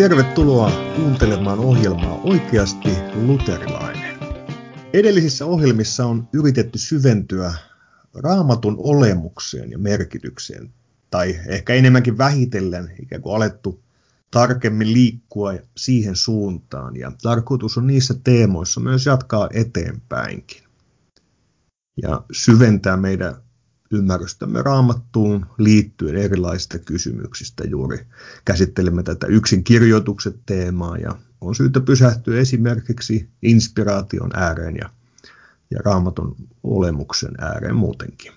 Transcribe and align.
tervetuloa 0.00 0.72
kuuntelemaan 0.96 1.58
ohjelmaa 1.58 2.20
Oikeasti 2.24 2.88
luterilainen. 3.14 4.18
Edellisissä 4.92 5.46
ohjelmissa 5.46 6.06
on 6.06 6.28
yritetty 6.32 6.78
syventyä 6.78 7.54
raamatun 8.14 8.74
olemukseen 8.78 9.70
ja 9.70 9.78
merkitykseen, 9.78 10.70
tai 11.10 11.40
ehkä 11.46 11.74
enemmänkin 11.74 12.18
vähitellen 12.18 12.92
ikään 13.02 13.22
kuin 13.22 13.36
alettu 13.36 13.82
tarkemmin 14.30 14.92
liikkua 14.92 15.52
siihen 15.76 16.16
suuntaan, 16.16 16.96
ja 16.96 17.12
tarkoitus 17.22 17.78
on 17.78 17.86
niissä 17.86 18.14
teemoissa 18.24 18.80
myös 18.80 19.06
jatkaa 19.06 19.48
eteenpäinkin 19.52 20.62
ja 22.02 22.22
syventää 22.32 22.96
meidän 22.96 23.34
ymmärrystämme 23.90 24.62
raamattuun 24.62 25.46
liittyen 25.58 26.16
erilaisista 26.16 26.78
kysymyksistä. 26.78 27.64
Juuri 27.64 28.06
käsittelemme 28.44 29.02
tätä 29.02 29.26
yksin 29.26 29.64
kirjoitukset 29.64 30.40
teemaa 30.46 30.96
ja 30.96 31.18
on 31.40 31.54
syytä 31.54 31.80
pysähtyä 31.80 32.40
esimerkiksi 32.40 33.28
inspiraation 33.42 34.30
ääreen 34.34 34.76
ja, 34.76 34.90
ja 35.70 35.78
raamatun 35.84 36.36
olemuksen 36.62 37.32
ääreen 37.38 37.76
muutenkin. 37.76 38.32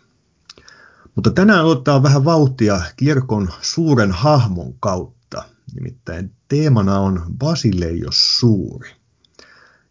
Mutta 1.15 1.31
tänään 1.31 1.65
ottaa 1.65 2.03
vähän 2.03 2.25
vauhtia 2.25 2.81
kirkon 2.97 3.49
suuren 3.61 4.11
hahmon 4.11 4.73
kautta. 4.79 5.43
Nimittäin 5.75 6.31
teemana 6.47 6.99
on 6.99 7.21
Basileios 7.37 8.39
suuri. 8.39 8.89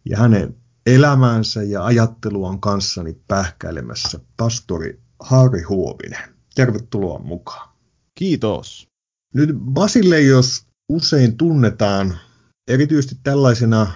Ja 0.09 0.17
hänen 0.17 0.55
elämäänsä 0.85 1.63
ja 1.63 1.85
ajattelua 1.85 2.49
on 2.49 2.61
kanssani 2.61 3.17
pähkäilemässä 3.27 4.19
pastori 4.37 5.02
Harri 5.23 5.61
Huovinen. 5.61 6.29
Tervetuloa 6.55 7.19
mukaan. 7.19 7.69
Kiitos. 8.15 8.87
Nyt 9.33 9.49
Basileios 9.53 10.65
usein 10.89 11.37
tunnetaan 11.37 12.17
erityisesti 12.67 13.15
tällaisena 13.23 13.91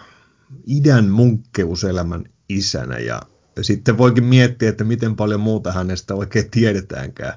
idän 0.67 1.09
munkkeuselämän 1.09 2.23
isänä 2.50 2.98
ja 2.98 3.22
sitten 3.61 3.98
voikin 3.98 4.23
miettiä, 4.23 4.70
että 4.70 4.83
miten 4.83 5.16
paljon 5.16 5.39
muuta 5.39 5.72
hänestä 5.72 6.16
oikein 6.16 6.52
tiedetäänkään. 6.52 7.33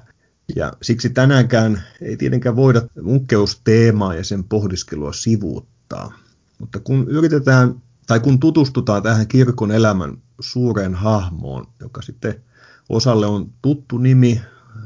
Ja 0.55 0.73
siksi 0.81 1.09
tänäänkään 1.09 1.83
ei 2.01 2.17
tietenkään 2.17 2.55
voida 2.55 2.81
munkkeusteemaa 3.01 4.15
ja 4.15 4.23
sen 4.23 4.43
pohdiskelua 4.43 5.13
sivuuttaa. 5.13 6.13
Mutta 6.59 6.79
kun 6.79 7.07
yritetään, 7.09 7.81
tai 8.07 8.19
kun 8.19 8.39
tutustutaan 8.39 9.03
tähän 9.03 9.27
kirkon 9.27 9.71
elämän 9.71 10.17
suureen 10.39 10.95
hahmoon, 10.95 11.67
joka 11.79 12.01
sitten 12.01 12.43
osalle 12.89 13.25
on 13.25 13.53
tuttu 13.61 13.97
nimi, 13.97 14.41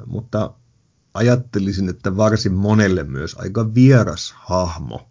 mutta 0.06 0.54
ajattelisin, 1.14 1.90
että 1.90 2.18
varsin 2.18 2.54
monelle 2.54 3.04
myös 3.04 3.36
aika 3.40 3.76
vieras 3.76 4.36
hahmo, 4.38 5.10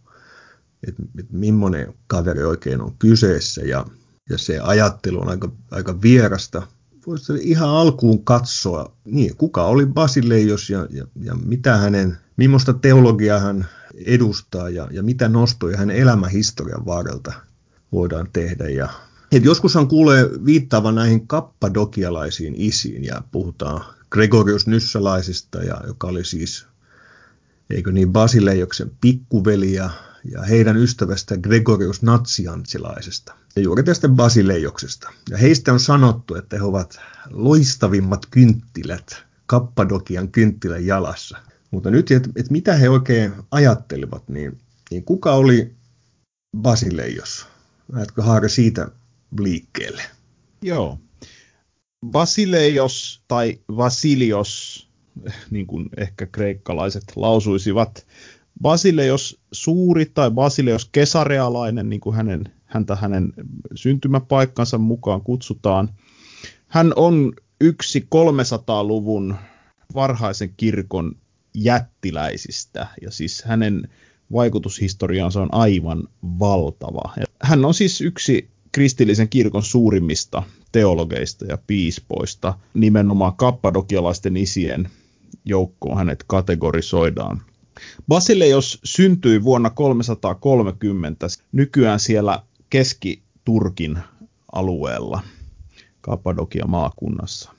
että, 0.89 1.03
että 1.19 1.37
millainen 1.37 1.95
kaveri 2.07 2.45
oikein 2.45 2.81
on 2.81 2.95
kyseessä 2.99 3.63
ja, 3.63 3.87
ja 4.31 4.39
se 4.39 4.61
ajattelu 4.61 5.21
on 5.21 5.29
aika, 5.29 5.53
aika 5.71 6.03
vierasta. 6.03 6.63
Voisi 7.07 7.33
ihan 7.41 7.69
alkuun 7.69 8.25
katsoa, 8.25 8.93
niin, 9.05 9.37
kuka 9.37 9.65
oli 9.65 9.87
Basileios 9.87 10.71
ja, 10.71 10.87
ja, 10.91 11.07
ja 11.23 11.35
mitä 11.35 11.77
hänen, 11.77 12.19
millaista 12.37 12.73
teologiaa 12.73 13.41
hän 13.41 13.67
edustaa 13.95 14.69
ja, 14.69 14.89
ja 14.91 15.03
mitä 15.03 15.29
nostoja 15.29 15.79
hänen 15.79 15.97
elämähistorian 15.97 16.87
varrelta 16.87 17.33
voidaan 17.93 18.29
tehdä. 18.33 18.69
Ja 18.69 18.89
et 19.33 19.45
joskushan 19.45 19.89
kuulee 19.89 20.31
viittaavan 20.45 20.95
näihin 20.95 21.27
kappadokialaisiin 21.27 22.55
isiin 22.57 23.05
ja 23.05 23.23
puhutaan 23.33 23.85
Gregorius 24.11 24.67
Nyssalaisista, 24.67 25.63
ja, 25.63 25.81
joka 25.87 26.07
oli 26.07 26.25
siis, 26.25 26.67
eikö 27.71 27.93
niin, 27.93 28.13
Basileioksen 28.13 28.91
pikkuveli 29.01 29.73
ja, 29.73 29.91
ja 30.33 30.43
heidän 30.43 30.77
ystävästä 30.77 31.37
Gregorius 31.37 32.03
Natsiantsilaisesta 32.03 33.35
ja 33.57 33.63
juuri 33.63 33.83
tästä 33.83 34.09
Basileioksesta. 34.09 35.13
Ja 35.31 35.37
heistä 35.37 35.73
on 35.73 35.81
sanottu, 35.81 36.35
että 36.35 36.57
he 36.57 36.63
ovat 36.63 37.01
loistavimmat 37.31 38.27
kynttilät 38.31 39.25
Kappadokian 39.47 40.29
kynttilän 40.29 40.87
jalassa. 40.87 41.39
Mutta 41.71 41.91
nyt, 41.91 42.11
että 42.11 42.31
et 42.37 42.51
mitä 42.51 42.75
he 42.75 42.89
oikein 42.89 43.33
ajattelivat, 43.51 44.29
niin, 44.29 44.61
niin 44.91 45.05
kuka 45.05 45.33
oli 45.33 45.75
Basileios? 46.57 47.47
Lähdetkö 47.93 48.23
Haare 48.23 48.49
siitä 48.49 48.89
liikkeelle. 49.41 50.03
Joo. 50.63 50.99
Basileios 52.07 53.23
tai 53.29 53.61
Vasilios, 53.77 54.89
niin 55.51 55.67
kuin 55.67 55.89
ehkä 55.97 56.27
kreikkalaiset 56.27 57.05
lausuisivat, 57.17 58.07
Basileios 58.63 59.41
suuri 59.53 60.07
tai 60.07 60.31
Basileios 60.31 60.89
kesarealainen, 60.93 61.89
niin 61.89 62.01
kuin 62.01 62.17
hänen, 62.17 62.45
häntä 62.65 62.97
hänen 62.97 63.33
syntymäpaikkansa 63.75 64.79
mukaan 64.79 65.21
kutsutaan. 65.21 65.89
Hän 66.69 66.93
on 66.97 67.33
yksi 67.61 68.09
300-luvun 68.15 69.35
varhaisen 69.95 70.55
kirkon 70.57 71.17
jättiläisistä, 71.55 72.87
ja 73.03 73.11
siis 73.11 73.43
hänen 73.45 73.89
vaikutushistoriansa 74.33 75.43
on 75.43 75.49
aivan 75.53 76.09
valtava. 76.23 77.15
Hän 77.43 77.65
on 77.65 77.75
siis 77.75 78.01
yksi 78.01 78.54
kristillisen 78.75 79.29
kirkon 79.29 79.63
suurimmista 79.63 80.43
teologeista 80.73 81.45
ja 81.45 81.59
piispoista. 81.67 82.59
Nimenomaan 82.75 83.37
kappadokialaisten 83.37 84.37
isien 84.37 84.91
joukkoon 85.45 85.97
hänet 85.97 86.25
kategorisoidaan. 86.27 87.43
Basileios 88.09 88.81
syntyi 88.85 89.43
vuonna 89.45 89.71
330 89.71 91.27
nykyään 91.53 92.01
siellä 92.01 92.43
Keski-Turkin 92.71 93.99
alueella 94.53 95.23
Kappadokia 96.01 96.67
maakunnassa. 96.67 97.53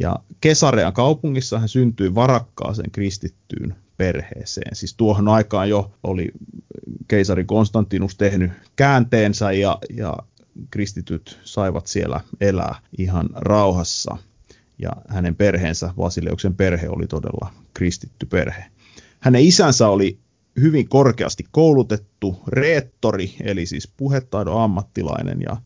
Ja 0.00 0.16
Kesarean 0.40 0.92
kaupungissa 0.92 1.58
hän 1.58 1.68
syntyi 1.68 2.14
varakkaaseen 2.14 2.90
kristittyyn 2.90 3.74
perheeseen. 3.96 4.76
Siis 4.76 4.94
tuohon 4.94 5.28
aikaan 5.28 5.68
jo 5.68 5.90
oli 6.02 6.32
keisari 7.08 7.44
Konstantinus 7.44 8.16
tehnyt 8.16 8.52
käänteensä 8.76 9.52
ja, 9.52 9.78
ja 9.96 10.16
kristityt 10.70 11.40
saivat 11.44 11.86
siellä 11.86 12.20
elää 12.40 12.74
ihan 12.98 13.28
rauhassa. 13.32 14.16
Ja 14.78 14.90
hänen 15.08 15.36
perheensä, 15.36 15.94
Vasileuksen 15.98 16.54
perhe, 16.54 16.88
oli 16.88 17.06
todella 17.06 17.52
kristitty 17.74 18.26
perhe. 18.26 18.64
Hänen 19.20 19.42
isänsä 19.42 19.88
oli 19.88 20.18
hyvin 20.60 20.88
korkeasti 20.88 21.44
koulutettu 21.50 22.42
reettori, 22.46 23.34
eli 23.44 23.66
siis 23.66 23.88
puhetaidon 23.96 24.62
ammattilainen, 24.62 25.40
ja 25.40 25.56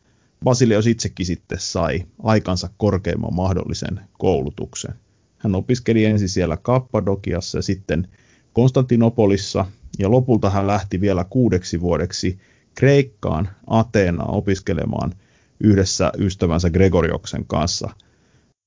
Basileus 0.45 0.87
itsekin 0.87 1.27
sitten 1.27 1.59
sai 1.61 2.05
aikansa 2.23 2.71
korkeimman 2.77 3.35
mahdollisen 3.35 4.01
koulutuksen. 4.19 4.95
Hän 5.39 5.55
opiskeli 5.55 6.05
ensin 6.05 6.29
siellä 6.29 6.57
Kappadokiassa 6.57 7.59
ja 7.59 7.63
sitten 7.63 8.09
Konstantinopolissa, 8.53 9.67
ja 9.99 10.11
lopulta 10.11 10.51
hän 10.51 10.67
lähti 10.67 11.01
vielä 11.01 11.25
kuudeksi 11.25 11.81
vuodeksi 11.81 12.39
Kreikkaan, 12.75 13.49
Ateenaan 13.67 14.35
opiskelemaan 14.35 15.15
yhdessä 15.61 16.13
ystävänsä 16.19 16.71
Gregorioksen 16.71 17.45
kanssa. 17.47 17.91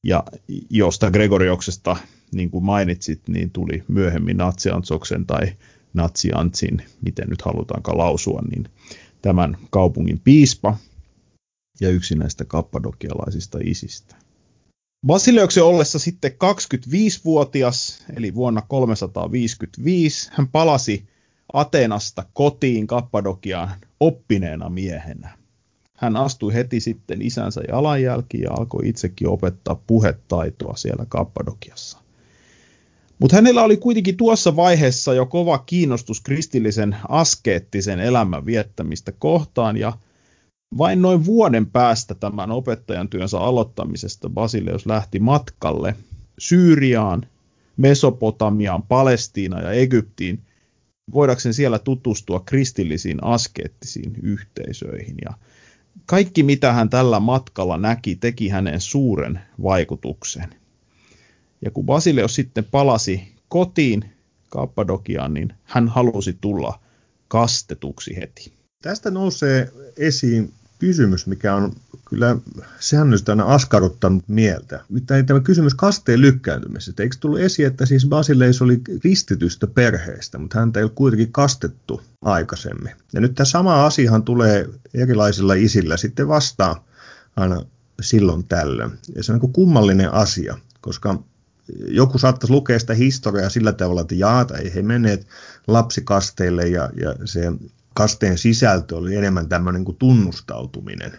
Ja 0.03 0.23
josta 0.69 1.11
Gregorioksesta, 1.11 1.97
niin 2.31 2.51
kuin 2.51 2.65
mainitsit, 2.65 3.21
niin 3.27 3.51
tuli 3.51 3.83
myöhemmin 3.87 4.37
Natsiantsoksen 4.37 5.25
tai 5.25 5.53
Natsiantsin, 5.93 6.81
miten 7.01 7.29
nyt 7.29 7.41
halutaankaan 7.41 7.97
lausua, 7.97 8.41
niin 8.51 8.69
tämän 9.21 9.57
kaupungin 9.69 10.19
piispa 10.19 10.77
ja 11.81 11.89
yksi 11.89 12.15
näistä 12.15 12.45
kappadokialaisista 12.45 13.57
isistä. 13.63 14.15
Basileuksen 15.07 15.63
ollessa 15.63 15.99
sitten 15.99 16.31
25-vuotias, 16.31 18.03
eli 18.15 18.35
vuonna 18.35 18.61
355, 18.61 20.29
hän 20.33 20.47
palasi 20.47 21.07
Atenasta 21.53 22.25
kotiin 22.33 22.87
Kappadokiaan 22.87 23.69
oppineena 23.99 24.69
miehenä. 24.69 25.37
Hän 25.97 26.15
astui 26.15 26.53
heti 26.53 26.79
sitten 26.79 27.21
isänsä 27.21 27.61
jalanjälkiin 27.67 28.43
ja 28.43 28.51
alkoi 28.51 28.89
itsekin 28.89 29.27
opettaa 29.27 29.81
puhetaitoa 29.87 30.75
siellä 30.75 31.05
Kappadokiassa. 31.09 31.97
Mutta 33.19 33.35
hänellä 33.35 33.63
oli 33.63 33.77
kuitenkin 33.77 34.17
tuossa 34.17 34.55
vaiheessa 34.55 35.13
jo 35.13 35.25
kova 35.25 35.57
kiinnostus 35.57 36.21
kristillisen 36.21 36.95
askeettisen 37.09 37.99
elämän 37.99 38.45
viettämistä 38.45 39.11
kohtaan 39.11 39.77
ja 39.77 39.93
vain 40.77 41.01
noin 41.01 41.25
vuoden 41.25 41.65
päästä 41.65 42.15
tämän 42.15 42.51
opettajan 42.51 43.09
työnsä 43.09 43.39
aloittamisesta 43.39 44.29
Basileus 44.29 44.85
lähti 44.85 45.19
matkalle 45.19 45.95
Syyriaan, 46.39 47.27
Mesopotamiaan, 47.77 48.83
Palestiinaan 48.83 49.63
ja 49.63 49.71
Egyptiin 49.71 50.39
voidakseen 51.13 51.53
siellä 51.53 51.79
tutustua 51.79 52.39
kristillisiin 52.39 53.23
askeettisiin 53.23 54.13
yhteisöihin. 54.23 55.15
Ja 55.25 55.33
kaikki, 56.05 56.43
mitä 56.43 56.73
hän 56.73 56.89
tällä 56.89 57.19
matkalla 57.19 57.77
näki, 57.77 58.15
teki 58.15 58.49
hänen 58.49 58.81
suuren 58.81 59.39
vaikutuksen. 59.63 60.55
Ja 61.61 61.71
kun 61.71 61.85
Basileus 61.85 62.35
sitten 62.35 62.63
palasi 62.63 63.27
kotiin 63.49 64.05
Kappadokiaan, 64.49 65.33
niin 65.33 65.53
hän 65.63 65.87
halusi 65.87 66.37
tulla 66.41 66.79
kastetuksi 67.27 68.15
heti. 68.15 68.53
Tästä 68.81 69.11
nousee 69.11 69.71
esiin 69.97 70.53
kysymys, 70.79 71.27
mikä 71.27 71.55
on 71.55 71.73
kyllä 72.09 72.37
säännöllisesti 72.79 73.31
aina 73.31 73.43
askarruttanut 73.43 74.23
mieltä. 74.27 74.83
Tämä 75.25 75.39
kysymys 75.39 75.75
kasteen 75.75 76.21
lykkääntymisestä. 76.21 77.03
Eikö 77.03 77.15
tullut 77.19 77.39
esiin, 77.39 77.67
että 77.67 77.85
siis 77.85 78.07
Basileis 78.07 78.61
oli 78.61 78.77
kristitystä 79.01 79.67
perheestä, 79.67 80.37
mutta 80.37 80.59
häntä 80.59 80.79
ei 80.79 80.83
ole 80.83 80.91
kuitenkin 80.95 81.31
kastettu 81.31 82.01
aikaisemmin. 82.21 82.91
Ja 83.13 83.21
nyt 83.21 83.35
tämä 83.35 83.45
sama 83.45 83.85
asiahan 83.85 84.23
tulee 84.23 84.69
erilaisilla 84.93 85.53
isillä 85.53 85.97
sitten 85.97 86.27
vastaan 86.27 86.75
aina 87.35 87.65
silloin 88.01 88.43
tällöin. 88.47 88.91
Ja 89.15 89.23
se 89.23 89.33
on 89.33 89.39
niin 89.39 89.53
kummallinen 89.53 90.13
asia, 90.13 90.57
koska 90.81 91.23
joku 91.87 92.17
saattaisi 92.17 92.53
lukea 92.53 92.79
sitä 92.79 92.93
historiaa 92.93 93.49
sillä 93.49 93.73
tavalla, 93.73 94.01
että 94.01 94.15
jaata 94.15 94.57
ei 94.57 94.75
he 94.75 94.81
menneet 94.81 95.27
lapsikasteille 95.67 96.67
ja, 96.67 96.89
ja 96.95 97.15
se 97.25 97.51
kasteen 97.97 98.37
sisältö 98.37 98.97
oli 98.97 99.15
enemmän 99.15 99.49
tämmöinen 99.49 99.85
kuin 99.85 99.97
tunnustautuminen. 99.97 101.11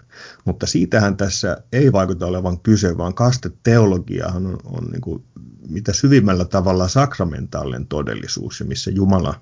Mutta 0.44 0.66
siitähän 0.66 1.16
tässä 1.16 1.62
ei 1.72 1.92
vaikuta 1.92 2.26
olevan 2.26 2.60
kyse, 2.60 2.98
vaan 2.98 3.14
kasteteologiahan 3.14 4.46
on, 4.46 4.58
on 4.64 4.84
niin 4.84 5.00
kuin 5.00 5.24
mitä 5.68 5.92
syvimmällä 5.92 6.44
tavalla 6.44 6.88
sakramentaalinen 6.88 7.86
todellisuus, 7.86 8.60
ja 8.60 8.66
missä 8.66 8.90
Jumala 8.90 9.40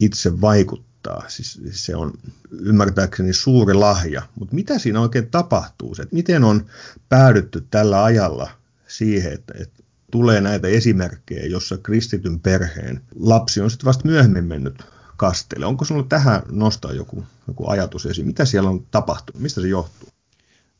itse 0.00 0.40
vaikuttaa. 0.40 1.24
Siis 1.28 1.60
se 1.70 1.96
on 1.96 2.12
ymmärtääkseni 2.50 3.32
suuri 3.32 3.74
lahja. 3.74 4.22
Mutta 4.38 4.54
mitä 4.54 4.78
siinä 4.78 5.00
oikein 5.00 5.30
tapahtuu? 5.30 5.94
Se, 5.94 6.06
miten 6.12 6.44
on 6.44 6.66
päädytty 7.08 7.66
tällä 7.70 8.04
ajalla 8.04 8.50
siihen, 8.88 9.32
että, 9.32 9.54
että 9.60 9.82
tulee 10.10 10.40
näitä 10.40 10.68
esimerkkejä, 10.68 11.46
jossa 11.46 11.78
kristityn 11.78 12.40
perheen 12.40 13.00
lapsi 13.16 13.60
on 13.60 13.70
sitten 13.70 13.86
vasta 13.86 14.08
myöhemmin 14.08 14.44
mennyt 14.44 14.95
kasteelle. 15.16 15.66
Onko 15.66 15.84
sinulla 15.84 16.06
tähän 16.08 16.42
nostaa 16.50 16.92
joku, 16.92 17.24
joku 17.48 17.68
ajatus 17.68 18.06
esiin? 18.06 18.26
Mitä 18.26 18.44
siellä 18.44 18.70
on 18.70 18.86
tapahtunut? 18.90 19.42
Mistä 19.42 19.60
se 19.60 19.68
johtuu? 19.68 20.08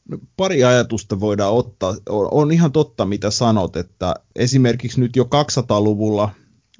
No, 0.09 0.19
pari 0.37 0.65
ajatusta 0.65 1.21
voidaan 1.21 1.53
ottaa. 1.53 1.94
On 2.09 2.53
ihan 2.53 2.73
totta, 2.73 3.06
mitä 3.06 3.31
sanot, 3.31 3.77
että 3.77 4.15
esimerkiksi 4.37 5.00
nyt 5.00 5.17
jo 5.17 5.25
200-luvulla 5.25 6.31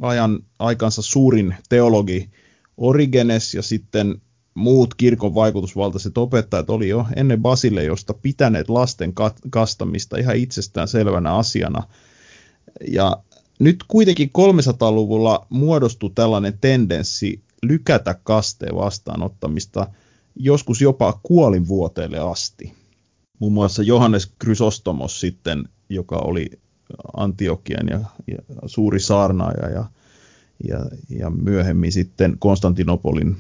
ajan 0.01 0.39
aikansa 0.59 1.03
suurin 1.03 1.55
teologi 1.69 2.31
Origenes 2.77 3.55
ja 3.55 3.63
sitten 3.63 4.21
muut 4.55 4.95
kirkon 4.95 5.35
vaikutusvaltaiset 5.35 6.19
opettajat 6.19 6.71
oli 6.71 6.89
jo 6.89 7.07
ennen 7.17 7.43
Basileosta 7.43 8.15
pitäneet 8.15 8.69
lasten 8.69 9.13
kastamista 9.51 10.19
ihan 10.19 10.37
itsestään 10.37 10.89
selvänä 10.89 11.35
asiana. 11.35 11.83
Ja 12.89 13.17
nyt 13.59 13.85
kuitenkin 13.89 14.31
300-luvulla 14.39 15.47
muodostui 15.51 16.11
tällainen 16.15 16.59
tendenssi 16.61 17.43
lykätä 17.69 18.15
kasteen 18.23 18.77
vastaanottamista 18.77 19.87
joskus 20.37 20.81
jopa 20.81 21.21
kuolinvuoteelle 21.23 22.19
asti. 22.19 22.73
Muun 23.39 23.53
muassa 23.53 23.83
Johannes 23.83 24.33
Chrysostomos 24.43 25.21
sitten, 25.21 25.69
joka 25.89 26.17
oli 26.17 26.51
Antiokian 27.17 27.89
ja, 27.91 28.01
ja 28.27 28.39
suuri 28.67 29.01
saarnaaja 29.01 29.69
ja, 29.69 29.85
ja, 30.69 30.79
ja 31.09 31.31
myöhemmin 31.31 31.93
sitten 31.93 32.37
Konstantinopolin 32.39 33.37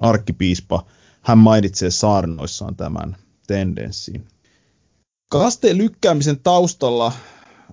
arkkipiispa, 0.00 0.86
hän 1.22 1.38
mainitsee 1.38 1.90
saarnoissaan 1.90 2.76
tämän 2.76 3.16
tendenssin. 3.46 4.26
Kasteen 5.30 5.78
lykkäämisen 5.78 6.40
taustalla 6.40 7.12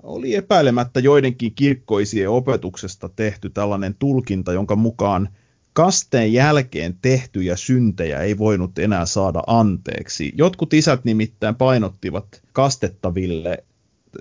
oli 0.03 0.35
epäilemättä 0.35 0.99
joidenkin 0.99 1.55
kirkkoisien 1.55 2.29
opetuksesta 2.29 3.09
tehty 3.09 3.49
tällainen 3.49 3.95
tulkinta, 3.99 4.53
jonka 4.53 4.75
mukaan 4.75 5.29
kasteen 5.75 6.33
jälkeen 6.33 6.97
tehtyjä 7.01 7.55
syntejä 7.55 8.21
ei 8.21 8.37
voinut 8.37 8.79
enää 8.79 9.05
saada 9.05 9.43
anteeksi. 9.47 10.31
Jotkut 10.35 10.73
isät 10.73 11.05
nimittäin 11.05 11.55
painottivat 11.55 12.41
kastettaville, 12.53 13.63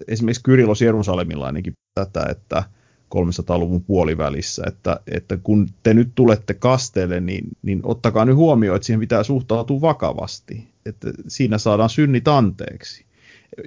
esimerkiksi 0.09 0.43
Kyrilos 0.43 0.83
Jerusalemilla 0.83 1.47
ainakin 1.47 1.73
tätä, 1.95 2.27
että 2.31 2.65
300-luvun 3.15 3.85
puolivälissä, 3.85 4.63
että, 4.67 5.01
että 5.07 5.37
kun 5.37 5.69
te 5.83 5.95
nyt 5.95 6.09
tulette 6.15 6.55
kasteelle, 6.55 7.21
niin, 7.21 7.49
niin 7.63 7.81
ottakaa 7.83 8.25
nyt 8.25 8.37
huomioon, 8.37 8.77
että 8.77 8.87
siihen 8.87 9.01
pitää 9.01 9.23
suhtautua 9.23 9.81
vakavasti, 9.81 10.69
että 10.87 11.11
siinä 11.29 11.59
saadaan 11.59 11.91
synnit 11.91 12.29
anteeksi. 12.29 13.05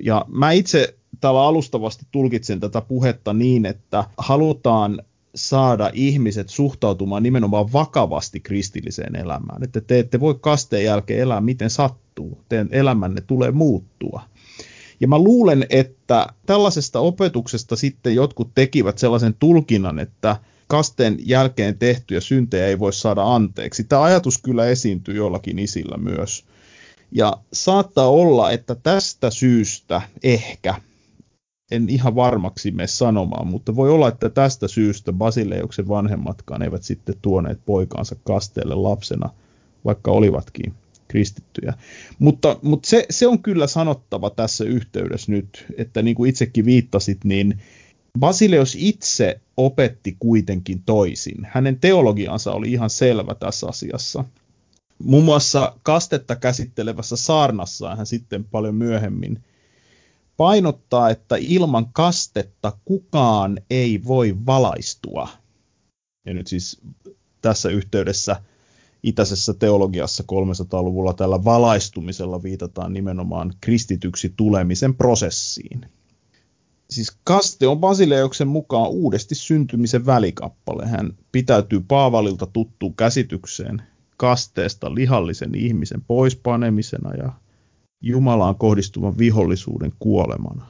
Ja 0.03 0.25
mä 0.27 0.51
itse 0.51 0.95
täällä 1.19 1.41
alustavasti 1.41 2.05
tulkitsen 2.11 2.59
tätä 2.59 2.81
puhetta 2.81 3.33
niin, 3.33 3.65
että 3.65 4.03
halutaan 4.17 5.01
saada 5.37 5.91
ihmiset 5.93 6.49
suhtautumaan 6.49 7.23
nimenomaan 7.23 7.73
vakavasti 7.73 8.39
kristilliseen 8.39 9.15
elämään. 9.15 9.63
Että 9.63 9.81
te 9.81 9.99
ette 9.99 10.19
voi 10.19 10.35
kasteen 10.41 10.83
jälkeen 10.83 11.19
elää 11.19 11.41
miten 11.41 11.69
sattuu. 11.69 12.41
Teidän 12.49 12.69
elämänne 12.71 13.21
tulee 13.21 13.51
muuttua. 13.51 14.21
Ja 14.99 15.07
mä 15.07 15.19
luulen, 15.19 15.65
että 15.69 16.27
tällaisesta 16.45 16.99
opetuksesta 16.99 17.75
sitten 17.75 18.15
jotkut 18.15 18.51
tekivät 18.55 18.97
sellaisen 18.97 19.35
tulkinnan, 19.39 19.99
että 19.99 20.35
kasteen 20.67 21.17
jälkeen 21.19 21.77
tehtyjä 21.77 22.21
syntejä 22.21 22.67
ei 22.67 22.79
voi 22.79 22.93
saada 22.93 23.23
anteeksi. 23.23 23.83
Tämä 23.83 24.03
ajatus 24.03 24.37
kyllä 24.37 24.65
esiintyy 24.65 25.15
jollakin 25.15 25.59
isillä 25.59 25.97
myös. 25.97 26.45
Ja 27.11 27.37
saattaa 27.53 28.09
olla, 28.09 28.51
että 28.51 28.75
tästä 28.75 29.29
syystä 29.29 30.01
ehkä 30.23 30.75
en 31.71 31.89
ihan 31.89 32.15
varmaksi 32.15 32.71
mene 32.71 32.87
sanomaan, 32.87 33.47
mutta 33.47 33.75
voi 33.75 33.89
olla, 33.89 34.07
että 34.07 34.29
tästä 34.29 34.67
syystä 34.67 35.13
Basileuksen 35.13 35.87
vanhemmatkaan 35.87 36.61
eivät 36.61 36.83
sitten 36.83 37.15
tuoneet 37.21 37.59
poikaansa 37.65 38.15
kasteelle 38.23 38.75
lapsena, 38.75 39.29
vaikka 39.85 40.11
olivatkin 40.11 40.73
kristittyjä. 41.07 41.73
Mutta, 42.19 42.59
mutta 42.61 42.89
se, 42.89 43.05
se 43.09 43.27
on 43.27 43.43
kyllä 43.43 43.67
sanottava 43.67 44.29
tässä 44.29 44.63
yhteydessä 44.63 45.31
nyt, 45.31 45.65
että 45.77 46.01
niin 46.01 46.15
kuin 46.15 46.29
itsekin 46.29 46.65
viittasit, 46.65 47.17
niin 47.23 47.61
Basileus 48.19 48.75
itse 48.79 49.41
opetti 49.57 50.15
kuitenkin 50.19 50.83
toisin. 50.85 51.47
Hänen 51.51 51.79
teologiansa 51.79 52.51
oli 52.51 52.71
ihan 52.71 52.89
selvä 52.89 53.35
tässä 53.35 53.67
asiassa. 53.67 54.23
Muun 55.03 55.23
muassa 55.23 55.75
kastetta 55.83 56.35
käsittelevässä 56.35 57.15
saarnassaan 57.15 57.97
hän 57.97 58.05
sitten 58.05 58.43
paljon 58.43 58.75
myöhemmin– 58.75 59.39
painottaa, 60.37 61.09
että 61.09 61.35
ilman 61.39 61.93
kastetta 61.93 62.77
kukaan 62.85 63.57
ei 63.69 64.01
voi 64.07 64.35
valaistua. 64.45 65.29
Ja 66.25 66.33
nyt 66.33 66.47
siis 66.47 66.81
tässä 67.41 67.69
yhteydessä 67.69 68.41
itäisessä 69.03 69.53
teologiassa 69.53 70.23
300-luvulla 70.31 71.13
tällä 71.13 71.43
valaistumisella 71.43 72.43
viitataan 72.43 72.93
nimenomaan 72.93 73.53
kristityksi 73.61 74.33
tulemisen 74.37 74.95
prosessiin. 74.95 75.85
Siis 76.89 77.17
kaste 77.23 77.67
on 77.67 77.79
Basileuksen 77.79 78.47
mukaan 78.47 78.89
uudesti 78.89 79.35
syntymisen 79.35 80.05
välikappale. 80.05 80.85
Hän 80.85 81.17
pitäytyy 81.31 81.79
Paavalilta 81.87 82.45
tuttuun 82.45 82.95
käsitykseen 82.95 83.81
kasteesta 84.17 84.95
lihallisen 84.95 85.55
ihmisen 85.55 86.01
poispanemisena 86.07 87.15
ja 87.15 87.33
Jumalaan 88.01 88.55
kohdistuvan 88.55 89.17
vihollisuuden 89.17 89.93
kuolemana. 89.99 90.65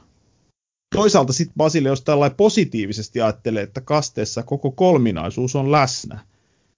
Toisaalta 0.94 1.32
sitten 1.32 1.54
Basileus 1.56 2.02
tällainen 2.02 2.36
positiivisesti 2.36 3.20
ajattelee, 3.20 3.62
että 3.62 3.80
kasteessa 3.80 4.42
koko 4.42 4.70
kolminaisuus 4.70 5.56
on 5.56 5.72
läsnä. 5.72 6.18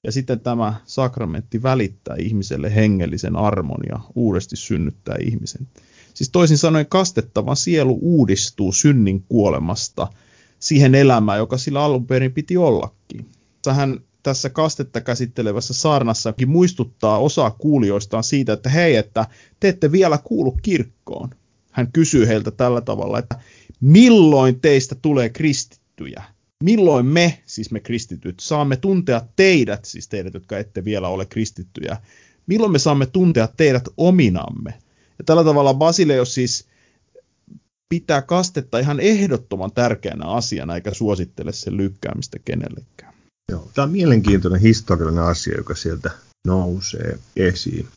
Ja 0.04 0.12
sitten 0.12 0.40
tämä 0.40 0.74
sakramentti 0.84 1.62
välittää 1.62 2.16
ihmiselle 2.18 2.74
hengellisen 2.74 3.36
armon 3.36 3.80
ja 3.88 4.00
uudesti 4.14 4.56
synnyttää 4.56 5.16
ihmisen. 5.20 5.68
Siis 6.14 6.30
toisin 6.30 6.58
sanoen 6.58 6.86
kastettava 6.86 7.54
sielu 7.54 7.98
uudistuu 8.02 8.72
synnin 8.72 9.24
kuolemasta 9.28 10.08
siihen 10.58 10.94
elämään, 10.94 11.38
joka 11.38 11.58
sillä 11.58 11.82
alun 11.82 12.06
perin 12.06 12.32
piti 12.32 12.56
ollakin. 12.56 13.30
Hän 13.74 14.00
tässä 14.22 14.50
kastetta 14.50 15.00
käsittelevässä 15.00 15.74
saarnassakin 15.74 16.50
muistuttaa 16.50 17.18
osaa 17.18 17.50
kuulijoistaan 17.50 18.24
siitä, 18.24 18.52
että 18.52 18.68
hei, 18.68 18.96
että 18.96 19.26
te 19.60 19.68
ette 19.68 19.92
vielä 19.92 20.18
kuulu 20.18 20.52
kirkkoon. 20.62 21.30
Hän 21.70 21.92
kysyy 21.92 22.28
heiltä 22.28 22.50
tällä 22.50 22.80
tavalla, 22.80 23.18
että 23.18 23.40
milloin 23.80 24.60
teistä 24.60 24.94
tulee 24.94 25.28
kristittyjä? 25.28 26.22
Milloin 26.64 27.06
me, 27.06 27.42
siis 27.46 27.70
me 27.70 27.80
kristityt, 27.80 28.40
saamme 28.40 28.76
tuntea 28.76 29.22
teidät, 29.36 29.84
siis 29.84 30.08
teidät, 30.08 30.34
jotka 30.34 30.58
ette 30.58 30.84
vielä 30.84 31.08
ole 31.08 31.26
kristittyjä, 31.26 31.96
milloin 32.46 32.72
me 32.72 32.78
saamme 32.78 33.06
tuntea 33.06 33.48
teidät 33.56 33.88
ominamme? 33.96 34.74
Ja 35.18 35.24
tällä 35.24 35.44
tavalla 35.44 35.74
Basileus 35.74 36.34
siis 36.34 36.66
pitää 37.88 38.22
kastetta 38.22 38.78
ihan 38.78 39.00
ehdottoman 39.00 39.72
tärkeänä 39.72 40.26
asiana, 40.26 40.74
eikä 40.74 40.94
suosittele 40.94 41.52
sen 41.52 41.76
lykkäämistä 41.76 42.38
kenellekään. 42.44 43.14
Joo, 43.50 43.70
tämä 43.74 43.84
on 43.84 43.90
mielenkiintoinen 43.90 44.60
historiallinen 44.60 45.24
asia, 45.24 45.56
joka 45.56 45.74
sieltä 45.74 46.10
nousee 46.46 47.18
esiin. 47.36 47.88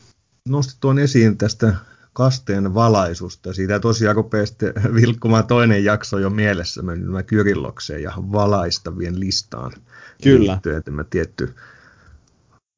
Nostit 0.48 0.76
tuon 0.80 0.98
esiin 0.98 1.38
tästä 1.38 1.74
kasteen 2.12 2.74
valaisusta. 2.74 3.52
Siitä 3.52 3.80
tosiaan 3.80 4.16
rupeaa 4.16 4.46
sitten 4.46 4.72
vilkkumaan 4.94 5.46
toinen 5.46 5.84
jakso 5.84 6.18
jo 6.18 6.30
mielessä, 6.30 6.82
nämä 6.82 7.22
Kyrillokseen 7.22 8.02
ja 8.02 8.12
valaistavien 8.16 9.20
listaan. 9.20 9.72
Kyllä. 10.22 10.52
Liittyen, 10.52 10.82
tämä 10.82 11.04
tietty 11.04 11.54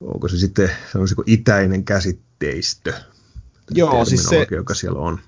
onko 0.01 0.29
se 0.29 0.39
sitten 0.39 0.71
sanoisiko 0.93 1.23
itäinen 1.27 1.85
käsitteistö, 1.85 2.93
Joo, 3.71 4.05
siis 4.05 4.25
se, 4.25 4.47
joka 4.51 4.75
siellä 4.75 5.01
on. 5.01 5.19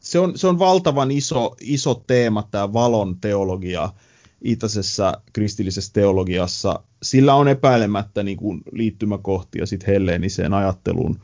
Se 0.00 0.18
on, 0.18 0.38
se 0.38 0.46
on 0.46 0.58
valtavan 0.58 1.10
iso, 1.10 1.56
iso 1.60 1.94
teema, 2.06 2.48
tämä 2.50 2.72
valon 2.72 3.20
teologia 3.20 3.92
itäisessä 4.44 5.12
kristillisessä 5.32 5.92
teologiassa. 5.92 6.80
Sillä 7.02 7.34
on 7.34 7.48
epäilemättä 7.48 8.22
niin 8.22 8.36
kuin 8.36 8.62
liittymäkohtia 8.72 9.66
sitten 9.66 9.94
helleeniseen 9.94 10.54
ajatteluun 10.54 11.20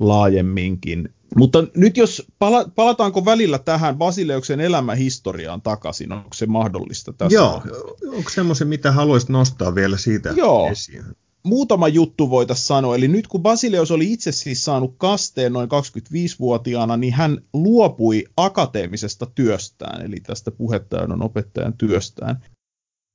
laajemminkin. 0.00 1.08
Mutta 1.36 1.64
nyt 1.76 1.96
jos 1.96 2.26
pala, 2.38 2.64
palataanko 2.74 3.24
välillä 3.24 3.58
tähän 3.58 3.96
Basileuksen 3.96 4.60
elämähistoriaan 4.60 5.62
takaisin, 5.62 6.12
onko 6.12 6.34
se 6.34 6.46
mahdollista 6.46 7.12
tässä? 7.12 7.34
Joo, 7.34 7.62
onko 8.16 8.30
semmoisen, 8.30 8.68
mitä 8.68 8.92
haluaisit 8.92 9.28
nostaa 9.28 9.74
vielä 9.74 9.96
siitä 9.96 10.34
Joo. 10.36 10.68
esiin? 10.70 11.04
Muutama 11.42 11.88
juttu 11.88 12.30
voitaisiin 12.30 12.66
sanoa, 12.66 12.96
eli 12.96 13.08
nyt 13.08 13.26
kun 13.26 13.42
Basileus 13.42 13.90
oli 13.90 14.12
itse 14.12 14.32
siis 14.32 14.64
saanut 14.64 14.94
kasteen 14.98 15.52
noin 15.52 15.68
25-vuotiaana, 15.68 16.96
niin 16.96 17.12
hän 17.12 17.38
luopui 17.52 18.24
akateemisesta 18.36 19.26
työstään, 19.34 20.06
eli 20.06 20.16
tästä 20.20 20.50
puhettajan 20.50 21.22
opettajan 21.22 21.72
työstään. 21.78 22.42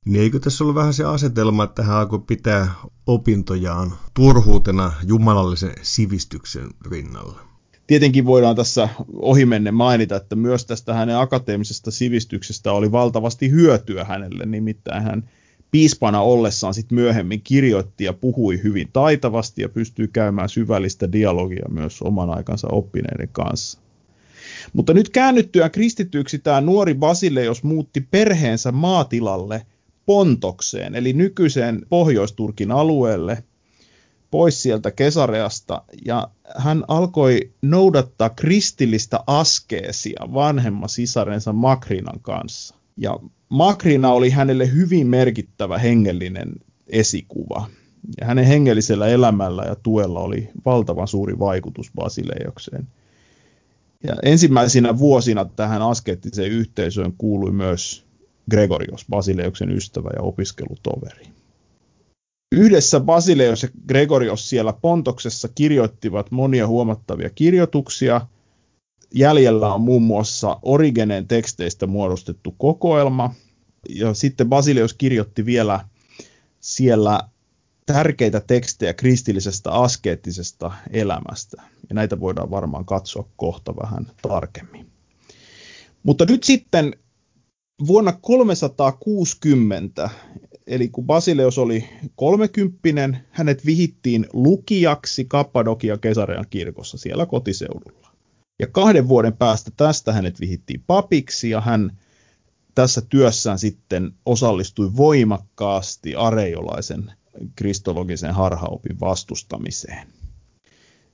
Niin 0.05 0.21
eikö 0.21 0.39
tässä 0.39 0.63
ollut 0.63 0.75
vähän 0.75 0.93
se 0.93 1.03
asetelma, 1.03 1.63
että 1.63 1.83
hän 1.83 1.97
alkoi 1.97 2.19
pitää 2.27 2.71
opintojaan 3.07 3.93
turhuutena 4.13 4.91
jumalallisen 5.07 5.73
sivistyksen 5.81 6.69
rinnalla? 6.91 7.39
Tietenkin 7.87 8.25
voidaan 8.25 8.55
tässä 8.55 8.89
ohimenne 9.13 9.71
mainita, 9.71 10.15
että 10.15 10.35
myös 10.35 10.65
tästä 10.65 10.93
hänen 10.93 11.17
akateemisesta 11.17 11.91
sivistyksestä 11.91 12.71
oli 12.71 12.91
valtavasti 12.91 13.51
hyötyä 13.51 14.03
hänelle, 14.03 14.45
nimittäin 14.45 15.03
hän 15.03 15.29
piispana 15.71 16.21
ollessaan 16.21 16.73
sitten 16.73 16.95
myöhemmin 16.95 17.41
kirjoitti 17.41 18.03
ja 18.03 18.13
puhui 18.13 18.63
hyvin 18.63 18.89
taitavasti 18.93 19.61
ja 19.61 19.69
pystyy 19.69 20.07
käymään 20.07 20.49
syvällistä 20.49 21.11
dialogia 21.11 21.65
myös 21.69 22.01
oman 22.01 22.29
aikansa 22.29 22.67
oppineiden 22.71 23.29
kanssa. 23.31 23.79
Mutta 24.73 24.93
nyt 24.93 25.09
käännyttyään 25.09 25.71
kristityksi 25.71 26.39
tämä 26.39 26.61
nuori 26.61 26.93
Basileos 26.93 27.63
muutti 27.63 28.01
perheensä 28.11 28.71
maatilalle 28.71 29.65
Pontokseen, 30.11 30.95
eli 30.95 31.13
nykyiseen 31.13 31.85
Pohjoisturkin 31.89 32.71
alueelle, 32.71 33.43
pois 34.31 34.63
sieltä 34.63 34.91
Kesareasta, 34.91 35.81
ja 36.05 36.27
hän 36.57 36.83
alkoi 36.87 37.51
noudattaa 37.61 38.29
kristillistä 38.29 39.19
askeesia 39.27 40.19
vanhemman 40.33 40.89
sisarensa 40.89 41.53
Makrinan 41.53 42.19
kanssa. 42.21 42.75
Ja 42.97 43.19
Makrina 43.49 44.11
oli 44.11 44.29
hänelle 44.29 44.73
hyvin 44.73 45.07
merkittävä 45.07 45.77
hengellinen 45.77 46.53
esikuva. 46.87 47.67
Ja 48.21 48.27
hänen 48.27 48.45
hengellisellä 48.45 49.07
elämällä 49.07 49.63
ja 49.63 49.75
tuella 49.75 50.19
oli 50.19 50.49
valtavan 50.65 51.07
suuri 51.07 51.39
vaikutus 51.39 51.91
Basileiokseen. 51.95 52.87
Ja 54.03 54.15
ensimmäisinä 54.23 54.97
vuosina 54.97 55.45
tähän 55.45 55.81
askeettiseen 55.81 56.51
yhteisöön 56.51 57.13
kuului 57.17 57.51
myös 57.51 58.10
Gregorios, 58.49 59.05
Basileuksen 59.09 59.71
ystävä 59.71 60.09
ja 60.15 60.21
opiskelutoveri. 60.21 61.25
Yhdessä 62.55 62.99
Basileus 62.99 63.63
ja 63.63 63.69
Gregorios 63.87 64.49
siellä 64.49 64.73
Pontoksessa 64.73 65.47
kirjoittivat 65.55 66.31
monia 66.31 66.67
huomattavia 66.67 67.29
kirjoituksia. 67.29 68.27
Jäljellä 69.15 69.73
on 69.73 69.81
muun 69.81 70.01
muassa 70.01 70.59
Origeneen 70.61 71.27
teksteistä 71.27 71.87
muodostettu 71.87 72.55
kokoelma. 72.57 73.33
Ja 73.89 74.13
sitten 74.13 74.49
Basileus 74.49 74.93
kirjoitti 74.93 75.45
vielä 75.45 75.79
siellä 76.59 77.19
tärkeitä 77.85 78.39
tekstejä 78.39 78.93
kristillisestä 78.93 79.71
askeettisesta 79.71 80.71
elämästä. 80.89 81.61
Ja 81.89 81.95
näitä 81.95 82.19
voidaan 82.19 82.51
varmaan 82.51 82.85
katsoa 82.85 83.29
kohta 83.35 83.75
vähän 83.75 84.11
tarkemmin. 84.21 84.91
Mutta 86.03 86.25
nyt 86.25 86.43
sitten 86.43 86.93
vuonna 87.87 88.13
360, 88.21 90.09
eli 90.67 90.89
kun 90.89 91.05
Basileus 91.05 91.57
oli 91.57 91.89
30, 92.15 93.19
hänet 93.31 93.65
vihittiin 93.65 94.27
lukijaksi 94.33 95.25
Kappadokia 95.25 95.97
Kesarean 95.97 96.45
kirkossa 96.49 96.97
siellä 96.97 97.25
kotiseudulla. 97.25 98.11
Ja 98.59 98.67
kahden 98.67 99.07
vuoden 99.07 99.37
päästä 99.37 99.71
tästä 99.77 100.13
hänet 100.13 100.39
vihittiin 100.39 100.83
papiksi 100.87 101.49
ja 101.49 101.61
hän 101.61 101.97
tässä 102.75 103.01
työssään 103.09 103.59
sitten 103.59 104.13
osallistui 104.25 104.95
voimakkaasti 104.95 106.15
areiolaisen 106.15 107.11
kristologisen 107.55 108.33
harhaopin 108.33 108.99
vastustamiseen. 108.99 110.07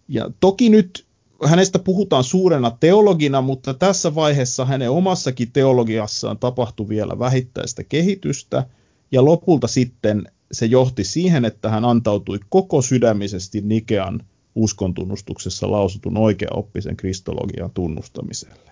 Ja 0.08 0.32
toki 0.40 0.70
nyt 0.70 1.07
hänestä 1.46 1.80
puhutaan 1.80 2.24
suurena 2.24 2.72
teologina, 2.80 3.42
mutta 3.42 3.74
tässä 3.74 4.16
vaiheessa 4.16 4.66
hänen 4.66 4.92
omassakin 4.92 5.52
teologiassaan 5.52 6.38
tapahtui 6.38 6.90
vielä 6.90 7.20
vähittäistä 7.20 7.84
kehitystä, 7.84 8.68
ja 9.12 9.26
lopulta 9.26 9.68
sitten 9.68 10.24
se 10.52 10.66
johti 10.66 11.04
siihen, 11.04 11.46
että 11.46 11.70
hän 11.70 11.86
antautui 11.86 12.40
koko 12.50 12.82
sydämisesti 12.82 13.62
Nikean 13.62 14.26
uskontunnustuksessa 14.56 15.72
lausutun 15.72 16.18
oikeaoppisen 16.18 16.98
kristologian 16.98 17.72
tunnustamiselle. 17.74 18.72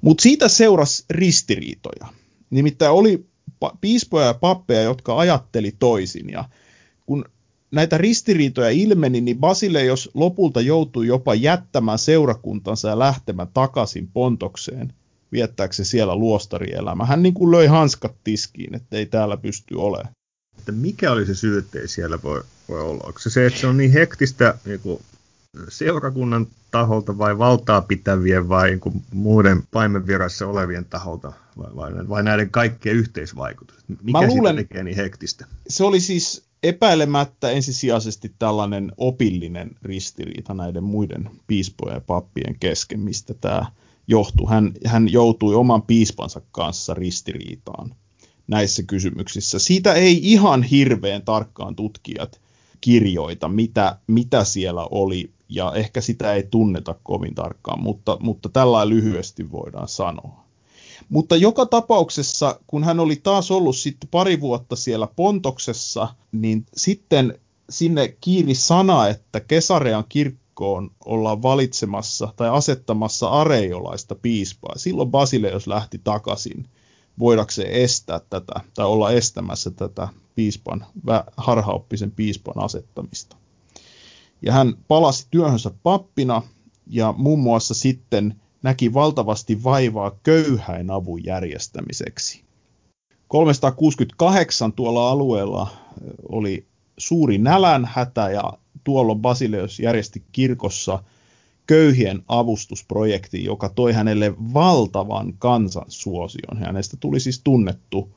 Mutta 0.00 0.22
siitä 0.22 0.48
seurasi 0.48 1.04
ristiriitoja. 1.10 2.06
Nimittäin 2.50 2.92
oli 2.92 3.26
piispoja 3.80 4.26
ja 4.26 4.34
pappeja, 4.34 4.82
jotka 4.82 5.18
ajatteli 5.18 5.72
toisin, 5.78 6.30
ja 6.30 6.44
kun 7.06 7.24
näitä 7.70 7.98
ristiriitoja 7.98 8.70
ilmeni, 8.70 9.20
niin 9.20 9.38
Basile, 9.38 9.84
jos 9.84 10.10
lopulta 10.14 10.60
joutui 10.60 11.06
jopa 11.06 11.34
jättämään 11.34 11.98
seurakuntansa 11.98 12.88
ja 12.88 12.98
lähtemään 12.98 13.48
takaisin 13.54 14.08
Pontokseen, 14.12 14.92
viettääkseen 15.32 15.86
siellä 15.86 16.16
luostarielämä. 16.16 17.04
Hän 17.04 17.22
niin 17.22 17.34
kuin 17.34 17.50
löi 17.50 17.66
hanskat 17.66 18.14
tiskiin, 18.24 18.74
että 18.74 18.96
ei 18.96 19.06
täällä 19.06 19.36
pysty 19.36 19.74
olemaan. 19.74 20.14
Että 20.58 20.72
mikä 20.72 21.12
oli 21.12 21.26
se 21.26 21.34
syy, 21.34 21.58
että 21.58 21.78
ei 21.78 21.88
siellä 21.88 22.18
voi, 22.22 22.42
voi 22.68 22.80
olla? 22.80 23.04
Onko 23.06 23.18
se 23.18 23.30
se, 23.30 23.46
että 23.46 23.60
se 23.60 23.66
on 23.66 23.76
niin 23.76 23.92
hektistä 23.92 24.54
niin 24.64 24.80
kuin 24.80 25.02
seurakunnan 25.68 26.46
taholta 26.70 27.18
vai 27.18 27.38
valtaa 27.38 27.80
pitävien 27.80 28.48
vai 28.48 28.68
niin 28.68 28.80
kuin 28.80 29.02
muiden 29.12 29.62
paimenvirassa 29.70 30.46
olevien 30.46 30.84
taholta 30.84 31.32
vai, 31.58 31.76
vai, 31.76 32.08
vai 32.08 32.22
näiden 32.22 32.50
kaikkien 32.50 32.96
yhteisvaikutus? 32.96 33.76
Mikä 33.88 34.18
Mä 34.18 34.26
luulen, 34.26 34.56
tekee 34.56 34.84
niin 34.84 34.96
hektistä? 34.96 35.46
Se 35.68 35.84
oli 35.84 36.00
siis 36.00 36.49
epäilemättä 36.62 37.50
ensisijaisesti 37.50 38.34
tällainen 38.38 38.92
opillinen 38.96 39.70
ristiriita 39.82 40.54
näiden 40.54 40.84
muiden 40.84 41.30
piispojen 41.46 41.94
ja 41.94 42.00
pappien 42.00 42.56
kesken, 42.60 43.00
mistä 43.00 43.34
tämä 43.34 43.66
johtui. 44.06 44.48
Hän, 44.48 44.72
hän 44.86 45.12
joutui 45.12 45.54
oman 45.54 45.82
piispansa 45.82 46.40
kanssa 46.52 46.94
ristiriitaan 46.94 47.94
näissä 48.48 48.82
kysymyksissä. 48.82 49.58
Siitä 49.58 49.94
ei 49.94 50.20
ihan 50.22 50.62
hirveän 50.62 51.22
tarkkaan 51.22 51.76
tutkijat 51.76 52.40
kirjoita, 52.80 53.48
mitä, 53.48 53.98
mitä 54.06 54.44
siellä 54.44 54.88
oli, 54.90 55.30
ja 55.48 55.72
ehkä 55.74 56.00
sitä 56.00 56.34
ei 56.34 56.42
tunneta 56.42 56.94
kovin 57.02 57.34
tarkkaan, 57.34 57.82
mutta, 57.82 58.16
mutta 58.20 58.48
tällä 58.48 58.88
lyhyesti 58.88 59.52
voidaan 59.52 59.88
sanoa. 59.88 60.39
Mutta 61.10 61.36
joka 61.36 61.66
tapauksessa, 61.66 62.60
kun 62.66 62.84
hän 62.84 63.00
oli 63.00 63.16
taas 63.16 63.50
ollut 63.50 63.76
sitten 63.76 64.08
pari 64.10 64.40
vuotta 64.40 64.76
siellä 64.76 65.08
Pontoksessa, 65.16 66.08
niin 66.32 66.66
sitten 66.76 67.38
sinne 67.70 68.16
kiiri 68.20 68.54
sana, 68.54 69.08
että 69.08 69.40
Kesarean 69.40 70.04
kirkkoon 70.08 70.90
ollaan 71.04 71.42
valitsemassa 71.42 72.32
tai 72.36 72.48
asettamassa 72.48 73.28
areiolaista 73.28 74.14
piispaa. 74.14 74.78
Silloin 74.78 75.10
Basileus 75.10 75.66
lähti 75.66 76.00
takaisin 76.04 76.68
voidakseen 77.18 77.72
estää 77.72 78.20
tätä 78.30 78.60
tai 78.74 78.86
olla 78.86 79.10
estämässä 79.10 79.70
tätä 79.70 80.08
piispan, 80.34 80.86
harhaoppisen 81.36 82.10
piispan 82.10 82.64
asettamista. 82.64 83.36
Ja 84.42 84.52
hän 84.52 84.74
palasi 84.88 85.26
työhönsä 85.30 85.70
pappina 85.82 86.42
ja 86.86 87.14
muun 87.16 87.38
muassa 87.38 87.74
sitten 87.74 88.39
näki 88.62 88.94
valtavasti 88.94 89.64
vaivaa 89.64 90.18
köyhäin 90.22 90.90
avun 90.90 91.24
järjestämiseksi. 91.24 92.44
368 93.28 94.72
tuolla 94.72 95.10
alueella 95.10 95.68
oli 96.28 96.66
suuri 96.98 97.38
nälänhätä 97.38 98.30
ja 98.30 98.52
tuolloin 98.84 99.20
Basileus 99.20 99.80
järjesti 99.80 100.22
kirkossa 100.32 101.02
köyhien 101.66 102.22
avustusprojekti, 102.28 103.44
joka 103.44 103.68
toi 103.68 103.92
hänelle 103.92 104.34
valtavan 104.54 105.32
kansansuosion. 105.38 106.58
Hänestä 106.58 106.96
tuli 107.00 107.20
siis 107.20 107.40
tunnettu, 107.44 108.14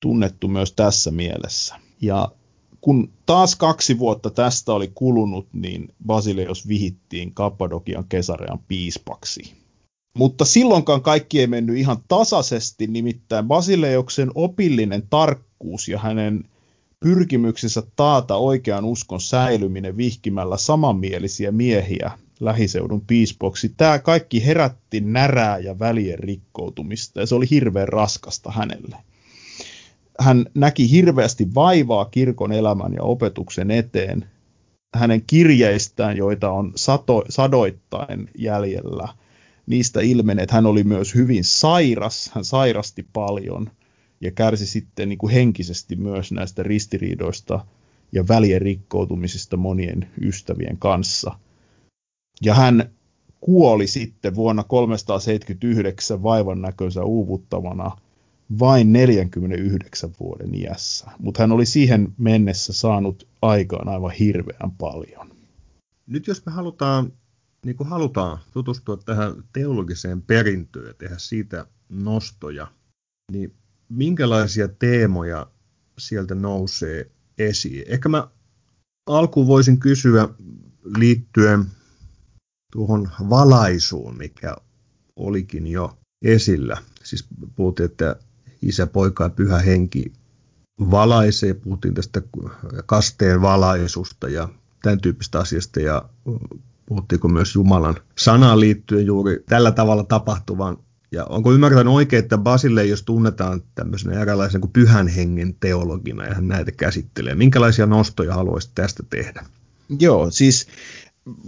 tunnettu 0.00 0.48
myös 0.48 0.72
tässä 0.72 1.10
mielessä. 1.10 1.74
Ja 2.00 2.28
kun 2.80 3.12
taas 3.26 3.56
kaksi 3.56 3.98
vuotta 3.98 4.30
tästä 4.30 4.72
oli 4.72 4.90
kulunut, 4.94 5.48
niin 5.52 5.94
Basileus 6.06 6.68
vihittiin 6.68 7.34
Kappadokian 7.34 8.04
kesarean 8.08 8.58
piispaksi. 8.68 9.63
Mutta 10.18 10.44
silloinkaan 10.44 11.02
kaikki 11.02 11.40
ei 11.40 11.46
mennyt 11.46 11.76
ihan 11.76 11.96
tasaisesti, 12.08 12.86
nimittäin 12.86 13.48
Basileuksen 13.48 14.30
opillinen 14.34 15.02
tarkkuus 15.10 15.88
ja 15.88 15.98
hänen 15.98 16.44
pyrkimyksessä 17.00 17.82
taata 17.96 18.36
oikean 18.36 18.84
uskon 18.84 19.20
säilyminen 19.20 19.96
vihkimällä 19.96 20.56
samanmielisiä 20.56 21.52
miehiä 21.52 22.10
lähiseudun 22.40 23.00
piispoksi. 23.00 23.68
Tämä 23.68 23.98
kaikki 23.98 24.46
herätti 24.46 25.00
närää 25.00 25.58
ja 25.58 25.78
välien 25.78 26.18
rikkoutumista 26.18 27.20
ja 27.20 27.26
se 27.26 27.34
oli 27.34 27.46
hirveän 27.50 27.88
raskasta 27.88 28.50
hänelle. 28.50 28.96
Hän 30.20 30.46
näki 30.54 30.90
hirveästi 30.90 31.54
vaivaa 31.54 32.04
kirkon 32.04 32.52
elämän 32.52 32.92
ja 32.92 33.02
opetuksen 33.02 33.70
eteen. 33.70 34.26
Hänen 34.96 35.22
kirjeistään, 35.26 36.16
joita 36.16 36.50
on 36.50 36.72
sato, 36.76 37.24
sadoittain 37.28 38.30
jäljellä, 38.38 39.08
niistä 39.66 40.00
ilmenee, 40.00 40.42
että 40.42 40.54
hän 40.54 40.66
oli 40.66 40.84
myös 40.84 41.14
hyvin 41.14 41.44
sairas, 41.44 42.30
hän 42.34 42.44
sairasti 42.44 43.06
paljon 43.12 43.70
ja 44.20 44.30
kärsi 44.30 44.66
sitten 44.66 45.08
niin 45.08 45.18
kuin 45.18 45.32
henkisesti 45.32 45.96
myös 45.96 46.32
näistä 46.32 46.62
ristiriidoista 46.62 47.66
ja 48.12 48.28
välien 48.28 48.62
rikkoutumisista 48.62 49.56
monien 49.56 50.10
ystävien 50.20 50.78
kanssa– 50.78 51.34
ja 52.42 52.54
hän 52.54 52.90
kuoli 53.40 53.86
sitten 53.86 54.34
vuonna 54.34 54.64
379 54.64 56.22
vaivan 56.22 56.62
näköisä 56.62 57.04
uuvuttavana 57.04 57.90
vain 58.58 58.92
49 58.92 60.10
vuoden 60.20 60.54
iässä. 60.54 61.06
Mutta 61.18 61.42
hän 61.42 61.52
oli 61.52 61.66
siihen 61.66 62.14
mennessä 62.18 62.72
saanut 62.72 63.28
aikaan 63.42 63.88
aivan 63.88 64.10
hirveän 64.10 64.70
paljon. 64.78 65.30
Nyt 66.06 66.26
jos 66.26 66.46
me 66.46 66.52
halutaan, 66.52 67.12
niin 67.64 67.76
kuin 67.76 67.88
halutaan 67.88 68.38
tutustua 68.52 68.96
tähän 68.96 69.44
teologiseen 69.52 70.22
perintöön 70.22 70.86
ja 70.86 70.94
tehdä 70.94 71.14
siitä 71.18 71.66
nostoja, 71.88 72.72
niin 73.32 73.54
minkälaisia 73.88 74.68
teemoja 74.68 75.46
sieltä 75.98 76.34
nousee 76.34 77.10
esiin? 77.38 77.84
Ehkä 77.86 78.08
mä 78.08 78.28
alkuun 79.06 79.46
voisin 79.46 79.80
kysyä 79.80 80.28
liittyen 80.98 81.64
tuohon 82.72 83.08
valaisuun, 83.30 84.18
mikä 84.18 84.56
olikin 85.16 85.66
jo 85.66 85.98
esillä. 86.24 86.76
Siis 87.02 87.26
puhuttiin, 87.56 87.84
että 87.84 88.16
isä, 88.62 88.86
poika 88.86 89.24
ja 89.24 89.30
pyhä 89.30 89.58
henki 89.58 90.12
valaisee, 90.90 91.54
puhuttiin 91.54 91.94
tästä 91.94 92.22
kasteen 92.86 93.42
valaisusta 93.42 94.28
ja 94.28 94.48
tämän 94.82 95.00
tyyppistä 95.00 95.38
asiasta 95.38 95.80
ja 95.80 96.08
puhuttiinko 96.86 97.28
myös 97.28 97.54
Jumalan 97.54 97.94
sanaan 98.18 98.60
liittyen 98.60 99.06
juuri 99.06 99.44
tällä 99.48 99.70
tavalla 99.70 100.04
tapahtuvan. 100.04 100.76
Ja 101.12 101.24
onko 101.24 101.52
ymmärtänyt 101.52 101.92
oikein, 101.92 102.22
että 102.22 102.38
Basile, 102.38 102.84
jos 102.84 103.02
tunnetaan 103.02 103.62
tämmöisenä 103.74 104.20
eräänlaisen 104.20 104.60
kuin 104.60 104.72
pyhän 104.72 105.08
hengen 105.08 105.54
teologina 105.60 106.24
ja 106.24 106.34
hän 106.34 106.48
näitä 106.48 106.72
käsittelee, 106.72 107.34
minkälaisia 107.34 107.86
nostoja 107.86 108.34
haluaisit 108.34 108.72
tästä 108.74 109.02
tehdä? 109.10 109.46
Joo, 110.00 110.30
siis 110.30 110.66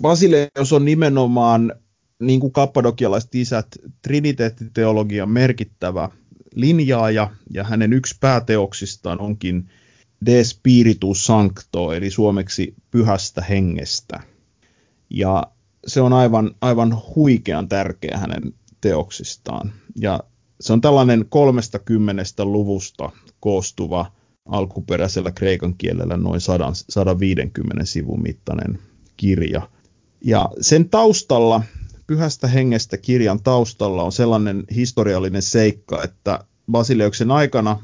Basileus 0.01 0.73
on 0.73 0.85
nimenomaan, 0.85 1.73
niin 2.21 2.41
kuin 2.41 2.53
kappadokialaiset 2.53 3.35
isät, 3.35 3.67
triniteettiteologian 4.03 5.31
merkittävä 5.31 6.09
linjaaja, 6.55 7.31
ja 7.51 7.65
hänen 7.65 7.93
yksi 7.93 8.17
pääteoksistaan 8.21 9.21
onkin 9.21 9.71
De 10.27 10.45
Spiritus 10.45 11.27
Sancto, 11.27 11.93
eli 11.93 12.11
suomeksi 12.11 12.75
pyhästä 12.91 13.43
hengestä. 13.43 14.21
Ja 15.11 15.43
se 15.87 16.01
on 16.01 16.13
aivan, 16.13 16.55
aivan 16.61 17.03
huikean 17.17 17.69
tärkeä 17.69 18.19
hänen 18.19 18.55
teoksistaan. 18.81 19.73
Ja 19.97 20.21
se 20.61 20.73
on 20.73 20.81
tällainen 20.81 21.27
30 21.29 22.23
luvusta 22.45 23.11
koostuva 23.41 24.13
alkuperäisellä 24.47 25.33
kreikan 25.33 25.75
kielellä 25.79 26.17
noin 26.17 26.41
100, 26.41 26.71
150 26.75 27.85
sivun 27.85 28.23
mittainen 28.23 28.79
kirja. 29.17 29.69
Ja 30.25 30.49
sen 30.61 30.89
taustalla, 30.89 31.63
Pyhästä 32.07 32.49
hengestä 32.49 32.97
kirjan 32.97 33.43
taustalla 33.43 34.03
on 34.03 34.13
sellainen 34.13 34.65
historiallinen 34.75 35.43
seikka, 35.43 36.03
että 36.05 36.45
Basileuksen 36.71 37.31
aikana 37.31 37.81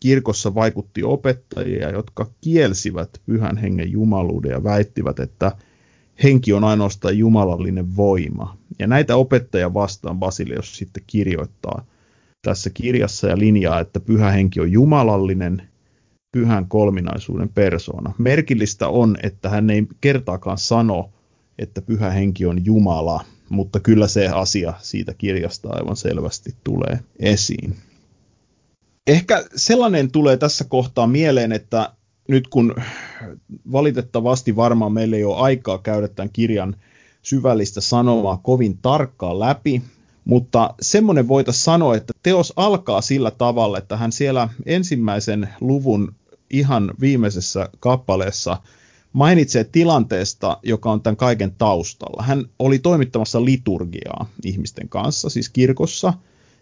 kirkossa 0.00 0.54
vaikutti 0.54 1.02
opettajia, 1.02 1.90
jotka 1.90 2.30
kielsivät 2.40 3.20
pyhän 3.26 3.56
hengen 3.56 3.92
jumaluuden 3.92 4.50
ja 4.50 4.64
väittivät, 4.64 5.20
että 5.20 5.52
henki 6.22 6.52
on 6.52 6.64
ainoastaan 6.64 7.18
jumalallinen 7.18 7.96
voima. 7.96 8.56
Ja 8.78 8.86
näitä 8.86 9.16
opettajia 9.16 9.74
vastaan 9.74 10.18
Basileus 10.18 10.76
sitten 10.76 11.02
kirjoittaa 11.06 11.84
tässä 12.42 12.70
kirjassa 12.70 13.28
ja 13.28 13.38
linjaa, 13.38 13.80
että 13.80 14.00
pyhä 14.00 14.30
henki 14.30 14.60
on 14.60 14.72
jumalallinen 14.72 15.62
pyhän 16.32 16.68
kolminaisuuden 16.68 17.48
persoona. 17.48 18.12
Merkillistä 18.18 18.88
on, 18.88 19.16
että 19.22 19.48
hän 19.48 19.70
ei 19.70 19.86
kertaakaan 20.00 20.58
sano, 20.58 21.10
että 21.58 21.82
pyhä 21.82 22.10
henki 22.10 22.46
on 22.46 22.64
Jumala, 22.64 23.24
mutta 23.48 23.80
kyllä 23.80 24.08
se 24.08 24.28
asia 24.28 24.74
siitä 24.78 25.14
kirjasta 25.14 25.68
aivan 25.72 25.96
selvästi 25.96 26.54
tulee 26.64 26.98
esiin. 27.18 27.76
Ehkä 29.06 29.44
sellainen 29.56 30.10
tulee 30.10 30.36
tässä 30.36 30.64
kohtaa 30.64 31.06
mieleen, 31.06 31.52
että 31.52 31.92
nyt 32.28 32.48
kun 32.48 32.74
valitettavasti 33.72 34.56
varmaan 34.56 34.92
meillä 34.92 35.16
ei 35.16 35.24
ole 35.24 35.36
aikaa 35.36 35.78
käydä 35.78 36.08
tämän 36.08 36.30
kirjan 36.32 36.76
syvällistä 37.22 37.80
sanomaa 37.80 38.36
kovin 38.42 38.78
tarkkaan 38.78 39.40
läpi, 39.40 39.82
mutta 40.24 40.74
semmoinen 40.80 41.28
voitaisiin 41.28 41.64
sanoa, 41.64 41.96
että 41.96 42.12
teos 42.22 42.52
alkaa 42.56 43.00
sillä 43.00 43.30
tavalla, 43.30 43.78
että 43.78 43.96
hän 43.96 44.12
siellä 44.12 44.48
ensimmäisen 44.66 45.48
luvun 45.60 46.14
ihan 46.50 46.90
viimeisessä 47.00 47.68
kappaleessa 47.80 48.56
mainitsee 49.12 49.64
tilanteesta, 49.64 50.58
joka 50.62 50.92
on 50.92 51.00
tämän 51.00 51.16
kaiken 51.16 51.54
taustalla. 51.58 52.22
Hän 52.22 52.44
oli 52.58 52.78
toimittamassa 52.78 53.44
liturgiaa 53.44 54.26
ihmisten 54.44 54.88
kanssa, 54.88 55.30
siis 55.30 55.48
kirkossa, 55.48 56.12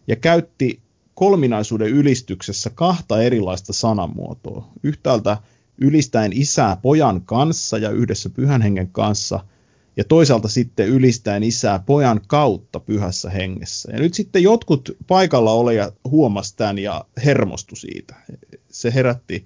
ja 0.07 0.17
käytti 0.17 0.81
kolminaisuuden 1.15 1.89
ylistyksessä 1.89 2.71
kahta 2.71 3.23
erilaista 3.23 3.73
sanamuotoa. 3.73 4.69
Yhtäältä 4.83 5.37
ylistäen 5.79 6.33
isää 6.35 6.77
pojan 6.77 7.23
kanssa 7.23 7.79
ja 7.79 7.91
yhdessä 7.91 8.31
pyhän 8.31 8.63
hengen 8.63 8.89
kanssa, 8.89 9.41
ja 9.97 10.05
toisaalta 10.05 10.49
sitten 10.49 10.89
ylistäen 10.89 11.43
isää 11.43 11.79
pojan 11.79 12.21
kautta 12.27 12.81
pyhässä 12.81 13.31
hengessä. 13.31 13.93
Ja 13.93 13.99
nyt 13.99 14.15
sitten 14.15 14.43
jotkut 14.43 14.97
paikalla 15.07 15.53
olijat 15.53 15.95
huomasi 16.11 16.57
tämän 16.57 16.79
ja 16.79 17.05
hermostu 17.25 17.77
siitä. 17.77 18.15
Se 18.71 18.95
herätti 18.95 19.45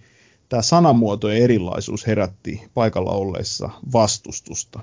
tämä 0.48 0.62
sanamuotojen 0.62 1.42
erilaisuus 1.42 2.06
herätti 2.06 2.62
paikalla 2.74 3.10
olleissa 3.10 3.70
vastustusta. 3.92 4.80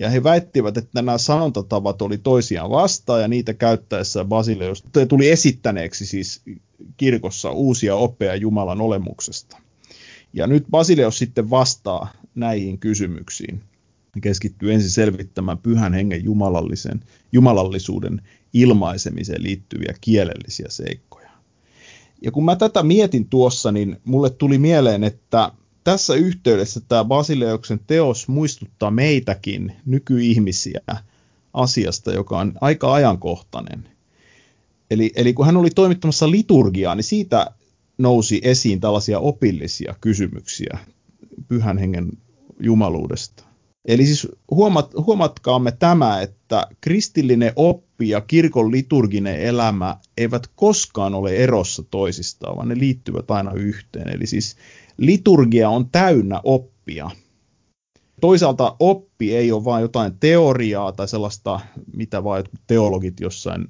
Ja 0.00 0.10
he 0.10 0.22
väittivät, 0.22 0.76
että 0.76 0.90
nämä 0.94 1.18
sanontatavat 1.18 2.02
oli 2.02 2.18
toisiaan 2.18 2.70
vastaan 2.70 3.20
ja 3.20 3.28
niitä 3.28 3.54
käyttäessä 3.54 4.24
Basileus 4.24 4.84
tuli 5.08 5.30
esittäneeksi 5.30 6.06
siis 6.06 6.42
kirkossa 6.96 7.50
uusia 7.50 7.96
oppeja 7.96 8.36
Jumalan 8.36 8.80
olemuksesta. 8.80 9.56
Ja 10.32 10.46
nyt 10.46 10.64
Basileus 10.70 11.18
sitten 11.18 11.50
vastaa 11.50 12.12
näihin 12.34 12.78
kysymyksiin. 12.78 13.60
Hän 14.14 14.20
keskittyy 14.20 14.72
ensin 14.72 14.90
selvittämään 14.90 15.58
pyhän 15.58 15.94
hengen 15.94 16.24
jumalallisen, 16.24 17.00
jumalallisuuden 17.32 18.22
ilmaisemiseen 18.52 19.42
liittyviä 19.42 19.94
kielellisiä 20.00 20.66
seikkoja. 20.68 21.30
Ja 22.22 22.30
kun 22.30 22.44
mä 22.44 22.56
tätä 22.56 22.82
mietin 22.82 23.28
tuossa, 23.28 23.72
niin 23.72 24.00
mulle 24.04 24.30
tuli 24.30 24.58
mieleen, 24.58 25.04
että 25.04 25.52
tässä 25.84 26.14
yhteydessä 26.14 26.80
tämä 26.88 27.04
Basileuksen 27.04 27.80
teos 27.86 28.28
muistuttaa 28.28 28.90
meitäkin 28.90 29.76
nykyihmisiä 29.86 30.80
asiasta, 31.54 32.12
joka 32.12 32.38
on 32.38 32.52
aika 32.60 32.94
ajankohtainen. 32.94 33.88
Eli, 34.90 35.12
eli 35.16 35.32
kun 35.32 35.46
hän 35.46 35.56
oli 35.56 35.70
toimittamassa 35.70 36.30
liturgiaa, 36.30 36.94
niin 36.94 37.04
siitä 37.04 37.50
nousi 37.98 38.40
esiin 38.44 38.80
tällaisia 38.80 39.18
opillisia 39.18 39.94
kysymyksiä 40.00 40.78
pyhän 41.48 41.78
hengen 41.78 42.10
jumaluudesta. 42.60 43.49
Eli 43.88 44.06
siis 44.06 44.28
huomat, 44.50 44.94
huomatkaamme 45.06 45.72
tämä, 45.72 46.20
että 46.20 46.66
kristillinen 46.80 47.52
oppi 47.56 48.08
ja 48.08 48.20
kirkon 48.20 48.70
liturginen 48.70 49.40
elämä 49.40 49.96
eivät 50.16 50.42
koskaan 50.54 51.14
ole 51.14 51.36
erossa 51.36 51.82
toisistaan, 51.90 52.56
vaan 52.56 52.68
ne 52.68 52.78
liittyvät 52.78 53.30
aina 53.30 53.52
yhteen. 53.52 54.08
Eli 54.08 54.26
siis 54.26 54.56
liturgia 54.96 55.68
on 55.68 55.90
täynnä 55.90 56.40
oppia. 56.44 57.10
Toisaalta 58.20 58.76
oppi 58.78 59.36
ei 59.36 59.52
ole 59.52 59.64
vain 59.64 59.82
jotain 59.82 60.12
teoriaa 60.20 60.92
tai 60.92 61.08
sellaista, 61.08 61.60
mitä 61.96 62.24
vain 62.24 62.44
teologit 62.66 63.20
jossain 63.20 63.68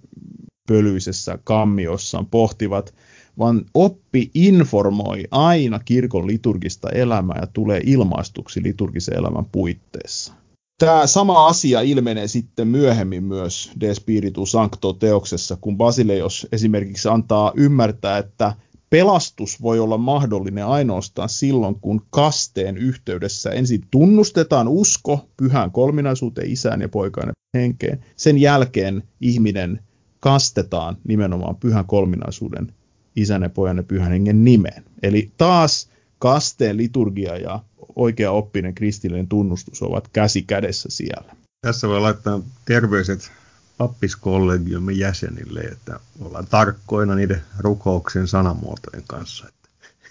pölyisessä 0.69 1.39
kammiossaan 1.45 2.27
pohtivat, 2.27 2.95
vaan 3.41 3.65
oppi 3.75 4.31
informoi 4.35 5.25
aina 5.31 5.79
kirkon 5.79 6.27
liturgista 6.27 6.91
elämää 6.91 7.39
ja 7.41 7.47
tulee 7.47 7.81
ilmaistuksi 7.85 8.63
liturgisen 8.63 9.19
elämän 9.19 9.45
puitteissa. 9.53 10.35
Tämä 10.79 11.07
sama 11.07 11.47
asia 11.47 11.81
ilmenee 11.81 12.29
sitten 12.29 12.69
myöhemmin 12.69 13.25
myös 13.25 13.73
De 13.81 13.95
Spiritu 13.95 14.47
Sancto 14.47 14.93
teoksessa, 14.93 15.57
kun 15.61 15.77
Basileios 15.77 16.47
esimerkiksi 16.53 17.09
antaa 17.09 17.53
ymmärtää, 17.57 18.19
että 18.19 18.55
pelastus 18.91 19.63
voi 19.63 19.79
olla 19.79 19.99
mahdollinen 19.99 20.67
ainoastaan 20.67 21.29
silloin, 21.29 21.77
kun 21.81 22.03
kasteen 22.11 22.77
yhteydessä 22.77 23.51
ensin 23.51 23.81
tunnustetaan 23.91 24.69
usko 24.69 25.29
pyhään 25.37 25.71
kolminaisuuteen 25.71 26.51
isään 26.51 26.81
ja 26.81 26.89
poikaan 26.89 27.29
ja 27.29 27.61
henkeen. 27.61 28.05
Sen 28.17 28.39
jälkeen 28.39 29.03
ihminen 29.21 29.81
kastetaan 30.21 30.97
nimenomaan 31.09 31.57
pyhän 31.57 31.87
kolminaisuuden 31.87 32.73
isän 33.17 33.43
ja 33.43 33.49
pojan 33.49 33.77
ja 33.77 33.83
pyhän 33.83 34.13
hengen 34.13 34.45
nimeen. 34.45 34.85
Eli 35.03 35.31
taas 35.39 35.89
kasteen 36.19 36.77
liturgia 36.77 37.37
ja 37.37 37.63
oikea 37.97 38.31
oppinen 38.31 38.75
kristillinen 38.75 39.29
tunnustus 39.29 39.83
ovat 39.83 40.09
käsi 40.09 40.43
kädessä 40.43 40.89
siellä. 40.93 41.37
Tässä 41.61 41.89
voi 41.89 42.01
laittaa 42.01 42.41
terveiset 42.65 43.33
pappiskollegiomme 43.79 44.93
jäsenille, 44.93 45.61
että 45.61 46.01
ollaan 46.21 46.47
tarkkoina 46.47 47.15
niiden 47.15 47.43
rukouksen 47.59 48.29
sanamuotojen 48.29 49.05
kanssa. 49.07 49.47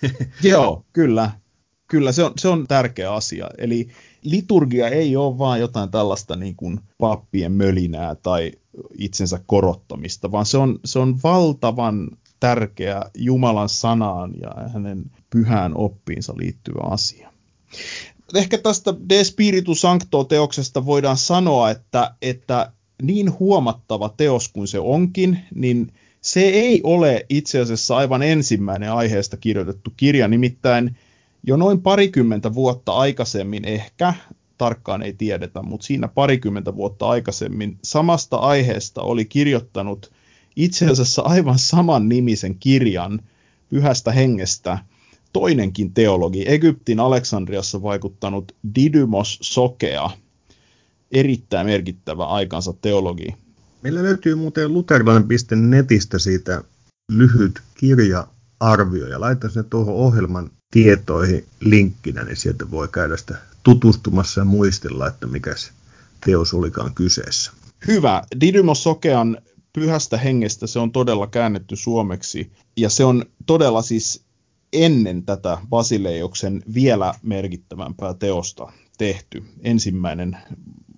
Joo, 0.43 0.85
kyllä. 0.93 1.31
Kyllä, 1.87 2.11
se 2.11 2.23
on, 2.23 2.33
se 2.37 2.47
on 2.47 2.67
tärkeä 2.67 3.13
asia. 3.13 3.49
Eli 3.57 3.89
liturgia 4.23 4.87
ei 4.87 5.15
ole 5.15 5.37
vain 5.37 5.61
jotain 5.61 5.91
tällaista 5.91 6.35
niin 6.35 6.55
kuin 6.55 6.79
pappien 6.97 7.51
mölinää 7.51 8.15
tai 8.15 8.51
itsensä 8.97 9.39
korottamista, 9.45 10.31
vaan 10.31 10.45
se 10.45 10.57
on, 10.57 10.79
se 10.85 10.99
on 10.99 11.19
valtavan 11.23 12.07
tärkeä 12.39 13.01
Jumalan 13.17 13.69
sanaan 13.69 14.33
ja 14.41 14.69
hänen 14.69 15.03
pyhään 15.29 15.77
oppiinsa 15.77 16.33
liittyvä 16.37 16.81
asia. 16.83 17.31
Ehkä 18.35 18.57
tästä 18.57 18.93
De 19.09 19.23
Spiritu 19.23 19.75
Sancto-teoksesta 19.75 20.85
voidaan 20.85 21.17
sanoa, 21.17 21.69
että, 21.69 22.15
että 22.21 22.71
niin 23.01 23.39
huomattava 23.39 24.13
teos 24.17 24.49
kuin 24.49 24.67
se 24.67 24.79
onkin, 24.79 25.39
niin 25.55 25.91
se 26.21 26.39
ei 26.39 26.81
ole 26.83 27.25
itse 27.29 27.59
asiassa 27.59 27.97
aivan 27.97 28.23
ensimmäinen 28.23 28.91
aiheesta 28.91 29.37
kirjoitettu 29.37 29.93
kirja, 29.97 30.27
nimittäin 30.27 30.97
jo 31.43 31.57
noin 31.57 31.81
parikymmentä 31.81 32.53
vuotta 32.53 32.91
aikaisemmin 32.91 33.65
ehkä, 33.65 34.13
tarkkaan 34.57 35.03
ei 35.03 35.13
tiedetä, 35.13 35.61
mutta 35.61 35.85
siinä 35.85 36.07
parikymmentä 36.07 36.75
vuotta 36.75 37.09
aikaisemmin 37.09 37.77
samasta 37.83 38.37
aiheesta 38.37 39.01
oli 39.01 39.25
kirjoittanut 39.25 40.11
itse 40.59 40.85
asiassa 40.85 41.21
aivan 41.21 41.59
saman 41.59 42.09
nimisen 42.09 42.55
kirjan 42.55 43.19
pyhästä 43.69 44.11
hengestä 44.11 44.77
toinenkin 45.33 45.93
teologi, 45.93 46.43
Egyptin 46.47 46.99
Aleksandriassa 46.99 47.81
vaikuttanut 47.81 48.55
Didymos 48.75 49.39
Sokea, 49.41 50.09
erittäin 51.11 51.67
merkittävä 51.67 52.25
aikansa 52.25 52.73
teologi. 52.81 53.27
Meillä 53.81 54.03
löytyy 54.03 54.35
muuten 54.35 54.73
luterilainen.netistä 54.73 56.19
siitä 56.19 56.63
lyhyt 57.11 57.61
kirja-arvio 57.77 59.07
ja 59.07 59.19
laitan 59.21 59.51
sen 59.51 59.65
tuohon 59.65 59.95
ohjelman 59.95 60.49
tietoihin 60.71 61.45
linkkinä, 61.59 62.23
niin 62.23 62.37
sieltä 62.37 62.71
voi 62.71 62.87
käydä 62.87 63.17
sitä 63.17 63.37
tutustumassa 63.63 64.41
ja 64.41 64.45
muistella, 64.45 65.07
että 65.07 65.27
mikä 65.27 65.55
se 65.55 65.71
teos 66.25 66.53
olikaan 66.53 66.93
kyseessä. 66.93 67.51
Hyvä. 67.87 68.23
Didymos 68.41 68.83
Sokean 68.83 69.37
pyhästä 69.73 70.17
hengestä 70.17 70.67
se 70.67 70.79
on 70.79 70.91
todella 70.91 71.27
käännetty 71.27 71.75
suomeksi 71.75 72.51
ja 72.77 72.89
se 72.89 73.05
on 73.05 73.25
todella 73.45 73.81
siis 73.81 74.23
ennen 74.73 75.23
tätä 75.23 75.57
Basileiksen 75.69 76.61
vielä 76.73 77.13
merkittävämpää 77.21 78.13
teosta 78.13 78.71
tehty. 78.97 79.43
Ensimmäinen 79.61 80.37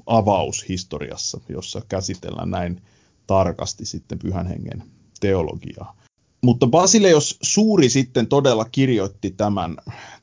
avaus 0.06 0.70
historiassa, 0.70 1.42
jossa 1.50 1.82
käsitellään 1.90 2.50
näin 2.50 2.82
tarkasti 3.28 3.86
sitten 3.86 4.20
pyhän 4.20 4.48
hengen 4.48 4.84
teologiaa. 5.20 6.02
Mutta 6.44 6.68
Basileos 6.68 7.38
suuri 7.42 7.90
sitten 7.90 8.28
todella 8.28 8.66
kirjoitti 8.66 9.32
tämän, 9.32 9.78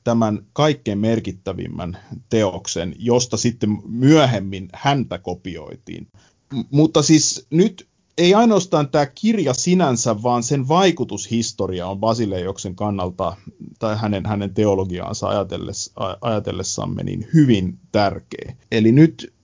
tämän 0.05 0.47
kaikkein 0.53 0.99
merkittävimmän 0.99 1.99
teoksen, 2.29 2.95
josta 2.99 3.37
sitten 3.37 3.79
myöhemmin 3.89 4.69
häntä 4.75 5.19
kopioitiin. 5.19 6.09
M- 6.55 6.61
mutta 6.71 7.03
siis 7.03 7.47
nyt 7.51 7.89
ei 8.19 8.35
ainoastaan 8.35 8.89
tämä 8.89 9.07
kirja 9.07 9.55
sinänsä, 9.55 10.23
vaan 10.23 10.43
sen 10.43 10.69
vaikutushistoria 10.69 11.87
on 11.87 11.99
Basileoksen 11.99 12.77
kannalta 12.77 13.37
tai 13.79 13.97
hänen, 13.97 14.27
hänen 14.27 14.55
teologiaansa 14.55 15.29
ajatelles, 15.29 15.93
ajatellessamme 16.21 17.03
niin 17.03 17.29
hyvin 17.35 17.79
tärkeä. 17.93 18.57
Eli 18.73 18.93
nyt 18.93 19.35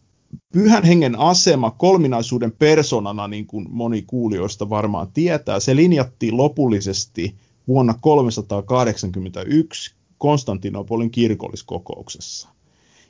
pyhän 0.52 0.84
hengen 0.84 1.18
asema 1.18 1.70
kolminaisuuden 1.70 2.52
personana, 2.52 3.28
niin 3.28 3.46
kuin 3.46 3.66
moni 3.70 4.02
kuulijoista 4.02 4.70
varmaan 4.70 5.12
tietää, 5.12 5.60
se 5.60 5.76
linjattiin 5.76 6.36
lopullisesti 6.36 7.36
vuonna 7.68 7.94
381 8.00 9.94
Konstantinopolin 10.18 11.10
kirkolliskokouksessa. 11.10 12.48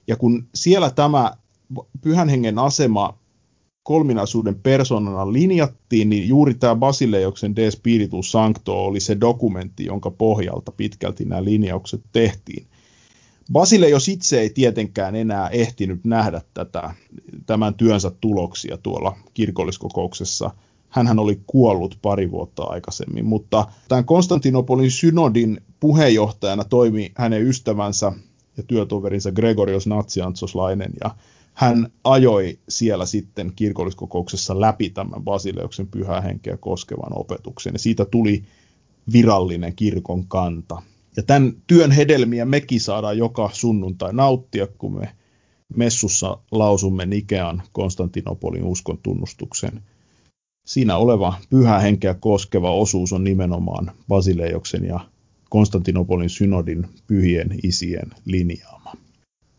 Ja 0.06 0.16
kun 0.16 0.48
siellä 0.54 0.90
tämä 0.90 1.36
pyhän 2.00 2.28
hengen 2.28 2.58
asema 2.58 3.18
kolminaisuuden 3.84 4.54
persoonana 4.54 5.32
linjattiin, 5.32 6.10
niin 6.10 6.28
juuri 6.28 6.54
tämä 6.54 6.76
Basileoksen 6.76 7.56
De 7.56 7.70
Spiritus 7.70 8.32
Sancto 8.32 8.84
oli 8.84 9.00
se 9.00 9.16
dokumentti, 9.20 9.84
jonka 9.84 10.10
pohjalta 10.10 10.72
pitkälti 10.72 11.24
nämä 11.24 11.44
linjaukset 11.44 12.00
tehtiin. 12.12 12.66
Basile 13.52 13.88
jos 13.88 14.08
itse 14.08 14.40
ei 14.40 14.50
tietenkään 14.50 15.16
enää 15.16 15.48
ehtinyt 15.48 16.04
nähdä 16.04 16.40
tätä, 16.54 16.94
tämän 17.46 17.74
työnsä 17.74 18.12
tuloksia 18.20 18.78
tuolla 18.78 19.16
kirkolliskokouksessa. 19.34 20.50
Hänhän 20.88 21.18
oli 21.18 21.40
kuollut 21.46 21.98
pari 22.02 22.30
vuotta 22.30 22.62
aikaisemmin, 22.62 23.24
mutta 23.24 23.66
tämän 23.88 24.04
Konstantinopolin 24.04 24.90
synodin 24.90 25.60
puheenjohtajana 25.80 26.64
toimi 26.64 27.12
hänen 27.14 27.42
ystävänsä 27.42 28.12
ja 28.56 28.62
työtoverinsa 28.62 29.32
Gregorios 29.32 29.86
Natsiantsoslainen, 29.86 30.92
ja 31.04 31.10
hän 31.54 31.88
ajoi 32.04 32.58
siellä 32.68 33.06
sitten 33.06 33.52
kirkolliskokouksessa 33.56 34.60
läpi 34.60 34.90
tämän 34.90 35.24
Basileuksen 35.24 35.86
pyhää 35.86 36.20
henkeä 36.20 36.56
koskevan 36.56 37.18
opetuksen, 37.18 37.72
ja 37.72 37.78
siitä 37.78 38.04
tuli 38.04 38.44
virallinen 39.12 39.76
kirkon 39.76 40.26
kanta. 40.26 40.82
Ja 41.16 41.22
tämän 41.22 41.52
työn 41.66 41.90
hedelmiä 41.90 42.44
mekin 42.44 42.80
saadaan 42.80 43.18
joka 43.18 43.50
sunnuntai 43.52 44.12
nauttia, 44.12 44.66
kun 44.66 44.98
me 44.98 45.14
messussa 45.76 46.38
lausumme 46.50 47.06
Nikean 47.06 47.62
Konstantinopolin 47.72 48.64
uskon 48.64 48.98
tunnustuksen. 49.02 49.82
Siinä 50.66 50.96
oleva 50.96 51.34
pyhä 51.50 51.78
henkeä 51.78 52.14
koskeva 52.14 52.70
osuus 52.70 53.12
on 53.12 53.24
nimenomaan 53.24 53.90
Basileoksen 54.08 54.84
ja 54.84 55.00
Konstantinopolin 55.50 56.30
synodin 56.30 56.86
pyhien 57.06 57.58
isien 57.62 58.10
linjaama. 58.24 58.92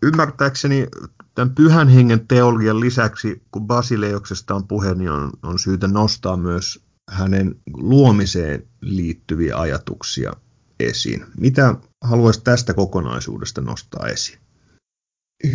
Ymmärtääkseni 0.03 0.87
tämän 1.35 1.55
pyhän 1.55 1.87
hengen 1.87 2.27
teologian 2.27 2.79
lisäksi, 2.79 3.41
kun 3.51 3.67
Basileoksesta 3.67 4.55
on 4.55 4.67
puhe, 4.67 4.95
niin 4.95 5.11
on, 5.11 5.31
on 5.43 5.59
syytä 5.59 5.87
nostaa 5.87 6.37
myös 6.37 6.85
hänen 7.09 7.55
luomiseen 7.73 8.67
liittyviä 8.81 9.57
ajatuksia 9.57 10.33
esiin. 10.79 11.25
Mitä 11.37 11.75
haluaisit 12.03 12.43
tästä 12.43 12.73
kokonaisuudesta 12.73 13.61
nostaa 13.61 14.07
esiin? 14.07 14.39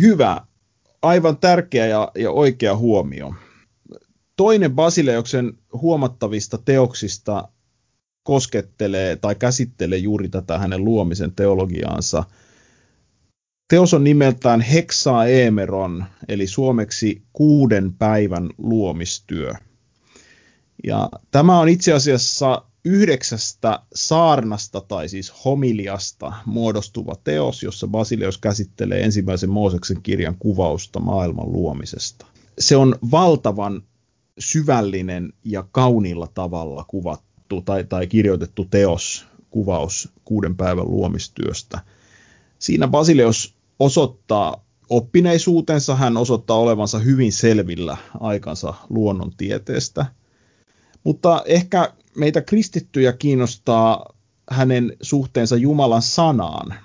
Hyvä, 0.01 0.41
aivan 1.01 1.37
tärkeä 1.37 1.87
ja, 1.87 2.11
ja 2.15 2.31
oikea 2.31 2.75
huomio. 2.75 3.35
Toinen 4.37 4.75
Basileoksen 4.75 5.53
huomattavista 5.73 6.57
teoksista 6.57 7.47
koskettelee 8.23 9.15
tai 9.15 9.35
käsittelee 9.35 9.97
juuri 9.97 10.29
tätä 10.29 10.57
hänen 10.57 10.85
luomisen 10.85 11.31
teologiaansa. 11.35 12.23
Teos 13.71 13.93
on 13.93 14.03
nimeltään 14.03 14.61
Hexaemeron, 14.61 16.05
eli 16.27 16.47
suomeksi 16.47 17.21
kuuden 17.33 17.93
päivän 17.93 18.49
luomistyö. 18.57 19.53
Ja 20.83 21.09
tämä 21.31 21.59
on 21.59 21.69
itse 21.69 21.93
asiassa 21.93 22.65
yhdeksästä 22.85 23.79
saarnasta 23.95 24.81
tai 24.81 25.09
siis 25.09 25.45
homiliasta 25.45 26.33
muodostuva 26.45 27.15
teos, 27.23 27.63
jossa 27.63 27.87
Basileus 27.87 28.37
käsittelee 28.37 29.03
ensimmäisen 29.03 29.49
Mooseksen 29.49 30.01
kirjan 30.01 30.35
kuvausta 30.39 30.99
maailman 30.99 31.51
luomisesta. 31.51 32.25
Se 32.59 32.75
on 32.75 32.95
valtavan 33.11 33.83
syvällinen 34.39 35.33
ja 35.43 35.63
kauniilla 35.71 36.27
tavalla 36.33 36.85
kuvattu 36.87 37.61
tai, 37.61 37.83
tai 37.83 38.07
kirjoitettu 38.07 38.65
teos, 38.65 39.25
kuvaus 39.49 40.09
kuuden 40.25 40.55
päivän 40.55 40.91
luomistyöstä. 40.91 41.79
Siinä 42.59 42.87
Basileus 42.87 43.60
osoittaa 43.81 44.65
oppineisuutensa, 44.89 45.95
hän 45.95 46.17
osoittaa 46.17 46.57
olevansa 46.57 46.99
hyvin 46.99 47.31
selvillä 47.31 47.97
aikansa 48.19 48.73
luonnontieteestä. 48.89 50.05
Mutta 51.03 51.41
ehkä 51.45 51.93
meitä 52.15 52.41
kristittyjä 52.41 53.13
kiinnostaa 53.13 54.05
hänen 54.49 54.93
suhteensa 55.01 55.55
Jumalan 55.55 56.01
sanaan. 56.01 56.75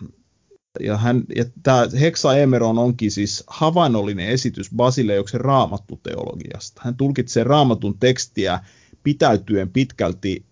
Ja, 0.81 0.97
hän, 0.97 1.25
ja 1.37 1.45
tämä 1.63 1.87
Hexaemeron 2.01 2.79
onkin 2.79 3.11
siis 3.11 3.45
havainnollinen 3.47 4.29
esitys 4.29 4.71
Basileuksen 4.77 5.41
raamattuteologiasta. 5.41 6.83
Hän 6.85 6.97
tulkitsee 6.97 7.45
raamatun 7.45 7.99
tekstiä 7.99 8.61
pitäytyen 9.03 9.71
pitkälti 9.71 10.45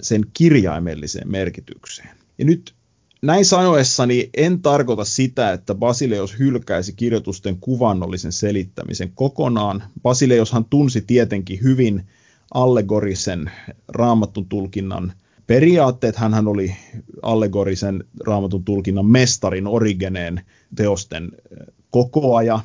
sen 0.00 0.26
kirjaimelliseen 0.32 1.30
merkitykseen. 1.30 2.16
Ja 2.38 2.44
nyt 2.44 2.75
näin 3.26 3.44
sanoessani 3.44 4.30
en 4.36 4.62
tarkoita 4.62 5.04
sitä, 5.04 5.52
että 5.52 5.74
Basileus 5.74 6.38
hylkäisi 6.38 6.92
kirjoitusten 6.92 7.56
kuvannollisen 7.60 8.32
selittämisen 8.32 9.12
kokonaan. 9.14 9.82
Basileushan 10.02 10.64
tunsi 10.64 11.00
tietenkin 11.00 11.58
hyvin 11.62 12.06
allegorisen 12.54 13.50
raamatun 13.88 14.48
tulkinnan 14.48 15.12
periaatteet. 15.46 16.16
Hän 16.16 16.48
oli 16.48 16.76
allegorisen 17.22 18.04
raamatun 18.26 18.64
tulkinnan 18.64 19.06
mestarin 19.06 19.66
Origeneen 19.66 20.40
teosten 20.76 21.32
kokoaja, 21.90 22.60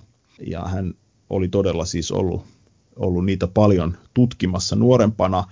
ja 0.48 0.62
hän 0.62 0.94
oli 1.30 1.48
todella 1.48 1.86
siis 1.86 2.12
ollut, 2.12 2.46
ollut 2.96 3.26
niitä 3.26 3.48
paljon 3.48 3.98
tutkimassa 4.14 4.76
nuorempana. 4.76 5.44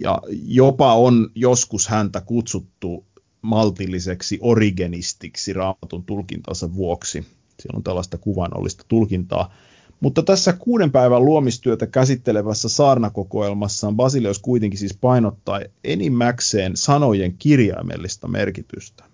Ja 0.00 0.22
jopa 0.30 0.94
on 0.94 1.30
joskus 1.34 1.88
häntä 1.88 2.20
kutsuttu 2.20 3.04
maltilliseksi 3.42 4.38
origenistiksi 4.40 5.52
raamatun 5.52 6.04
tulkintansa 6.04 6.74
vuoksi. 6.74 7.26
Siellä 7.60 7.76
on 7.76 7.82
tällaista 7.82 8.18
kuvannollista 8.18 8.84
tulkintaa. 8.88 9.54
Mutta 10.00 10.22
tässä 10.22 10.52
kuuden 10.52 10.92
päivän 10.92 11.24
luomistyötä 11.24 11.86
käsittelevässä 11.86 12.68
saarnakokoelmassaan 12.68 13.96
Basileus 13.96 14.38
kuitenkin 14.38 14.78
siis 14.78 14.98
painottaa 15.00 15.60
enimmäkseen 15.84 16.76
sanojen 16.76 17.34
kirjaimellista 17.38 18.28
merkitystä. 18.28 19.04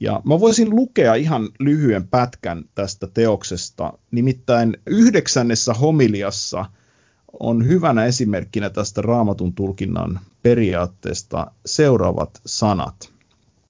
Ja 0.00 0.22
mä 0.24 0.40
voisin 0.40 0.70
lukea 0.70 1.14
ihan 1.14 1.48
lyhyen 1.60 2.08
pätkän 2.08 2.64
tästä 2.74 3.06
teoksesta. 3.14 3.92
Nimittäin 4.10 4.76
yhdeksännessä 4.86 5.74
homiliassa 5.74 6.64
on 7.40 7.66
hyvänä 7.66 8.04
esimerkkinä 8.04 8.70
tästä 8.70 9.02
raamatun 9.02 9.54
tulkinnan 9.54 10.20
periaatteesta 10.42 11.50
seuraavat 11.66 12.40
sanat. 12.46 13.15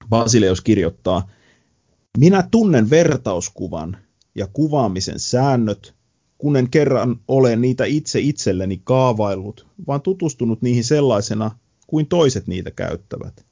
Basileus 0.08 0.60
kirjoittaa, 0.60 1.28
minä 2.18 2.48
tunnen 2.50 2.90
vertauskuvan 2.90 3.96
ja 4.34 4.46
kuvaamisen 4.52 5.20
säännöt, 5.20 5.94
kun 6.38 6.56
en 6.56 6.70
kerran 6.70 7.20
ole 7.28 7.56
niitä 7.56 7.84
itse 7.84 8.20
itselleni 8.20 8.80
kaavaillut, 8.84 9.66
vaan 9.86 10.02
tutustunut 10.02 10.62
niihin 10.62 10.84
sellaisena, 10.84 11.50
kuin 11.86 12.06
toiset 12.06 12.46
niitä 12.46 12.70
käyttävät. 12.70 13.46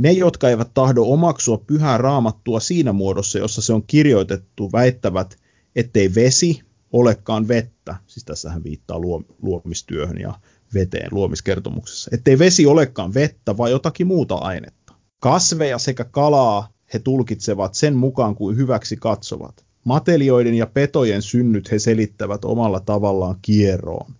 Ne, 0.00 0.12
jotka 0.12 0.48
eivät 0.48 0.74
tahdo 0.74 1.02
omaksua 1.02 1.58
pyhää 1.58 1.98
raamattua 1.98 2.60
siinä 2.60 2.92
muodossa, 2.92 3.38
jossa 3.38 3.62
se 3.62 3.72
on 3.72 3.82
kirjoitettu, 3.86 4.72
väittävät, 4.72 5.38
ettei 5.76 6.14
vesi 6.14 6.60
olekaan 6.92 7.48
vettä, 7.48 7.96
siis 8.06 8.24
tässä 8.24 8.50
hän 8.50 8.64
viittaa 8.64 9.00
luomistyöhön 9.42 10.18
ja 10.18 10.34
veteen 10.74 11.08
luomiskertomuksessa, 11.10 12.10
ettei 12.14 12.38
vesi 12.38 12.66
olekaan 12.66 13.14
vettä, 13.14 13.56
vai 13.56 13.70
jotakin 13.70 14.06
muuta 14.06 14.34
ainetta. 14.34 14.77
Kasveja 15.20 15.78
sekä 15.78 16.04
kalaa 16.04 16.68
he 16.94 16.98
tulkitsevat 16.98 17.74
sen 17.74 17.96
mukaan 17.96 18.34
kuin 18.34 18.56
hyväksi 18.56 18.96
katsovat. 18.96 19.64
Matelioiden 19.84 20.54
ja 20.54 20.66
petojen 20.66 21.22
synnyt 21.22 21.70
he 21.70 21.78
selittävät 21.78 22.44
omalla 22.44 22.80
tavallaan 22.80 23.36
kierroon. 23.42 24.14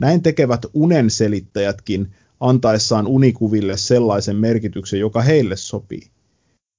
Näin 0.00 0.22
tekevät 0.22 0.66
unen 0.74 1.10
selittäjätkin 1.10 2.12
antaessaan 2.40 3.06
unikuville 3.06 3.76
sellaisen 3.76 4.36
merkityksen, 4.36 5.00
joka 5.00 5.22
heille 5.22 5.56
sopii. 5.56 6.10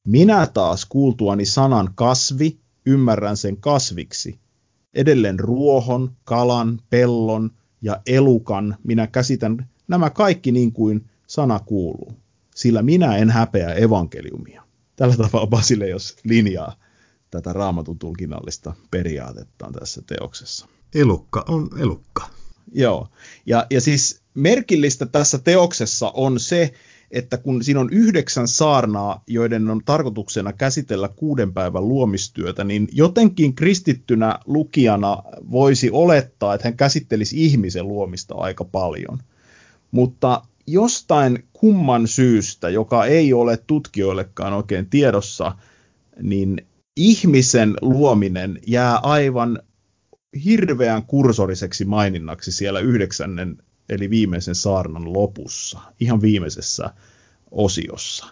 Minä 0.07 0.47
taas 0.47 0.85
kuultuani 0.85 1.45
sanan 1.45 1.89
kasvi, 1.95 2.57
ymmärrän 2.85 3.37
sen 3.37 3.57
kasviksi. 3.57 4.39
Edelleen 4.93 5.39
ruohon, 5.39 6.11
kalan, 6.23 6.79
pellon 6.89 7.51
ja 7.81 8.01
elukan 8.05 8.75
minä 8.83 9.07
käsitän 9.07 9.69
nämä 9.87 10.09
kaikki 10.09 10.51
niin 10.51 10.71
kuin 10.71 11.05
sana 11.27 11.59
kuuluu, 11.59 12.13
sillä 12.59 12.81
minä 12.81 13.17
en 13.17 13.29
häpeä 13.29 13.73
evankeliumia. 13.73 14.63
Tällä 14.95 15.17
tavalla 15.17 15.47
Basileios 15.47 16.15
linjaa 16.23 16.75
tätä 17.31 17.53
raamatun 17.53 17.99
tulkinnallista 17.99 18.73
periaatettaan 18.91 19.73
tässä 19.73 20.01
teoksessa. 20.07 20.67
Elukka 20.95 21.45
on 21.47 21.69
elukka. 21.79 22.29
Joo, 22.73 23.07
ja, 23.45 23.67
ja 23.69 23.81
siis 23.81 24.21
merkillistä 24.33 25.05
tässä 25.05 25.37
teoksessa 25.37 26.11
on 26.13 26.39
se, 26.39 26.73
että 27.11 27.37
kun 27.37 27.63
siinä 27.63 27.79
on 27.79 27.89
yhdeksän 27.91 28.47
saarnaa, 28.47 29.23
joiden 29.27 29.69
on 29.69 29.81
tarkoituksena 29.85 30.53
käsitellä 30.53 31.07
kuuden 31.07 31.53
päivän 31.53 31.87
luomistyötä, 31.87 32.63
niin 32.63 32.87
jotenkin 32.91 33.55
kristittynä 33.55 34.39
lukijana 34.45 35.23
voisi 35.51 35.89
olettaa, 35.91 36.53
että 36.53 36.67
hän 36.67 36.77
käsittelisi 36.77 37.45
ihmisen 37.45 37.87
luomista 37.87 38.35
aika 38.35 38.65
paljon. 38.65 39.19
Mutta 39.91 40.41
jostain 40.71 41.43
kumman 41.53 42.07
syystä, 42.07 42.69
joka 42.69 43.05
ei 43.05 43.33
ole 43.33 43.57
tutkijoillekaan 43.57 44.53
oikein 44.53 44.89
tiedossa, 44.89 45.55
niin 46.21 46.67
ihmisen 46.97 47.73
luominen 47.81 48.59
jää 48.67 48.97
aivan 48.97 49.59
hirveän 50.45 51.03
kursoriseksi 51.03 51.85
maininnaksi 51.85 52.51
siellä 52.51 52.79
yhdeksännen 52.79 53.57
eli 53.89 54.09
viimeisen 54.09 54.55
saarnan 54.55 55.13
lopussa, 55.13 55.79
ihan 55.99 56.21
viimeisessä 56.21 56.93
osiossa. 57.51 58.25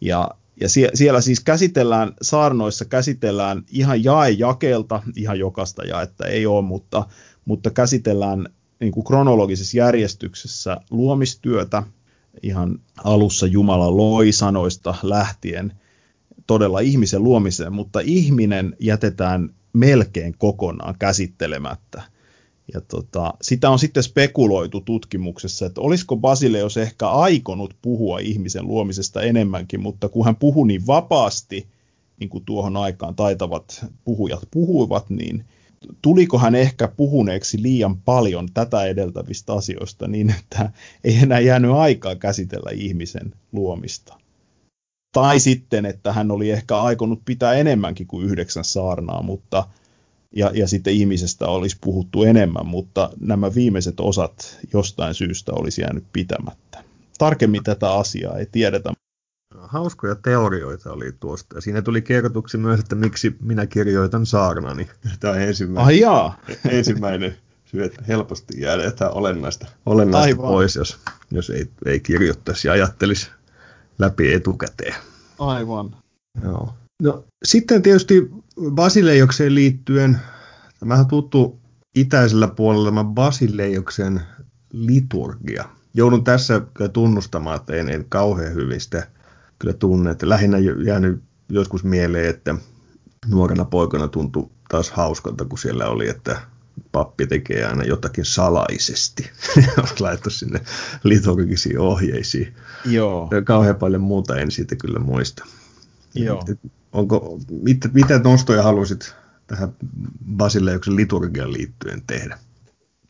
Ja, 0.00 0.30
ja 0.60 0.68
sie, 0.68 0.90
siellä 0.94 1.20
siis 1.20 1.40
käsitellään, 1.40 2.12
saarnoissa 2.22 2.84
käsitellään 2.84 3.64
ihan 3.70 4.04
jae 4.04 4.30
jakelta, 4.30 5.02
ihan 5.16 5.38
jokasta 5.38 5.84
jaetta 5.84 6.26
ei 6.26 6.46
ole, 6.46 6.62
mutta, 6.62 7.06
mutta 7.44 7.70
käsitellään 7.70 8.48
niin 8.80 8.92
kuin 8.92 9.04
kronologisessa 9.04 9.76
järjestyksessä 9.76 10.76
luomistyötä, 10.90 11.82
ihan 12.42 12.78
alussa 13.04 13.46
Jumala 13.46 13.96
loi 13.96 14.32
sanoista 14.32 14.94
lähtien 15.02 15.72
todella 16.46 16.80
ihmisen 16.80 17.22
luomiseen, 17.22 17.72
mutta 17.72 18.00
ihminen 18.00 18.76
jätetään 18.80 19.54
melkein 19.72 20.34
kokonaan 20.38 20.94
käsittelemättä. 20.98 22.02
Ja 22.74 22.80
tota, 22.80 23.34
sitä 23.42 23.70
on 23.70 23.78
sitten 23.78 24.02
spekuloitu 24.02 24.80
tutkimuksessa, 24.80 25.66
että 25.66 25.80
olisiko 25.80 26.16
Basileus 26.16 26.76
ehkä 26.76 27.08
aikonut 27.08 27.76
puhua 27.82 28.18
ihmisen 28.18 28.66
luomisesta 28.66 29.22
enemmänkin, 29.22 29.80
mutta 29.80 30.08
kun 30.08 30.24
hän 30.24 30.36
puhui 30.36 30.66
niin 30.66 30.86
vapaasti, 30.86 31.68
niin 32.20 32.30
kuin 32.30 32.44
tuohon 32.44 32.76
aikaan 32.76 33.14
taitavat 33.14 33.86
puhujat 34.04 34.48
puhuivat, 34.50 35.10
niin 35.10 35.44
tuliko 36.02 36.38
hän 36.38 36.54
ehkä 36.54 36.88
puhuneeksi 36.88 37.62
liian 37.62 37.96
paljon 37.96 38.48
tätä 38.54 38.84
edeltävistä 38.84 39.52
asioista 39.52 40.08
niin, 40.08 40.34
että 40.38 40.70
ei 41.04 41.16
enää 41.16 41.40
jäänyt 41.40 41.70
aikaa 41.70 42.14
käsitellä 42.14 42.70
ihmisen 42.74 43.32
luomista. 43.52 44.18
Tai 45.12 45.40
sitten, 45.40 45.86
että 45.86 46.12
hän 46.12 46.30
oli 46.30 46.50
ehkä 46.50 46.76
aikonut 46.76 47.22
pitää 47.24 47.54
enemmänkin 47.54 48.06
kuin 48.06 48.26
yhdeksän 48.26 48.64
saarnaa, 48.64 49.22
mutta 49.22 49.68
ja, 50.36 50.50
ja 50.54 50.68
sitten 50.68 50.92
ihmisestä 50.92 51.46
olisi 51.46 51.76
puhuttu 51.80 52.22
enemmän, 52.22 52.66
mutta 52.66 53.10
nämä 53.20 53.54
viimeiset 53.54 54.00
osat 54.00 54.58
jostain 54.72 55.14
syystä 55.14 55.52
olisi 55.52 55.80
jäänyt 55.80 56.04
pitämättä. 56.12 56.84
Tarkemmin 57.18 57.64
tätä 57.64 57.92
asiaa 57.92 58.38
ei 58.38 58.46
tiedetä. 58.52 58.92
Hauskoja 59.60 60.14
teorioita 60.14 60.92
oli 60.92 61.12
tuosta. 61.20 61.56
Ja 61.56 61.60
siinä 61.60 61.82
tuli 61.82 62.02
kerrotuksi 62.02 62.58
myös, 62.58 62.80
että 62.80 62.94
miksi 62.94 63.36
minä 63.42 63.66
kirjoitan 63.66 64.26
saarnani. 64.26 64.88
Tämä 65.20 65.34
on 65.34 65.40
ensimmäinen, 65.40 65.94
ah, 65.94 66.00
jaa. 66.00 66.38
ensimmäinen 66.68 67.36
syy, 67.64 67.84
että 67.84 68.02
helposti 68.08 68.60
jäädään 68.60 68.92
olennaista, 69.12 69.66
olennaista 69.86 70.36
pois, 70.36 70.76
jos, 70.76 70.98
jos 71.30 71.50
ei, 71.50 71.70
ei 71.86 72.00
kirjoittaisi 72.00 72.68
ja 72.68 72.72
ajattelisi 72.72 73.30
läpi 73.98 74.32
etukäteen. 74.32 74.94
Aivan. 75.38 75.96
Joo. 76.42 76.74
No, 77.02 77.24
sitten 77.44 77.82
tietysti 77.82 78.30
Basileiokseen 78.70 79.54
liittyen, 79.54 80.18
tämähän 80.80 81.06
tuttu 81.06 81.58
itäisellä 81.94 82.48
puolella 82.48 82.88
tämä 82.88 83.04
Basileioksen 83.04 84.20
liturgia. 84.72 85.64
Joudun 85.94 86.24
tässä 86.24 86.60
tunnustamaan, 86.92 87.56
että 87.56 87.74
en, 87.74 87.88
en 87.88 88.04
kauhean 88.08 88.54
hyvin 88.54 88.80
sitä 88.80 89.06
kyllä 89.64 89.76
tunne. 89.76 90.10
Että 90.10 90.28
lähinnä 90.28 90.58
jäänyt 90.86 91.22
joskus 91.48 91.84
mieleen, 91.84 92.30
että 92.30 92.54
nuorena 93.28 93.64
poikana 93.64 94.08
tuntui 94.08 94.50
taas 94.68 94.90
hauskalta, 94.90 95.44
kun 95.44 95.58
siellä 95.58 95.86
oli, 95.86 96.08
että 96.08 96.40
pappi 96.92 97.26
tekee 97.26 97.64
aina 97.64 97.84
jotakin 97.84 98.24
salaisesti. 98.24 99.30
laittu 100.00 100.30
sinne 100.30 100.60
liturgisiin 101.04 101.78
ohjeisiin. 101.78 102.54
Joo. 102.84 103.30
Kauhean 103.44 103.76
paljon 103.76 104.02
muuta 104.02 104.36
en 104.36 104.50
siitä 104.50 104.76
kyllä 104.76 104.98
muista. 104.98 105.44
Joo. 106.14 106.44
Onko, 106.92 107.38
mit, 107.62 107.78
mitä 107.92 108.18
nostoja 108.18 108.62
halusit 108.62 109.14
tähän 109.46 109.76
Basileuksen 110.36 110.96
liturgian 110.96 111.52
liittyen 111.52 112.02
tehdä? 112.06 112.38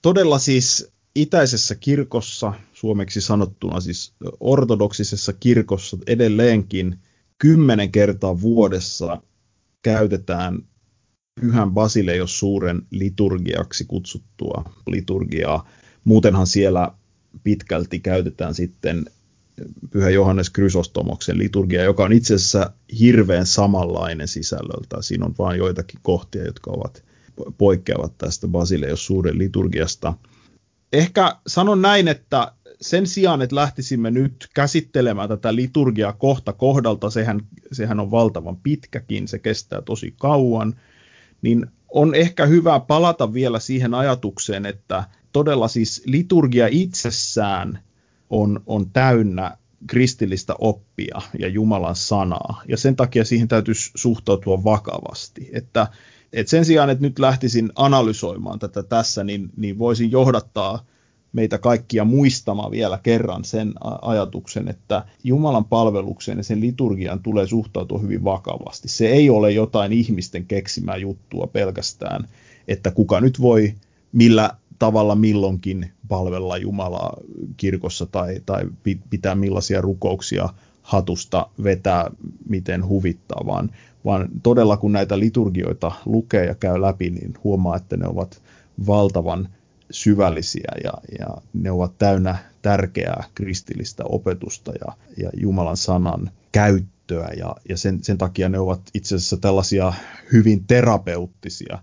Todella 0.03 0.39
siis 0.39 0.93
itäisessä 1.17 1.75
kirkossa, 1.75 2.53
suomeksi 2.73 3.21
sanottuna 3.21 3.81
siis 3.81 4.15
ortodoksisessa 4.41 5.33
kirkossa 5.33 5.97
edelleenkin 6.07 6.99
kymmenen 7.39 7.93
kertaa 7.93 8.41
vuodessa 8.41 9.23
käytetään 9.83 10.59
pyhän 11.41 11.71
Basileios 11.71 12.39
suuren 12.39 12.83
liturgiaksi 12.91 13.85
kutsuttua 13.85 14.65
liturgiaa. 14.87 15.69
Muutenhan 16.05 16.47
siellä 16.47 16.93
pitkälti 17.43 18.01
käytetään 18.01 18.55
sitten 18.55 19.05
Pyhä 19.91 20.11
Johannes 20.11 20.51
Krysostomoksen 20.51 21.39
liturgia, 21.39 21.83
joka 21.83 22.05
on 22.05 22.13
itse 22.13 22.35
asiassa 22.35 22.71
hirveän 23.01 23.47
samanlainen 23.47 24.29
sisällöltä. 24.29 25.03
Siinä 25.03 25.27
on 25.27 25.35
vain 25.39 25.59
joitakin 25.59 26.01
kohtia, 26.03 26.45
jotka 26.45 26.71
ovat 26.71 27.05
poikkeavat 27.59 28.19
tästä 28.19 28.49
Basileios 28.49 29.07
suuren 29.07 29.39
liturgiasta. 29.39 30.15
Ehkä 30.93 31.37
sanon 31.47 31.83
näin, 31.83 32.09
että 32.09 32.53
sen 32.81 33.07
sijaan, 33.07 33.43
että 33.43 33.57
lähtisimme 33.57 34.11
nyt 34.11 34.49
käsittelemään 34.55 35.29
tätä 35.29 35.55
liturgiaa 35.55 36.13
kohta 36.13 36.53
kohdalta, 36.53 37.11
sehän, 37.11 37.41
sehän 37.73 38.01
on 38.01 38.11
valtavan 38.11 38.57
pitkäkin, 38.57 39.29
se 39.29 39.39
kestää 39.39 39.83
tosi 39.83 40.15
kauan, 40.19 40.75
niin 41.43 41.67
on 41.89 42.15
ehkä 42.15 42.47
hyvä 42.47 42.81
palata 42.81 43.33
vielä 43.33 43.61
siihen 43.61 43.95
ajatukseen, 43.95 44.67
että 44.67 45.05
todella 45.33 45.69
siis 45.69 46.03
liturgia 46.07 46.69
itsessään 46.71 47.79
on, 48.31 48.61
on 48.67 48.91
täynnä 48.91 49.57
kristillistä 49.87 50.55
oppia 50.59 51.23
ja 51.39 51.49
Jumalan 51.49 51.97
sanaa, 51.97 52.63
ja 52.69 52.77
sen 52.77 52.97
takia 52.97 53.25
siihen 53.25 53.49
täytyisi 53.49 53.91
suhtautua 53.95 54.65
vakavasti, 54.65 55.51
että, 55.53 55.87
että 56.35 56.51
sen 56.51 56.65
sijaan, 56.65 56.91
että 56.91 57.03
nyt 57.03 57.19
lähtisin 57.19 57.73
analysoimaan 57.77 58.59
tätä 58.59 58.83
tässä, 58.83 59.25
niin, 59.25 59.51
niin 59.57 59.79
voisin 59.79 60.11
johdattaa 60.11 60.85
meitä 61.33 61.59
kaikkia 61.59 62.05
muistamaan 62.05 62.71
vielä 62.71 62.99
kerran 63.03 63.45
sen 63.45 63.73
ajatuksen, 64.03 64.69
että 64.69 65.05
Jumalan 65.25 65.65
palvelukseen 65.65 66.39
ja 66.39 66.45
sen 66.45 66.61
liturgian 66.61 67.23
tulee 67.23 67.47
suhtautua 67.47 67.99
hyvin 67.99 68.25
vakavasti. 68.25 68.89
Se 68.89 69.07
ei 69.07 69.31
ole 69.31 69.53
jotain 69.53 69.93
ihmisten 69.93 70.47
keksimää 70.47 70.97
juttua 70.97 71.47
pelkästään, 71.47 72.29
että 72.69 72.91
kuka 72.91 73.21
nyt 73.21 73.41
voi 73.41 73.75
millä 74.13 74.51
tavalla 74.79 75.15
milloinkin 75.15 75.91
palvella 76.09 76.57
Jumalaa 76.57 77.17
kirkossa 77.57 78.07
tai, 78.07 78.41
tai 78.47 78.65
pitää 79.11 79.35
millaisia 79.35 79.81
rukouksia 79.81 80.49
hatusta 80.83 81.47
vetää, 81.65 82.11
miten 82.49 82.89
huvittaa, 82.89 83.43
vaan, 83.47 83.71
vaan 84.05 84.29
todella 84.43 84.77
kun 84.77 84.93
näitä 84.93 85.19
liturgioita 85.19 85.93
lukee 86.07 86.45
ja 86.45 86.55
käy 86.55 86.81
läpi, 86.81 87.11
niin 87.11 87.35
huomaa, 87.45 87.77
että 87.77 87.97
ne 87.97 88.07
ovat 88.07 88.43
valtavan 88.87 89.49
syvällisiä 89.91 90.73
ja, 90.85 90.93
ja 91.19 91.27
ne 91.53 91.71
ovat 91.71 91.99
täynnä 91.99 92.37
tärkeää 92.63 93.25
kristillistä 93.35 94.05
opetusta 94.09 94.73
ja, 94.87 94.93
ja 95.23 95.31
Jumalan 95.41 95.77
sanan 95.77 96.31
käyttöä 96.53 97.29
ja, 97.37 97.57
ja 97.69 97.77
sen, 97.77 98.05
sen 98.05 98.19
takia 98.19 98.49
ne 98.49 98.59
ovat 98.59 98.81
itse 98.95 99.15
asiassa 99.15 99.37
tällaisia 99.37 99.93
hyvin 100.33 100.65
terapeuttisia. 100.67 101.79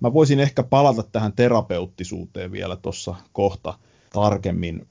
Mä 0.00 0.12
voisin 0.12 0.40
ehkä 0.40 0.62
palata 0.62 1.02
tähän 1.02 1.32
terapeuttisuuteen 1.32 2.52
vielä 2.52 2.76
tuossa 2.76 3.14
kohta 3.32 3.78
tarkemmin, 4.12 4.86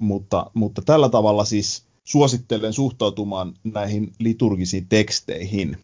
mutta, 0.00 0.50
mutta 0.54 0.82
tällä 0.82 1.08
tavalla 1.08 1.44
siis 1.44 1.84
suosittelen 2.04 2.72
suhtautumaan 2.72 3.54
näihin 3.64 4.12
liturgisiin 4.18 4.86
teksteihin. 4.88 5.76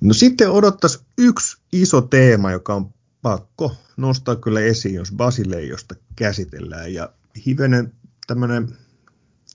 No 0.00 0.14
sitten 0.14 0.50
odottaisi 0.50 0.98
yksi 1.18 1.56
iso 1.72 2.00
teema, 2.00 2.52
joka 2.52 2.74
on 2.74 2.94
pakko 3.22 3.76
nostaa 3.96 4.36
kyllä 4.36 4.60
esiin, 4.60 4.94
jos 4.94 5.12
Basileiosta 5.12 5.94
käsitellään. 6.16 6.94
Ja 6.94 7.12
hivenen 7.46 7.92
tämmöinen, 8.26 8.76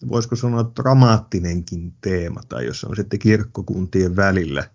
voisiko 0.10 0.36
sanoa 0.36 0.72
dramaattinenkin 0.76 1.94
teema, 2.02 2.42
tai 2.50 2.66
jos 2.66 2.84
on 2.84 2.96
sitten 2.96 3.20
kirkkokuntien 3.20 4.16
välillä 4.16 4.70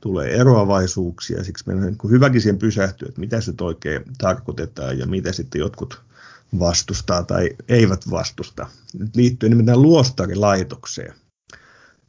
tulee 0.00 0.30
eroavaisuuksia, 0.34 1.44
siksi 1.44 1.64
meidän 1.66 1.84
on 1.84 1.90
niin 1.90 2.10
hyväkin 2.10 2.40
siihen 2.40 2.58
pysähtyä, 2.58 3.08
että 3.08 3.20
mitä 3.20 3.40
se 3.40 3.52
oikein 3.60 4.02
tarkoitetaan 4.18 4.98
ja 4.98 5.06
mitä 5.06 5.32
sitten 5.32 5.58
jotkut 5.58 6.02
vastustaa 6.58 7.22
tai 7.22 7.50
eivät 7.68 8.10
vastusta. 8.10 8.66
Nyt 8.98 9.16
liittyy 9.16 9.48
nimittäin 9.48 9.82
luostarilaitokseen. 9.82 11.14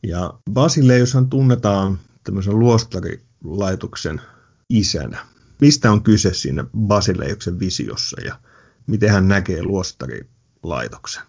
Ja 0.04 0.34
Basileushan 0.52 1.30
tunnetaan 1.30 2.00
tämmöisen 2.28 2.60
luostarilaitoksen 2.60 4.22
isänä 4.70 5.18
mistä 5.62 5.92
on 5.92 6.04
kyse 6.04 6.34
siinä 6.34 6.66
Basileuksen 6.78 7.60
visiossa 7.60 8.22
ja 8.22 8.40
miten 8.88 9.10
hän 9.10 9.28
näkee 9.28 9.64
luostarilaitoksen? 9.64 11.24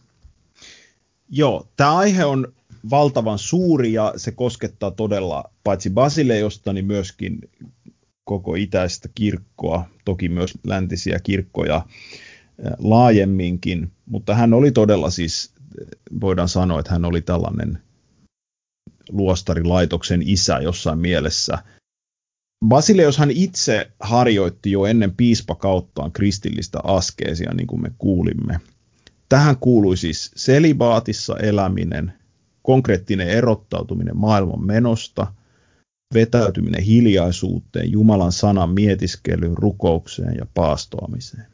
Joo, 1.28 1.68
tämä 1.76 1.96
aihe 1.96 2.24
on 2.24 2.52
valtavan 2.90 3.38
suuri 3.38 3.92
ja 3.92 4.12
se 4.16 4.32
koskettaa 4.32 4.90
todella 4.90 5.44
paitsi 5.64 5.90
Basileosta, 5.90 6.72
niin 6.72 6.86
myöskin 6.86 7.38
koko 8.24 8.54
itäistä 8.54 9.08
kirkkoa, 9.14 9.88
toki 10.04 10.28
myös 10.28 10.54
läntisiä 10.64 11.18
kirkkoja 11.22 11.86
laajemminkin, 12.78 13.92
mutta 14.06 14.34
hän 14.34 14.54
oli 14.54 14.72
todella 14.72 15.10
siis, 15.10 15.52
voidaan 16.20 16.48
sanoa, 16.48 16.80
että 16.80 16.92
hän 16.92 17.04
oli 17.04 17.22
tällainen 17.22 17.78
luostarilaitoksen 19.08 20.22
isä 20.26 20.58
jossain 20.58 20.98
mielessä– 20.98 21.58
Basileus 22.66 23.18
hän 23.18 23.30
itse 23.30 23.90
harjoitti 24.00 24.72
jo 24.72 24.86
ennen 24.86 25.14
piispakauttaan 25.14 26.12
kristillistä 26.12 26.78
askeesia, 26.84 27.54
niin 27.54 27.66
kuin 27.66 27.82
me 27.82 27.90
kuulimme. 27.98 28.60
Tähän 29.28 29.56
kuului 29.56 29.96
siis 29.96 30.30
selibaatissa 30.36 31.36
eläminen, 31.36 32.12
konkreettinen 32.62 33.28
erottautuminen 33.28 34.16
maailman 34.16 34.66
menosta, 34.66 35.32
vetäytyminen 36.14 36.82
hiljaisuuteen, 36.82 37.92
Jumalan 37.92 38.32
sanan 38.32 38.70
mietiskelyyn, 38.70 39.56
rukoukseen 39.56 40.34
ja 40.36 40.46
paastoamiseen. 40.54 41.46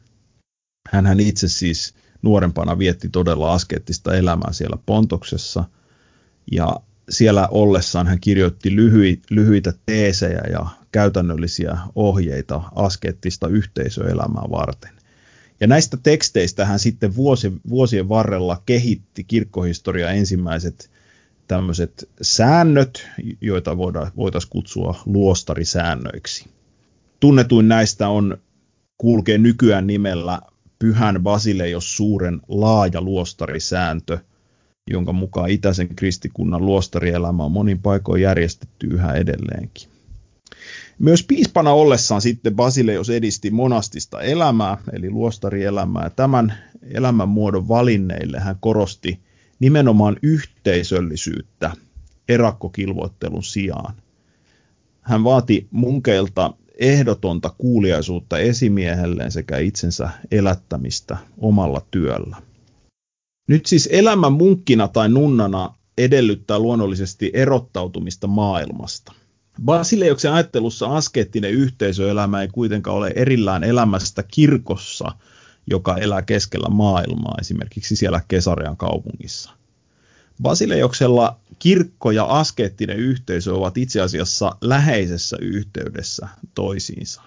Hän 0.89 1.19
itse 1.19 1.47
siis 1.47 1.93
nuorempana 2.21 2.77
vietti 2.77 3.09
todella 3.09 3.53
askeettista 3.53 4.15
elämää 4.15 4.53
siellä 4.53 4.77
Pontoksessa 4.85 5.63
ja 6.51 6.75
siellä 7.09 7.47
ollessaan 7.47 8.07
hän 8.07 8.19
kirjoitti 8.19 8.75
lyhy, 8.75 9.21
lyhyitä 9.29 9.73
teesejä 9.85 10.41
ja 10.51 10.65
käytännöllisiä 10.91 11.77
ohjeita 11.95 12.61
askeettista 12.75 13.47
yhteisöelämää 13.47 14.43
varten. 14.51 14.91
Ja 15.59 15.67
näistä 15.67 15.97
teksteistä 16.03 16.65
hän 16.65 16.79
sitten 16.79 17.15
vuosi, 17.15 17.53
vuosien 17.69 18.09
varrella 18.09 18.61
kehitti 18.65 19.23
kirkkohistoria 19.23 20.11
ensimmäiset 20.11 20.89
tämmöiset 21.47 22.09
säännöt, 22.21 23.07
joita 23.41 23.77
voitaisiin 24.15 24.49
kutsua 24.49 25.01
luostarisäännöiksi. 25.05 26.45
Tunnetuin 27.19 27.67
näistä 27.67 28.07
on 28.07 28.37
kulkee 28.97 29.37
nykyään 29.37 29.87
nimellä 29.87 30.41
Pyhän 30.79 31.23
Basileios 31.23 31.97
suuren 31.97 32.41
laaja 32.47 33.01
luostarisääntö, 33.01 34.19
jonka 34.87 35.13
mukaan 35.13 35.49
itäisen 35.49 35.95
kristikunnan 35.95 36.65
luostarielämä 36.65 37.43
on 37.43 37.51
monin 37.51 37.79
paikoin 37.81 38.21
järjestetty 38.21 38.87
yhä 38.87 39.13
edelleenkin. 39.13 39.89
Myös 40.99 41.23
piispana 41.23 41.71
ollessaan 41.71 42.21
sitten 42.21 42.55
Basileus 42.55 43.09
edisti 43.09 43.51
monastista 43.51 44.21
elämää, 44.21 44.77
eli 44.93 45.09
luostarielämää. 45.09 46.09
Tämän 46.09 46.53
elämänmuodon 46.91 47.67
valinneille 47.67 48.39
hän 48.39 48.57
korosti 48.59 49.19
nimenomaan 49.59 50.17
yhteisöllisyyttä 50.21 51.71
erakkokilvoittelun 52.29 53.43
sijaan. 53.43 53.95
Hän 55.01 55.23
vaati 55.23 55.67
munkeilta 55.71 56.53
ehdotonta 56.79 57.53
kuuliaisuutta 57.57 58.37
esimiehelleen 58.39 59.31
sekä 59.31 59.57
itsensä 59.57 60.09
elättämistä 60.31 61.17
omalla 61.37 61.81
työllä. 61.91 62.37
Nyt 63.47 63.65
siis 63.65 63.89
elämä 63.91 64.29
munkkina 64.29 64.87
tai 64.87 65.09
nunnana 65.09 65.75
edellyttää 65.97 66.59
luonnollisesti 66.59 67.31
erottautumista 67.33 68.27
maailmasta– 68.27 69.13
Basileuksen 69.63 70.33
ajattelussa 70.33 70.85
askeettinen 70.85 71.51
yhteisöelämä 71.51 72.41
ei 72.41 72.47
kuitenkaan 72.47 72.97
ole 72.97 73.13
erillään 73.15 73.63
elämästä 73.63 74.23
kirkossa, 74.23 75.11
joka 75.67 75.97
elää 75.97 76.21
keskellä 76.21 76.69
maailmaa, 76.69 77.35
esimerkiksi 77.41 77.95
siellä 77.95 78.21
Kesarean 78.27 78.77
kaupungissa. 78.77 79.51
Basileuksella 80.41 81.39
kirkko 81.59 82.11
ja 82.11 82.25
askeettinen 82.25 82.97
yhteisö 82.97 83.55
ovat 83.55 83.77
itse 83.77 84.01
asiassa 84.01 84.55
läheisessä 84.61 85.37
yhteydessä 85.41 86.27
toisiinsa. 86.55 87.21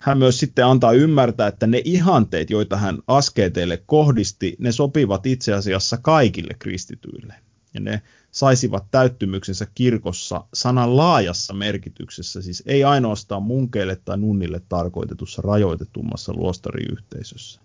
Hän 0.00 0.18
myös 0.18 0.38
sitten 0.38 0.66
antaa 0.66 0.92
ymmärtää, 0.92 1.48
että 1.48 1.66
ne 1.66 1.82
ihanteet, 1.84 2.50
joita 2.50 2.76
hän 2.76 2.98
askeeteille 3.06 3.82
kohdisti, 3.86 4.56
ne 4.58 4.72
sopivat 4.72 5.26
itse 5.26 5.52
asiassa 5.52 5.96
kaikille 5.96 6.54
kristityille. 6.58 7.34
Ja 7.74 7.80
ne 7.80 8.02
saisivat 8.30 8.84
täyttymyksensä 8.90 9.66
kirkossa 9.74 10.44
sanan 10.54 10.96
laajassa 10.96 11.54
merkityksessä, 11.54 12.42
siis 12.42 12.62
ei 12.66 12.84
ainoastaan 12.84 13.42
munkeille 13.42 13.96
tai 14.04 14.18
nunnille 14.18 14.60
tarkoitetussa 14.68 15.42
rajoitetummassa 15.42 16.32
luostariyhteisössä. 16.32 17.60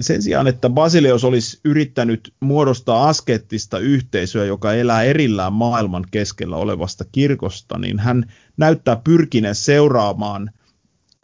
Sen 0.00 0.22
sijaan, 0.22 0.46
että 0.46 0.70
Basileus 0.70 1.24
olisi 1.24 1.60
yrittänyt 1.64 2.34
muodostaa 2.40 3.08
askettista 3.08 3.78
yhteisöä, 3.78 4.44
joka 4.44 4.74
elää 4.74 5.02
erillään 5.02 5.52
maailman 5.52 6.04
keskellä 6.10 6.56
olevasta 6.56 7.04
kirkosta, 7.12 7.78
niin 7.78 7.98
hän 7.98 8.32
näyttää 8.56 8.96
pyrkineen 9.04 9.54
seuraamaan 9.54 10.50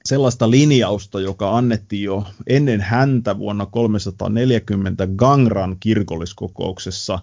sellaista 0.04 0.50
linjausta, 0.50 1.20
joka 1.20 1.56
annettiin 1.56 2.02
jo 2.02 2.24
ennen 2.46 2.80
häntä 2.80 3.38
vuonna 3.38 3.66
340 3.66 5.08
Gangran 5.16 5.76
kirkolliskokouksessa, 5.80 7.18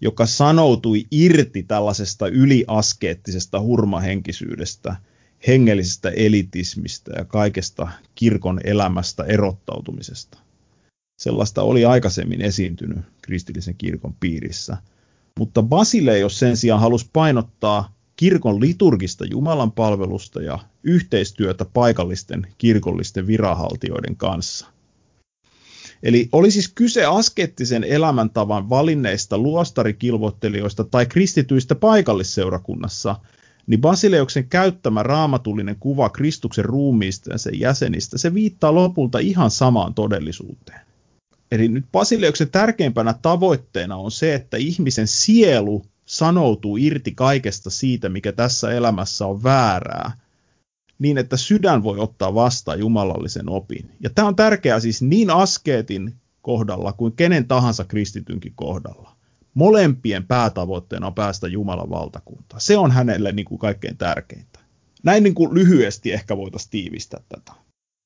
joka 0.00 0.26
sanoutui 0.26 1.04
irti 1.10 1.62
tällaisesta 1.62 2.28
yliaskeettisesta 2.28 3.60
hurmahenkisyydestä, 3.60 4.96
hengellisestä 5.46 6.10
elitismistä 6.10 7.12
ja 7.16 7.24
kaikesta 7.24 7.88
kirkon 8.14 8.60
elämästä 8.64 9.24
erottautumisesta. 9.24 10.38
Sellaista 11.18 11.62
oli 11.62 11.84
aikaisemmin 11.84 12.42
esiintynyt 12.42 12.98
kristillisen 13.22 13.74
kirkon 13.78 14.14
piirissä. 14.20 14.76
Mutta 15.38 15.62
Basileios 15.62 16.38
sen 16.38 16.56
sijaan 16.56 16.80
halusi 16.80 17.10
painottaa 17.12 17.95
kirkon 18.16 18.60
liturgista 18.60 19.24
Jumalan 19.24 19.72
palvelusta 19.72 20.42
ja 20.42 20.58
yhteistyötä 20.82 21.64
paikallisten 21.64 22.46
kirkollisten 22.58 23.26
viranhaltijoiden 23.26 24.16
kanssa. 24.16 24.66
Eli 26.02 26.28
oli 26.32 26.50
siis 26.50 26.72
kyse 26.74 27.04
askettisen 27.04 27.84
elämäntavan 27.84 28.70
valinneista 28.70 29.38
luostarikilvoittelijoista 29.38 30.84
tai 30.84 31.06
kristityistä 31.06 31.74
paikallisseurakunnassa, 31.74 33.16
niin 33.66 33.80
Basileuksen 33.80 34.48
käyttämä 34.48 35.02
raamatullinen 35.02 35.76
kuva 35.80 36.08
Kristuksen 36.08 36.64
ruumiista 36.64 37.32
ja 37.32 37.38
sen 37.38 37.60
jäsenistä, 37.60 38.18
se 38.18 38.34
viittaa 38.34 38.74
lopulta 38.74 39.18
ihan 39.18 39.50
samaan 39.50 39.94
todellisuuteen. 39.94 40.80
Eli 41.52 41.68
nyt 41.68 41.84
Basileuksen 41.92 42.50
tärkeimpänä 42.50 43.14
tavoitteena 43.22 43.96
on 43.96 44.10
se, 44.10 44.34
että 44.34 44.56
ihmisen 44.56 45.06
sielu 45.06 45.82
sanoutuu 46.06 46.76
irti 46.76 47.12
kaikesta 47.12 47.70
siitä, 47.70 48.08
mikä 48.08 48.32
tässä 48.32 48.72
elämässä 48.72 49.26
on 49.26 49.42
väärää, 49.42 50.12
niin 50.98 51.18
että 51.18 51.36
sydän 51.36 51.82
voi 51.82 51.98
ottaa 51.98 52.34
vastaan 52.34 52.78
jumalallisen 52.78 53.48
opin. 53.48 53.90
Ja 54.00 54.10
tämä 54.10 54.28
on 54.28 54.36
tärkeää 54.36 54.80
siis 54.80 55.02
niin 55.02 55.30
askeetin 55.30 56.14
kohdalla 56.42 56.92
kuin 56.92 57.12
kenen 57.12 57.48
tahansa 57.48 57.84
kristitynkin 57.84 58.52
kohdalla. 58.56 59.16
Molempien 59.54 60.26
päätavoitteena 60.26 61.06
on 61.06 61.14
päästä 61.14 61.48
Jumalan 61.48 61.90
valtakuntaan. 61.90 62.60
Se 62.60 62.76
on 62.76 62.90
hänelle 62.90 63.32
niin 63.32 63.44
kuin 63.44 63.58
kaikkein 63.58 63.96
tärkeintä. 63.96 64.60
Näin 65.02 65.22
niin 65.22 65.34
kuin 65.34 65.54
lyhyesti 65.54 66.12
ehkä 66.12 66.36
voitaisiin 66.36 66.70
tiivistää 66.70 67.20
tätä. 67.28 67.52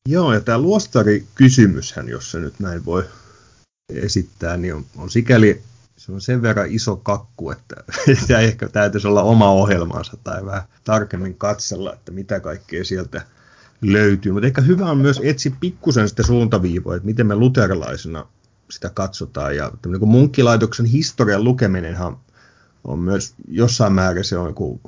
Joo, 0.09 0.33
ja 0.33 0.41
tämä 0.41 0.59
luostari-kysymyshän, 0.59 2.09
jos 2.09 2.31
se 2.31 2.41
nyt 2.41 2.61
näin 2.61 2.85
voi 2.85 3.05
esittää, 3.89 4.57
niin 4.57 4.75
on, 4.75 4.85
on 4.97 5.11
sikäli 5.11 5.63
se 6.01 6.13
on 6.13 6.21
sen 6.21 6.43
verran 6.43 6.67
iso 6.71 6.97
kakku, 6.97 7.51
että 7.51 7.77
tämä 8.29 8.41
ehkä 8.41 8.69
täytyisi 8.69 9.09
olla 9.09 9.23
oma 9.23 9.51
ohjelmansa 9.51 10.17
tai 10.25 10.45
vähän 10.45 10.63
tarkemmin 10.85 11.35
katsella, 11.35 11.93
että 11.93 12.13
mitä 12.13 12.41
kaikkea 12.41 12.85
sieltä 12.85 13.23
löytyy. 13.83 14.33
Mutta 14.33 14.47
ehkä 14.47 14.61
hyvä 14.61 14.91
on 14.91 14.99
myös 14.99 15.21
etsiä 15.23 15.53
pikkusen 15.61 16.09
sitä 16.09 16.23
suuntaviivoa, 16.23 16.97
että 16.97 17.07
miten 17.07 17.27
me 17.27 17.35
luterilaisena 17.35 18.27
sitä 18.71 18.91
katsotaan. 18.95 19.57
Ja 19.57 19.73
niin 19.87 20.09
munkkilaitoksen 20.09 20.87
historian 20.87 21.45
lukeminenhan 21.45 22.19
on 22.85 22.99
myös 22.99 23.35
jossain 23.49 23.93
määrin 23.93 24.25
se 24.25 24.39
on 24.39 24.47
joku 24.47 24.81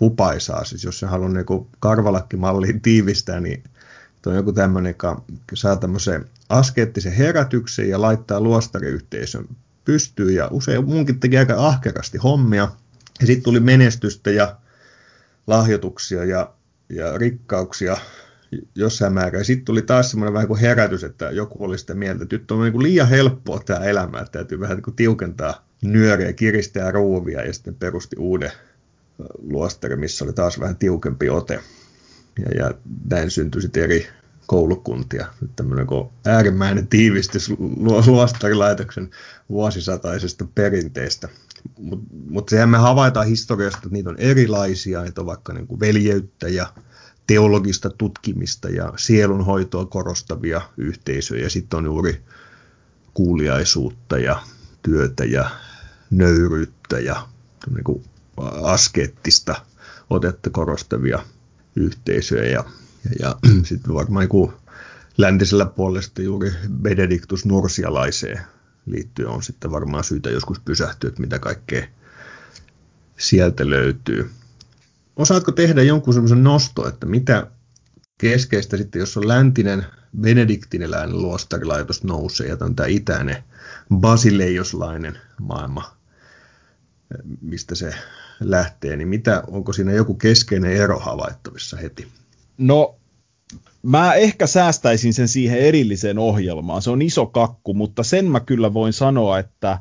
hupaisaa. 0.00 0.64
Siis 0.64 0.84
jos 0.84 0.98
se 0.98 1.06
haluaa 1.06 1.30
niin 1.30 1.66
karvalakkimalliin 1.80 2.80
tiivistää, 2.80 3.40
niin 3.40 3.64
on 4.26 4.34
joku 4.34 4.52
tämmöinen, 4.52 4.90
joka 4.90 5.22
saa 5.54 5.76
tämmöisen 5.76 6.24
askeettisen 6.48 7.12
herätyksen 7.12 7.88
ja 7.88 8.00
laittaa 8.00 8.40
luostariyhteisön 8.40 9.48
pystyy 9.84 10.30
ja 10.30 10.48
usein 10.50 10.84
munkin 10.84 11.20
teki 11.20 11.38
aika 11.38 11.66
ahkerasti 11.66 12.18
hommia. 12.18 12.68
Ja 13.20 13.26
sitten 13.26 13.42
tuli 13.42 13.60
menestystä 13.60 14.30
ja 14.30 14.56
lahjoituksia 15.46 16.24
ja, 16.24 16.54
ja 16.88 17.18
rikkauksia 17.18 17.96
jossain 18.74 19.12
määrin. 19.12 19.44
Sitten 19.44 19.64
tuli 19.64 19.82
taas 19.82 20.10
semmoinen 20.10 20.34
vähän 20.34 20.48
kuin 20.48 20.60
herätys, 20.60 21.04
että 21.04 21.30
joku 21.30 21.64
oli 21.64 21.78
sitä 21.78 21.94
mieltä, 21.94 22.22
että 22.22 22.36
nyt 22.36 22.50
on 22.50 22.62
niin 22.62 22.72
kuin 22.72 22.82
liian 22.82 23.08
helppoa 23.08 23.60
tämä 23.66 23.80
elämä, 23.80 24.18
että 24.18 24.32
täytyy 24.32 24.60
vähän 24.60 24.76
niin 24.76 24.82
kuin 24.82 24.96
tiukentaa 24.96 25.66
nyöriä, 25.82 26.32
kiristää 26.32 26.90
ruuvia 26.90 27.46
ja 27.46 27.52
sitten 27.52 27.74
perusti 27.74 28.16
uuden 28.18 28.52
luostari, 29.38 29.96
missä 29.96 30.24
oli 30.24 30.32
taas 30.32 30.60
vähän 30.60 30.76
tiukempi 30.76 31.30
ote. 31.30 31.60
Ja, 32.38 32.64
ja 32.64 32.74
näin 33.10 33.30
syntyi 33.30 33.62
sitten 33.62 33.82
eri 33.82 34.08
koulukuntia. 34.46 35.26
Nyt 35.40 35.50
tämmöinen 35.56 35.86
äärimmäinen 36.26 36.86
tiivistys 36.86 37.52
luostarilaitoksen 38.06 39.10
vuosisataisesta 39.50 40.46
perinteestä. 40.54 41.28
Mutta 41.78 42.06
mut 42.28 42.48
sehän 42.48 42.68
me 42.68 42.78
havaitaan 42.78 43.26
historiasta, 43.26 43.78
että 43.78 43.88
niitä 43.90 44.10
on 44.10 44.18
erilaisia, 44.18 45.04
että 45.04 45.20
on 45.20 45.26
vaikka 45.26 45.52
niin 45.52 45.66
kuin 45.66 45.80
veljeyttä 45.80 46.48
ja 46.48 46.72
teologista 47.26 47.90
tutkimista 47.90 48.68
ja 48.68 48.92
sielunhoitoa 48.96 49.86
korostavia 49.86 50.60
yhteisöjä. 50.76 51.48
Sitten 51.48 51.76
on 51.76 51.84
juuri 51.84 52.22
kuuliaisuutta 53.14 54.18
ja 54.18 54.42
työtä 54.82 55.24
ja 55.24 55.50
nöyryyttä 56.10 57.00
ja 57.00 57.28
niin 57.74 57.84
kuin 57.84 58.04
askeettista 58.62 59.54
otetta 60.10 60.50
korostavia 60.50 61.18
yhteisöjä. 61.76 62.50
Ja 62.50 62.64
ja, 63.20 63.28
ja 63.28 63.36
sitten 63.64 63.94
varmaan 63.94 64.28
niin 64.32 64.52
läntisellä 65.18 65.66
puolella 65.66 66.02
sitten 66.02 66.24
juuri 66.24 66.52
Benediktus 66.82 67.44
Nursialaiseen 67.44 68.40
liittyen 68.86 69.28
on 69.28 69.42
sitten 69.42 69.70
varmaan 69.70 70.04
syytä 70.04 70.30
joskus 70.30 70.60
pysähtyä, 70.60 71.08
että 71.08 71.20
mitä 71.20 71.38
kaikkea 71.38 71.86
sieltä 73.18 73.70
löytyy. 73.70 74.30
Osaatko 75.16 75.52
tehdä 75.52 75.82
jonkun 75.82 76.14
semmoisen 76.14 76.44
nosto, 76.44 76.88
että 76.88 77.06
mitä 77.06 77.46
keskeistä 78.18 78.76
sitten, 78.76 79.00
jos 79.00 79.16
on 79.16 79.28
läntinen 79.28 79.86
benediktiniläinen 80.20 81.22
luostarilaitos 81.22 82.04
nousee 82.04 82.48
ja 82.48 82.56
tämä 82.56 82.86
itäinen 82.86 83.44
basileioslainen 83.94 85.18
maailma, 85.40 85.96
mistä 87.40 87.74
se 87.74 87.94
lähtee, 88.40 88.96
niin 88.96 89.08
mitä, 89.08 89.42
onko 89.46 89.72
siinä 89.72 89.92
joku 89.92 90.14
keskeinen 90.14 90.72
ero 90.72 90.98
havaittavissa 90.98 91.76
heti? 91.76 92.08
No, 92.62 92.98
mä 93.82 94.14
ehkä 94.14 94.46
säästäisin 94.46 95.14
sen 95.14 95.28
siihen 95.28 95.58
erilliseen 95.58 96.18
ohjelmaan. 96.18 96.82
Se 96.82 96.90
on 96.90 97.02
iso 97.02 97.26
kakku, 97.26 97.74
mutta 97.74 98.02
sen 98.02 98.30
mä 98.30 98.40
kyllä 98.40 98.74
voin 98.74 98.92
sanoa, 98.92 99.38
että, 99.38 99.78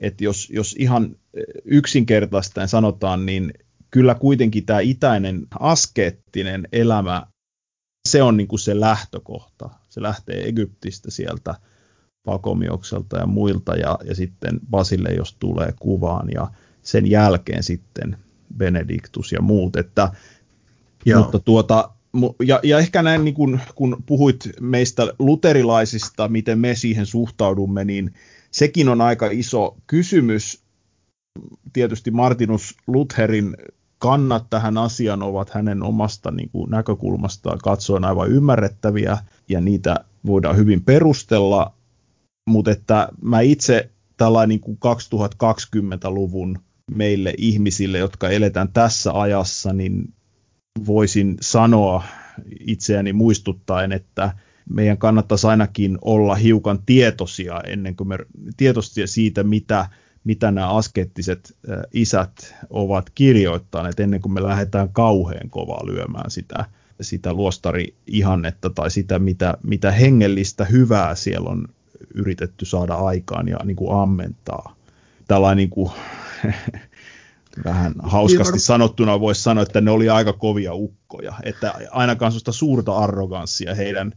että 0.00 0.24
jos, 0.24 0.50
jos 0.50 0.74
ihan 0.78 1.16
yksinkertaisten 1.64 2.68
sanotaan, 2.68 3.26
niin 3.26 3.52
kyllä 3.90 4.14
kuitenkin 4.14 4.66
tämä 4.66 4.80
itäinen 4.80 5.46
askeettinen 5.60 6.68
elämä, 6.72 7.26
se 8.08 8.22
on 8.22 8.36
niin 8.36 8.48
kuin 8.48 8.60
se 8.60 8.80
lähtökohta. 8.80 9.70
Se 9.88 10.02
lähtee 10.02 10.48
Egyptistä 10.48 11.10
sieltä 11.10 11.54
Pakomiokselta 12.24 13.18
ja 13.18 13.26
muilta 13.26 13.76
ja, 13.76 13.98
ja 14.04 14.14
sitten 14.14 14.60
Basille, 14.70 15.08
jos 15.08 15.36
tulee 15.38 15.74
kuvaan 15.80 16.28
ja 16.34 16.50
sen 16.82 17.10
jälkeen 17.10 17.62
sitten 17.62 18.16
Benediktus 18.56 19.32
ja 19.32 19.42
muut. 19.42 19.76
Että, 19.76 20.12
Joo. 21.06 21.22
Mutta 21.22 21.38
tuota, 21.38 21.90
ja, 22.46 22.60
ja 22.62 22.78
ehkä 22.78 23.02
näin, 23.02 23.24
niin 23.24 23.34
kun, 23.34 23.60
kun 23.74 24.02
puhuit 24.06 24.50
meistä 24.60 25.12
luterilaisista, 25.18 26.28
miten 26.28 26.58
me 26.58 26.74
siihen 26.74 27.06
suhtaudumme, 27.06 27.84
niin 27.84 28.14
sekin 28.50 28.88
on 28.88 29.00
aika 29.00 29.28
iso 29.30 29.76
kysymys. 29.86 30.62
Tietysti 31.72 32.10
Martinus 32.10 32.74
Lutherin 32.86 33.56
kannat 33.98 34.50
tähän 34.50 34.78
asiaan 34.78 35.22
ovat 35.22 35.50
hänen 35.50 35.82
omasta 35.82 36.30
niin 36.30 36.50
kuin, 36.50 36.70
näkökulmastaan 36.70 37.58
katsoen 37.58 38.04
aivan 38.04 38.30
ymmärrettäviä, 38.30 39.18
ja 39.48 39.60
niitä 39.60 40.04
voidaan 40.26 40.56
hyvin 40.56 40.84
perustella, 40.84 41.72
mutta 42.48 42.70
että 42.70 43.08
mä 43.22 43.40
itse 43.40 43.90
tällainen 44.16 44.48
niin 44.48 44.60
kuin 44.60 44.78
2020-luvun 45.44 46.58
meille 46.90 47.34
ihmisille, 47.38 47.98
jotka 47.98 48.28
eletään 48.28 48.72
tässä 48.72 49.20
ajassa, 49.20 49.72
niin 49.72 50.14
voisin 50.86 51.36
sanoa 51.40 52.04
itseäni 52.60 53.12
muistuttaen, 53.12 53.92
että 53.92 54.32
meidän 54.70 54.98
kannattaisi 54.98 55.46
ainakin 55.46 55.98
olla 56.02 56.34
hiukan 56.34 56.78
tietoisia 56.86 57.60
ennen 57.66 57.96
kuin 57.96 58.08
me 58.08 58.18
tietoisia 58.56 59.06
siitä, 59.06 59.42
mitä, 59.42 59.86
mitä 60.24 60.50
nämä 60.50 60.70
askettiset 60.70 61.56
isät 61.92 62.54
ovat 62.70 63.10
kirjoittaneet 63.10 64.00
ennen 64.00 64.20
kuin 64.20 64.32
me 64.32 64.42
lähdetään 64.42 64.88
kauhean 64.88 65.50
kovaa 65.50 65.86
lyömään 65.86 66.30
sitä, 66.30 66.64
sitä 67.00 67.32
luostari-ihannetta 67.32 68.70
tai 68.70 68.90
sitä, 68.90 69.18
mitä, 69.18 69.58
mitä 69.62 69.90
hengellistä 69.90 70.64
hyvää 70.64 71.14
siellä 71.14 71.50
on 71.50 71.68
yritetty 72.14 72.64
saada 72.64 72.94
aikaan 72.94 73.48
ja 73.48 73.58
niin 73.64 73.76
kuin 73.76 74.02
ammentaa. 74.02 74.76
Tällainen 75.28 75.56
niin 75.56 75.70
kuin, 75.70 75.90
vähän 77.64 77.94
hauskasti 78.02 78.52
niin, 78.52 78.60
sanottuna 78.60 79.20
voisi 79.20 79.42
sanoa, 79.42 79.62
että 79.62 79.80
ne 79.80 79.90
oli 79.90 80.08
aika 80.08 80.32
kovia 80.32 80.74
ukkoja, 80.74 81.34
että 81.42 81.74
ainakaan 81.90 82.32
sellaista 82.32 82.52
suurta 82.52 82.96
arroganssia 82.96 83.74
heidän, 83.74 84.12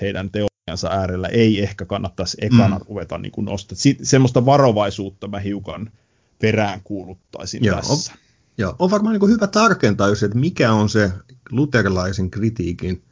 heidän 0.00 0.30
teoriansa 0.30 0.88
äärellä 0.90 1.28
ei 1.28 1.62
ehkä 1.62 1.84
kannattaisi 1.84 2.36
ekana 2.40 2.78
mm. 2.78 2.84
ruveta 2.88 3.18
niin 3.18 3.32
kuin 3.32 3.44
nostaa. 3.44 3.78
semmoista 4.02 4.46
varovaisuutta 4.46 5.28
mä 5.28 5.38
hiukan 5.38 5.90
perään 6.38 6.80
kuuluttaisin 6.84 7.64
Joo, 7.64 7.76
tässä. 7.76 8.12
On, 8.12 8.18
joo, 8.58 8.76
on 8.78 8.90
varmaan 8.90 9.18
niin 9.18 9.30
hyvä 9.30 9.46
tarkentaa, 9.46 10.08
jos, 10.08 10.22
että 10.22 10.38
mikä 10.38 10.72
on 10.72 10.88
se 10.88 11.12
luterilaisen 11.50 12.30
kritiikin 12.30 13.02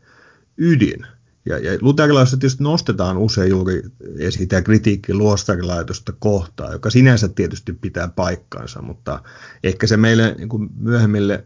ydin. 0.56 1.06
Ja, 1.46 1.58
ja 1.58 1.78
luterilaisessa 1.80 2.36
tietysti 2.36 2.62
nostetaan 2.62 3.18
usein 3.18 3.50
juuri 3.50 3.82
esittää 4.18 4.62
kritiikki 4.62 5.14
luostarilaitosta 5.14 6.12
kohtaan, 6.18 6.72
joka 6.72 6.90
sinänsä 6.90 7.28
tietysti 7.28 7.72
pitää 7.72 8.08
paikkaansa, 8.08 8.82
mutta 8.82 9.22
ehkä 9.64 9.86
se 9.86 9.96
meille 9.96 10.34
niin 10.38 10.48
kuin 10.48 10.70
myöhemmille 10.78 11.44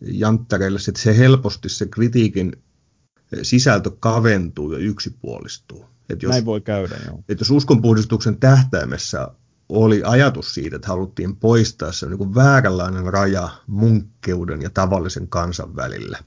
janttareille, 0.00 0.78
että 0.88 1.00
se 1.00 1.16
helposti 1.16 1.68
se 1.68 1.86
kritiikin 1.86 2.52
sisältö 3.42 3.90
kaventuu 4.00 4.72
ja 4.72 4.78
yksipuolistuu. 4.78 5.84
Että 6.10 6.26
jos, 6.26 6.30
Näin 6.30 6.44
voi 6.44 6.60
käydä, 6.60 6.96
joo. 7.06 7.18
Että 7.28 7.42
jos 7.42 7.50
uskonpuhdistuksen 7.50 8.36
tähtäimessä 8.36 9.28
oli 9.68 10.02
ajatus 10.04 10.54
siitä, 10.54 10.76
että 10.76 10.88
haluttiin 10.88 11.36
poistaa 11.36 11.92
se 11.92 12.06
niin 12.06 12.18
kuin 12.18 12.34
vääränlainen 12.34 13.12
raja 13.12 13.48
munkkeuden 13.66 14.62
ja 14.62 14.70
tavallisen 14.70 15.28
kansan 15.28 15.76
välillä. 15.76 16.18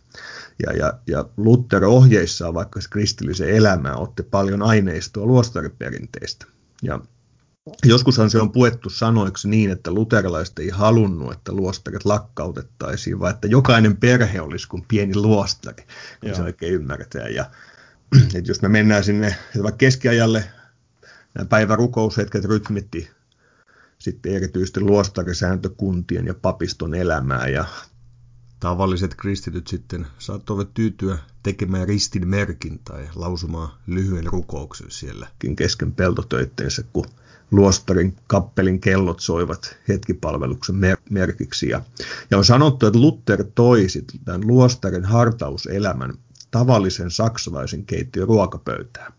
Ja, 0.63 0.73
ja, 0.73 0.93
ja 1.07 1.25
Luther 1.37 1.85
ohjeissaan 1.85 2.53
vaikka 2.53 2.79
kristillisen 2.89 3.49
elämään 3.49 3.97
otti 3.97 4.23
paljon 4.23 4.61
aineistoa 4.61 5.25
luostariperinteistä. 5.25 6.45
Ja 6.81 6.99
Joskushan 7.85 8.29
se 8.29 8.41
on 8.41 8.51
puettu 8.51 8.89
sanoiksi 8.89 9.49
niin, 9.49 9.71
että 9.71 9.91
luterilaiset 9.91 10.59
ei 10.59 10.69
halunnut, 10.69 11.31
että 11.31 11.51
luostarit 11.51 12.05
lakkautettaisiin, 12.05 13.19
vaan 13.19 13.33
että 13.33 13.47
jokainen 13.47 13.97
perhe 13.97 14.41
olisi 14.41 14.67
kuin 14.67 14.85
pieni 14.87 15.15
luostari, 15.15 15.83
kun 16.21 16.35
se 16.35 16.41
oikein 16.41 16.73
ymmärretään. 16.73 17.35
Ja 17.35 17.45
että 18.35 18.51
jos 18.51 18.61
me 18.61 18.69
mennään 18.69 19.03
sinne 19.03 19.35
vaikka 19.63 19.77
keskiajalle, 19.77 20.43
nämä 21.33 21.45
päivärukous,hetket 21.45 22.45
rytmitti 22.45 23.09
sitten 23.97 24.35
erityisesti 24.35 24.79
luostarisääntökuntien 24.79 26.25
ja 26.25 26.33
papiston 26.33 26.95
elämää 26.95 27.47
ja 27.47 27.65
tavalliset 28.65 29.15
kristityt 29.15 29.67
sitten 29.67 30.07
saattoivat 30.19 30.73
tyytyä 30.73 31.17
tekemään 31.43 31.87
ristin 31.87 32.27
merkin 32.27 32.79
tai 32.79 33.07
lausumaan 33.15 33.69
lyhyen 33.87 34.25
rukouksen 34.25 34.91
sielläkin 34.91 35.55
kesken 35.55 35.91
peltotöitteensä, 35.91 36.83
kun 36.93 37.05
luostarin 37.51 38.15
kappelin 38.27 38.79
kellot 38.79 39.19
soivat 39.19 39.77
hetkipalveluksen 39.87 40.75
mer- 40.75 40.97
merkiksi. 41.09 41.69
Ja, 41.69 41.81
ja 42.31 42.37
on 42.37 42.45
sanottu, 42.45 42.85
että 42.85 42.99
Luther 42.99 43.43
toi 43.55 43.87
tämän 44.25 44.47
luostarin 44.47 45.05
hartauselämän 45.05 46.13
tavallisen 46.51 47.11
saksalaisen 47.11 47.85
keittiön 47.85 48.27
ruokapöytään. 48.27 49.13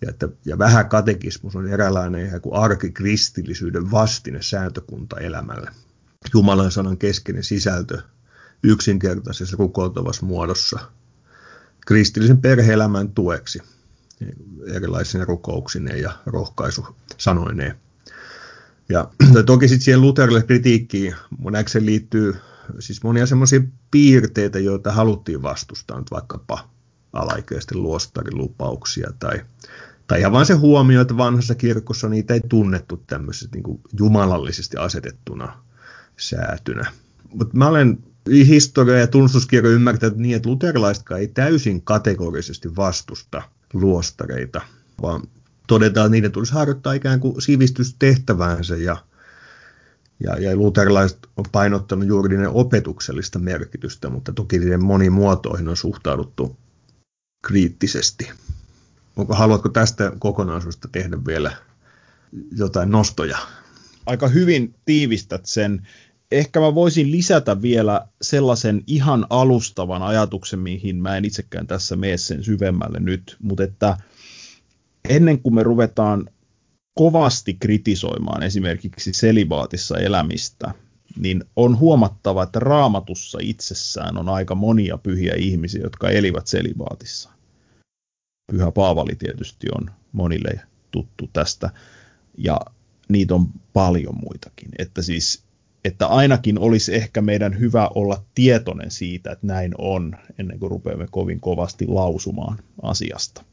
Ja, 0.00 0.10
että, 0.10 0.28
ja 0.44 0.58
vähän 0.58 0.88
katekismus 0.88 1.56
on 1.56 1.68
eräänlainen 1.68 2.26
ihan 2.26 2.40
kuin 2.40 2.54
arkikristillisyyden 2.56 3.90
vastine 3.90 4.42
sääntökunta 4.42 5.20
elämälle. 5.20 5.70
Jumalan 6.34 6.70
sanan 6.70 6.98
keskeinen 6.98 7.44
sisältö 7.44 8.02
yksinkertaisessa 8.64 9.56
rukoiltavassa 9.58 10.26
muodossa 10.26 10.78
kristillisen 11.86 12.40
perheelämän 12.40 13.10
tueksi 13.10 13.62
erilaisine 14.66 15.24
rukouksineen 15.24 16.02
ja 16.02 16.12
rohkaisusanoineen. 16.26 17.74
Ja 18.88 19.08
toki 19.46 19.68
sitten 19.68 19.84
siihen 19.84 20.00
Lutherille 20.00 20.42
kritiikkiin 20.42 21.14
moneksi 21.38 21.86
liittyy 21.86 22.34
siis 22.78 23.02
monia 23.02 23.26
semmoisia 23.26 23.60
piirteitä, 23.90 24.58
joita 24.58 24.92
haluttiin 24.92 25.42
vastustaa, 25.42 25.98
nyt 25.98 26.10
vaikkapa 26.10 26.68
alaikäisten 27.12 27.82
luostarilupauksia 27.82 29.10
tai, 29.18 29.40
tai 30.06 30.20
ihan 30.20 30.32
vain 30.32 30.46
se 30.46 30.54
huomio, 30.54 31.00
että 31.00 31.16
vanhassa 31.16 31.54
kirkossa 31.54 32.08
niitä 32.08 32.34
ei 32.34 32.40
tunnettu 32.48 33.02
tämmöiset 33.06 33.54
niin 33.54 33.80
jumalallisesti 33.98 34.76
asetettuna 34.76 35.64
säätynä. 36.16 36.92
Mutta 37.34 37.56
mä 37.56 37.68
olen 37.68 37.98
historia- 38.30 38.98
ja 38.98 39.06
tunnustuskirja 39.06 39.70
ymmärtänyt 39.70 40.18
niin, 40.18 40.36
että 40.36 40.48
luterilaisetkaan 40.48 41.20
ei 41.20 41.28
täysin 41.28 41.82
kategorisesti 41.82 42.76
vastusta 42.76 43.42
luostareita, 43.72 44.60
vaan 45.02 45.22
todetaan, 45.66 46.06
että 46.06 46.12
niiden 46.12 46.32
tulisi 46.32 46.52
harjoittaa 46.52 46.92
ikään 46.92 47.20
kuin 47.20 47.42
sivistystehtäväänsä 47.42 48.76
ja, 48.76 48.96
ja, 50.20 50.38
ja 50.38 50.56
luterilaiset 50.56 51.18
on 51.36 51.44
painottanut 51.52 52.08
juuri 52.08 52.36
opetuksellista 52.46 53.38
merkitystä, 53.38 54.10
mutta 54.10 54.32
toki 54.32 54.58
niiden 54.58 54.84
monimuotoihin 54.84 55.68
on 55.68 55.76
suhtauduttu 55.76 56.56
kriittisesti. 57.46 58.30
Onko, 59.16 59.34
haluatko 59.34 59.68
tästä 59.68 60.12
kokonaisuudesta 60.18 60.88
tehdä 60.92 61.18
vielä 61.26 61.52
jotain 62.56 62.90
nostoja? 62.90 63.38
Aika 64.06 64.28
hyvin 64.28 64.74
tiivistät 64.84 65.46
sen 65.46 65.88
ehkä 66.38 66.60
mä 66.60 66.74
voisin 66.74 67.10
lisätä 67.10 67.62
vielä 67.62 68.08
sellaisen 68.22 68.82
ihan 68.86 69.26
alustavan 69.30 70.02
ajatuksen, 70.02 70.58
mihin 70.58 70.96
mä 70.96 71.16
en 71.16 71.24
itsekään 71.24 71.66
tässä 71.66 71.96
mene 71.96 72.16
sen 72.16 72.44
syvemmälle 72.44 73.00
nyt, 73.00 73.36
mutta 73.42 73.64
että 73.64 73.96
ennen 75.08 75.42
kuin 75.42 75.54
me 75.54 75.62
ruvetaan 75.62 76.30
kovasti 76.94 77.54
kritisoimaan 77.54 78.42
esimerkiksi 78.42 79.12
selibaatissa 79.12 79.98
elämistä, 79.98 80.74
niin 81.18 81.44
on 81.56 81.78
huomattava, 81.78 82.42
että 82.42 82.60
raamatussa 82.60 83.38
itsessään 83.42 84.18
on 84.18 84.28
aika 84.28 84.54
monia 84.54 84.98
pyhiä 84.98 85.34
ihmisiä, 85.38 85.82
jotka 85.82 86.10
elivät 86.10 86.46
selibaatissa. 86.46 87.30
Pyhä 88.52 88.70
Paavali 88.70 89.16
tietysti 89.16 89.66
on 89.78 89.90
monille 90.12 90.60
tuttu 90.90 91.30
tästä, 91.32 91.70
ja 92.38 92.60
niitä 93.08 93.34
on 93.34 93.48
paljon 93.72 94.14
muitakin. 94.24 94.68
Että 94.78 95.02
siis 95.02 95.43
että 95.84 96.06
ainakin 96.06 96.58
olisi 96.58 96.94
ehkä 96.94 97.22
meidän 97.22 97.58
hyvä 97.58 97.90
olla 97.94 98.24
tietoinen 98.34 98.90
siitä, 98.90 99.32
että 99.32 99.46
näin 99.46 99.74
on, 99.78 100.16
ennen 100.38 100.58
kuin 100.58 100.70
rupeamme 100.70 101.06
kovin 101.10 101.40
kovasti 101.40 101.86
lausumaan 101.86 102.58
asiasta. 102.82 103.44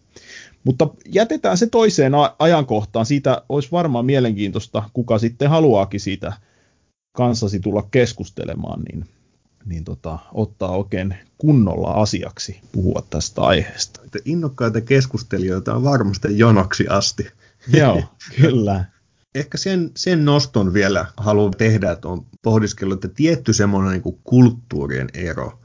Mutta 0.63 0.89
jätetään 1.05 1.57
se 1.57 1.67
toiseen 1.67 2.13
ajankohtaan. 2.39 3.05
Siitä 3.05 3.41
olisi 3.49 3.71
varmaan 3.71 4.05
mielenkiintoista, 4.05 4.83
kuka 4.93 5.19
sitten 5.19 5.49
haluaakin 5.49 5.99
siitä 5.99 6.33
kanssasi 7.11 7.59
tulla 7.59 7.87
keskustelemaan, 7.91 8.81
niin, 8.81 9.05
niin 9.65 9.83
tota, 9.83 10.19
ottaa 10.33 10.77
oikein 10.77 11.15
kunnolla 11.37 11.91
asiaksi 11.91 12.61
puhua 12.71 13.03
tästä 13.09 13.41
aiheesta. 13.41 14.01
Innokkaita 14.25 14.81
keskustelijoita 14.81 15.75
on 15.75 15.83
varmasti 15.83 16.37
jonoksi 16.37 16.87
asti. 16.87 17.27
Joo, 17.73 18.03
kyllä 18.41 18.85
ehkä 19.35 19.57
sen, 19.57 19.91
sen 19.95 20.25
noston 20.25 20.73
vielä 20.73 21.05
haluan 21.17 21.53
tehdä, 21.57 21.91
että 21.91 22.07
on 22.07 22.25
pohdiskellut, 22.41 23.05
että 23.05 23.15
tietty 23.15 23.53
semmoinen 23.53 23.91
niin 23.91 24.19
kulttuurien 24.23 25.07
ero, 25.13 25.59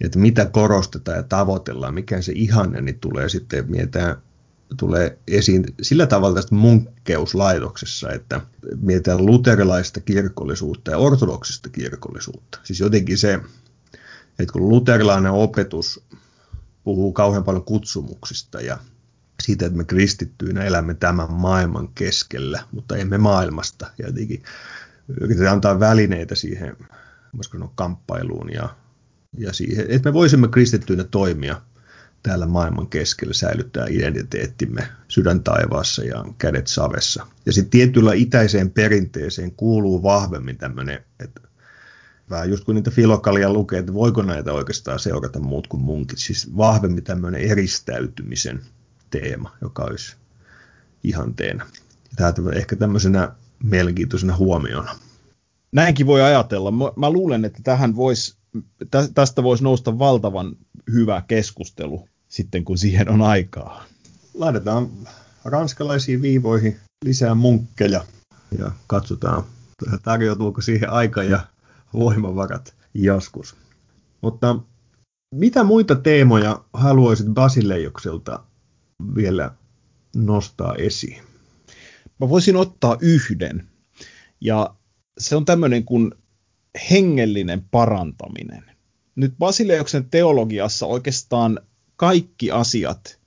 että 0.00 0.18
mitä 0.18 0.44
korostetaan 0.44 1.16
ja 1.16 1.22
tavoitellaan, 1.22 1.94
mikä 1.94 2.22
se 2.22 2.32
ihanne, 2.34 2.80
niin 2.80 3.00
tulee 3.00 3.28
sitten 3.28 3.70
mietitään, 3.70 4.16
tulee 4.76 5.18
esiin 5.28 5.64
sillä 5.82 6.06
tavalla 6.06 6.34
tästä 6.34 6.54
munkkeuslaitoksessa, 6.54 8.10
että 8.10 8.40
mietitään 8.80 9.26
luterilaista 9.26 10.00
kirkollisuutta 10.00 10.90
ja 10.90 10.98
ortodoksista 10.98 11.68
kirkollisuutta. 11.68 12.58
Siis 12.64 12.80
jotenkin 12.80 13.18
se, 13.18 13.40
että 14.38 14.52
kun 14.52 14.68
luterilainen 14.68 15.32
opetus 15.32 16.04
puhuu 16.84 17.12
kauhean 17.12 17.44
paljon 17.44 17.64
kutsumuksista 17.64 18.60
ja 18.60 18.78
siitä, 19.46 19.66
että 19.66 19.78
me 19.78 19.84
kristittyinä 19.84 20.64
elämme 20.64 20.94
tämän 20.94 21.32
maailman 21.32 21.88
keskellä, 21.94 22.62
mutta 22.72 22.96
emme 22.96 23.18
maailmasta. 23.18 23.86
Ja 23.98 24.06
jotenkin 24.06 24.42
yritetään 25.20 25.52
antaa 25.52 25.80
välineitä 25.80 26.34
siihen 26.34 26.76
sanoa, 27.42 27.72
kamppailuun 27.74 28.52
ja, 28.52 28.68
ja 29.38 29.52
siihen, 29.52 29.86
että 29.88 30.08
me 30.08 30.12
voisimme 30.12 30.48
kristittyinä 30.48 31.04
toimia 31.04 31.62
täällä 32.22 32.46
maailman 32.46 32.86
keskellä, 32.86 33.34
säilyttää 33.34 33.86
identiteettimme 33.90 34.88
sydän 35.08 35.42
taivaassa 35.42 36.04
ja 36.04 36.24
kädet 36.38 36.66
savessa. 36.66 37.26
Ja 37.46 37.52
sitten 37.52 37.70
tietyllä 37.70 38.14
itäiseen 38.14 38.70
perinteeseen 38.70 39.52
kuuluu 39.52 40.02
vahvemmin 40.02 40.56
tämmöinen, 40.58 41.04
että 41.20 41.40
vähän 42.30 42.50
just 42.50 42.64
kun 42.64 42.74
niitä 42.74 42.90
filokalia 42.90 43.52
lukee, 43.52 43.78
että 43.78 43.94
voiko 43.94 44.22
näitä 44.22 44.52
oikeastaan 44.52 44.98
seurata 44.98 45.40
muut 45.40 45.66
kuin 45.66 45.82
munkit, 45.82 46.18
siis 46.18 46.56
vahvemmin 46.56 47.04
tämmöinen 47.04 47.40
eristäytymisen 47.40 48.60
teema, 49.10 49.56
joka 49.60 49.82
olisi 49.82 50.16
ihanteena. 51.04 51.66
Tämä 52.16 52.32
ehkä 52.54 52.76
tämmöisenä 52.76 53.32
mielenkiintoisena 53.62 54.36
huomiona. 54.36 54.96
Näinkin 55.72 56.06
voi 56.06 56.22
ajatella. 56.22 56.70
Mä 56.96 57.10
luulen, 57.10 57.44
että 57.44 57.60
tähän 57.64 57.96
vois, 57.96 58.36
tästä 59.14 59.42
voisi 59.42 59.64
nousta 59.64 59.98
valtavan 59.98 60.56
hyvä 60.92 61.22
keskustelu 61.28 62.08
sitten, 62.28 62.64
kun 62.64 62.78
siihen 62.78 63.08
on 63.08 63.22
aikaa. 63.22 63.84
Laitetaan 64.34 64.88
ranskalaisiin 65.44 66.22
viivoihin 66.22 66.76
lisää 67.04 67.34
munkkeja 67.34 68.04
ja 68.58 68.70
katsotaan, 68.86 69.44
tarjoutuuko 70.02 70.60
siihen 70.60 70.90
aika 70.90 71.22
ja 71.22 71.40
voimavarat 71.92 72.74
joskus. 72.94 73.56
Mutta 74.20 74.58
mitä 75.34 75.64
muita 75.64 75.94
teemoja 75.94 76.64
haluaisit 76.72 77.26
Basileijokselta 77.26 78.42
vielä 79.14 79.54
nostaa 80.16 80.74
esiin? 80.74 81.22
Mä 82.20 82.28
voisin 82.28 82.56
ottaa 82.56 82.96
yhden. 83.00 83.68
Ja 84.40 84.74
se 85.18 85.36
on 85.36 85.44
tämmöinen 85.44 85.84
kuin 85.84 86.12
hengellinen 86.90 87.62
parantaminen. 87.70 88.64
Nyt 89.16 89.34
Basileuksen 89.38 90.10
teologiassa 90.10 90.86
oikeastaan 90.86 91.60
kaikki 91.96 92.50
asiat, 92.50 93.20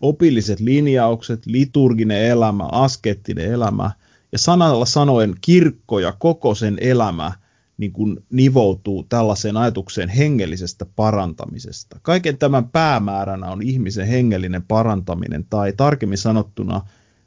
opilliset 0.00 0.60
linjaukset, 0.60 1.46
liturginen 1.46 2.24
elämä, 2.24 2.64
askettinen 2.72 3.52
elämä 3.52 3.90
ja 4.32 4.38
sanalla 4.38 4.86
sanoen 4.86 5.34
kirkko 5.40 5.98
ja 5.98 6.12
koko 6.12 6.54
sen 6.54 6.78
elämä 6.80 7.32
niin 7.78 7.92
kuin 7.92 8.16
nivoutuu 8.30 9.02
tällaiseen 9.02 9.56
ajatukseen 9.56 10.08
hengellisestä 10.08 10.86
parantamisesta. 10.96 12.00
Kaiken 12.02 12.38
tämän 12.38 12.68
päämääränä 12.68 13.46
on 13.46 13.62
ihmisen 13.62 14.06
hengellinen 14.06 14.62
parantaminen 14.62 15.46
tai 15.50 15.72
tarkemmin 15.72 16.18
sanottuna 16.18 16.80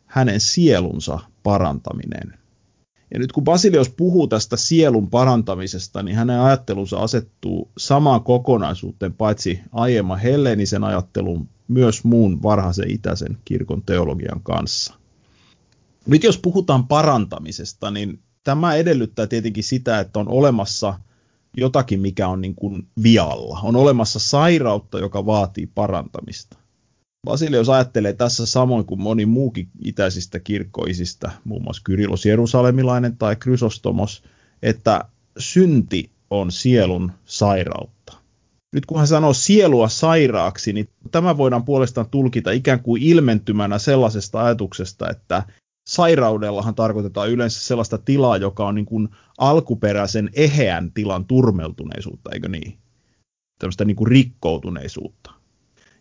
hänen 0.06 0.40
sielunsa 0.40 1.20
parantaminen. 1.44 2.34
Ja 3.14 3.20
nyt 3.20 3.32
kun 3.32 3.44
Basilios 3.44 3.90
puhuu 3.90 4.28
tästä 4.28 4.58
sielun 4.58 5.10
parantamisesta, 5.10 6.04
niin 6.04 6.18
hänen 6.18 6.40
ajattelunsa 6.40 6.98
asettuu 6.98 7.72
samaan 7.78 8.24
kokonaisuuteen 8.24 9.14
paitsi 9.14 9.60
aiemman 9.72 10.20
helleenisen 10.20 10.84
ajattelun 10.84 11.50
myös 11.68 12.04
muun 12.04 12.44
varhaisen 12.44 12.92
itäisen 12.92 13.38
kirkon 13.46 13.84
teologian 13.84 14.42
kanssa. 14.44 14.94
Nyt 16.08 16.24
jos 16.24 16.38
puhutaan 16.38 16.88
parantamisesta, 16.88 17.92
niin 17.92 18.20
tämä 18.44 18.76
edellyttää 18.76 19.28
tietenkin 19.28 19.64
sitä, 19.64 20.00
että 20.00 20.20
on 20.20 20.28
olemassa 20.28 21.00
jotakin, 21.58 22.00
mikä 22.00 22.28
on 22.28 22.42
niin 22.42 22.56
kuin 22.56 22.88
vialla. 23.04 23.60
On 23.64 23.76
olemassa 23.76 24.20
sairautta, 24.20 25.00
joka 25.00 25.26
vaatii 25.26 25.68
parantamista. 25.68 26.58
Basilios 27.28 27.70
ajattelee 27.70 28.14
tässä 28.14 28.46
samoin 28.46 28.86
kuin 28.86 29.02
moni 29.02 29.26
muukin 29.26 29.70
itäisistä 29.84 30.40
kirkkoisista, 30.40 31.32
muun 31.44 31.64
muassa 31.64 31.82
Kyrilos 31.86 32.26
Jerusalemilainen 32.26 33.18
tai 33.18 33.36
Krysostomos, 33.36 34.24
että 34.64 35.06
synti 35.38 36.12
on 36.30 36.52
sielun 36.52 37.12
sairautta. 37.26 38.18
Nyt 38.76 38.86
kun 38.86 38.98
hän 38.98 39.08
sanoo 39.08 39.34
sielua 39.34 39.90
sairaaksi, 39.90 40.74
niin 40.74 40.90
tämä 41.12 41.38
voidaan 41.38 41.66
puolestaan 41.66 42.10
tulkita 42.10 42.52
ikään 42.52 42.80
kuin 42.80 43.02
ilmentymänä 43.04 43.80
sellaisesta 43.80 44.44
ajatuksesta, 44.44 45.10
että 45.10 45.44
sairaudellahan 45.88 46.76
tarkoitetaan 46.76 47.30
yleensä 47.30 47.62
sellaista 47.62 47.98
tilaa, 47.98 48.38
joka 48.38 48.68
on 48.68 48.76
niin 48.76 48.86
kuin 48.86 49.10
alkuperäisen 49.38 50.30
eheän 50.34 50.92
tilan 50.92 51.26
turmeltuneisuutta, 51.26 52.30
eikö 52.34 52.50
niin? 52.50 52.78
Tällaista 53.60 53.86
niin 53.86 53.96
kuin 53.96 54.08
rikkoutuneisuutta. 54.08 55.32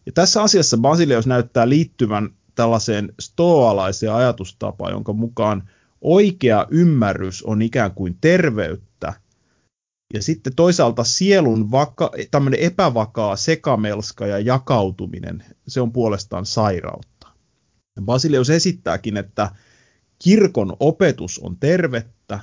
Ja 0.07 0.12
tässä 0.12 0.43
asiassa 0.43 0.78
Basilios 0.78 1.26
näyttää 1.26 1.68
liittyvän 1.68 2.31
tällaiseen 2.55 3.14
stoalaiseen 3.20 4.12
ajatustapaan, 4.12 4.93
jonka 4.93 5.12
mukaan 5.12 5.70
oikea 6.01 6.66
ymmärrys 6.70 7.43
on 7.43 7.62
ikään 7.62 7.95
kuin 7.95 8.18
terveyttä, 8.20 9.14
ja 10.14 10.22
sitten 10.22 10.55
toisaalta 10.55 11.05
sielun 11.05 11.70
vaka, 11.70 12.11
epävakaa 12.59 13.37
sekamelska 13.37 14.26
ja 14.26 14.39
jakautuminen, 14.39 15.45
se 15.68 15.81
on 15.81 15.93
puolestaan 15.93 16.47
sairautta. 16.47 17.28
Basilius 18.03 18.51
esittääkin, 18.51 19.16
että 19.16 19.51
kirkon 20.23 20.77
opetus 20.81 21.39
on 21.39 21.57
tervettä, 21.57 22.41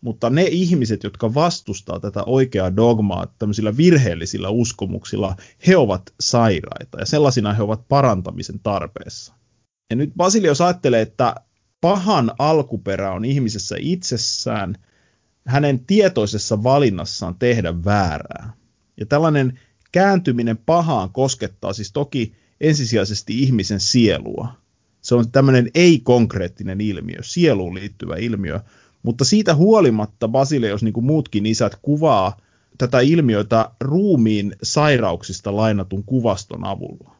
mutta 0.00 0.30
ne 0.30 0.42
ihmiset, 0.42 1.04
jotka 1.04 1.34
vastustaa 1.34 2.00
tätä 2.00 2.22
oikeaa 2.26 2.76
dogmaa 2.76 3.34
tämmöisillä 3.38 3.76
virheellisillä 3.76 4.48
uskomuksilla, 4.48 5.36
he 5.66 5.76
ovat 5.76 6.02
sairaita 6.20 6.98
ja 6.98 7.06
sellaisina 7.06 7.52
he 7.52 7.62
ovat 7.62 7.88
parantamisen 7.88 8.60
tarpeessa. 8.60 9.34
Ja 9.90 9.96
nyt 9.96 10.10
Basilios 10.16 10.60
ajattelee, 10.60 11.00
että 11.00 11.34
pahan 11.80 12.32
alkuperä 12.38 13.12
on 13.12 13.24
ihmisessä 13.24 13.76
itsessään 13.78 14.74
hänen 15.46 15.86
tietoisessa 15.86 16.62
valinnassaan 16.62 17.34
tehdä 17.38 17.84
väärää. 17.84 18.52
Ja 19.00 19.06
tällainen 19.06 19.60
kääntyminen 19.92 20.56
pahaan 20.56 21.10
koskettaa 21.12 21.72
siis 21.72 21.92
toki 21.92 22.32
ensisijaisesti 22.60 23.42
ihmisen 23.42 23.80
sielua. 23.80 24.65
Se 25.06 25.14
on 25.14 25.30
tämmöinen 25.30 25.70
ei-konkreettinen 25.74 26.80
ilmiö, 26.80 27.18
sieluun 27.22 27.74
liittyvä 27.74 28.16
ilmiö, 28.16 28.60
mutta 29.02 29.24
siitä 29.24 29.54
huolimatta 29.54 30.28
Basileus, 30.28 30.82
niin 30.82 30.92
kuin 30.92 31.06
muutkin 31.06 31.46
isät, 31.46 31.78
kuvaa 31.82 32.36
tätä 32.78 33.00
ilmiötä 33.00 33.70
ruumiin 33.80 34.56
sairauksista 34.62 35.56
lainatun 35.56 36.04
kuvaston 36.04 36.66
avulla. 36.66 37.16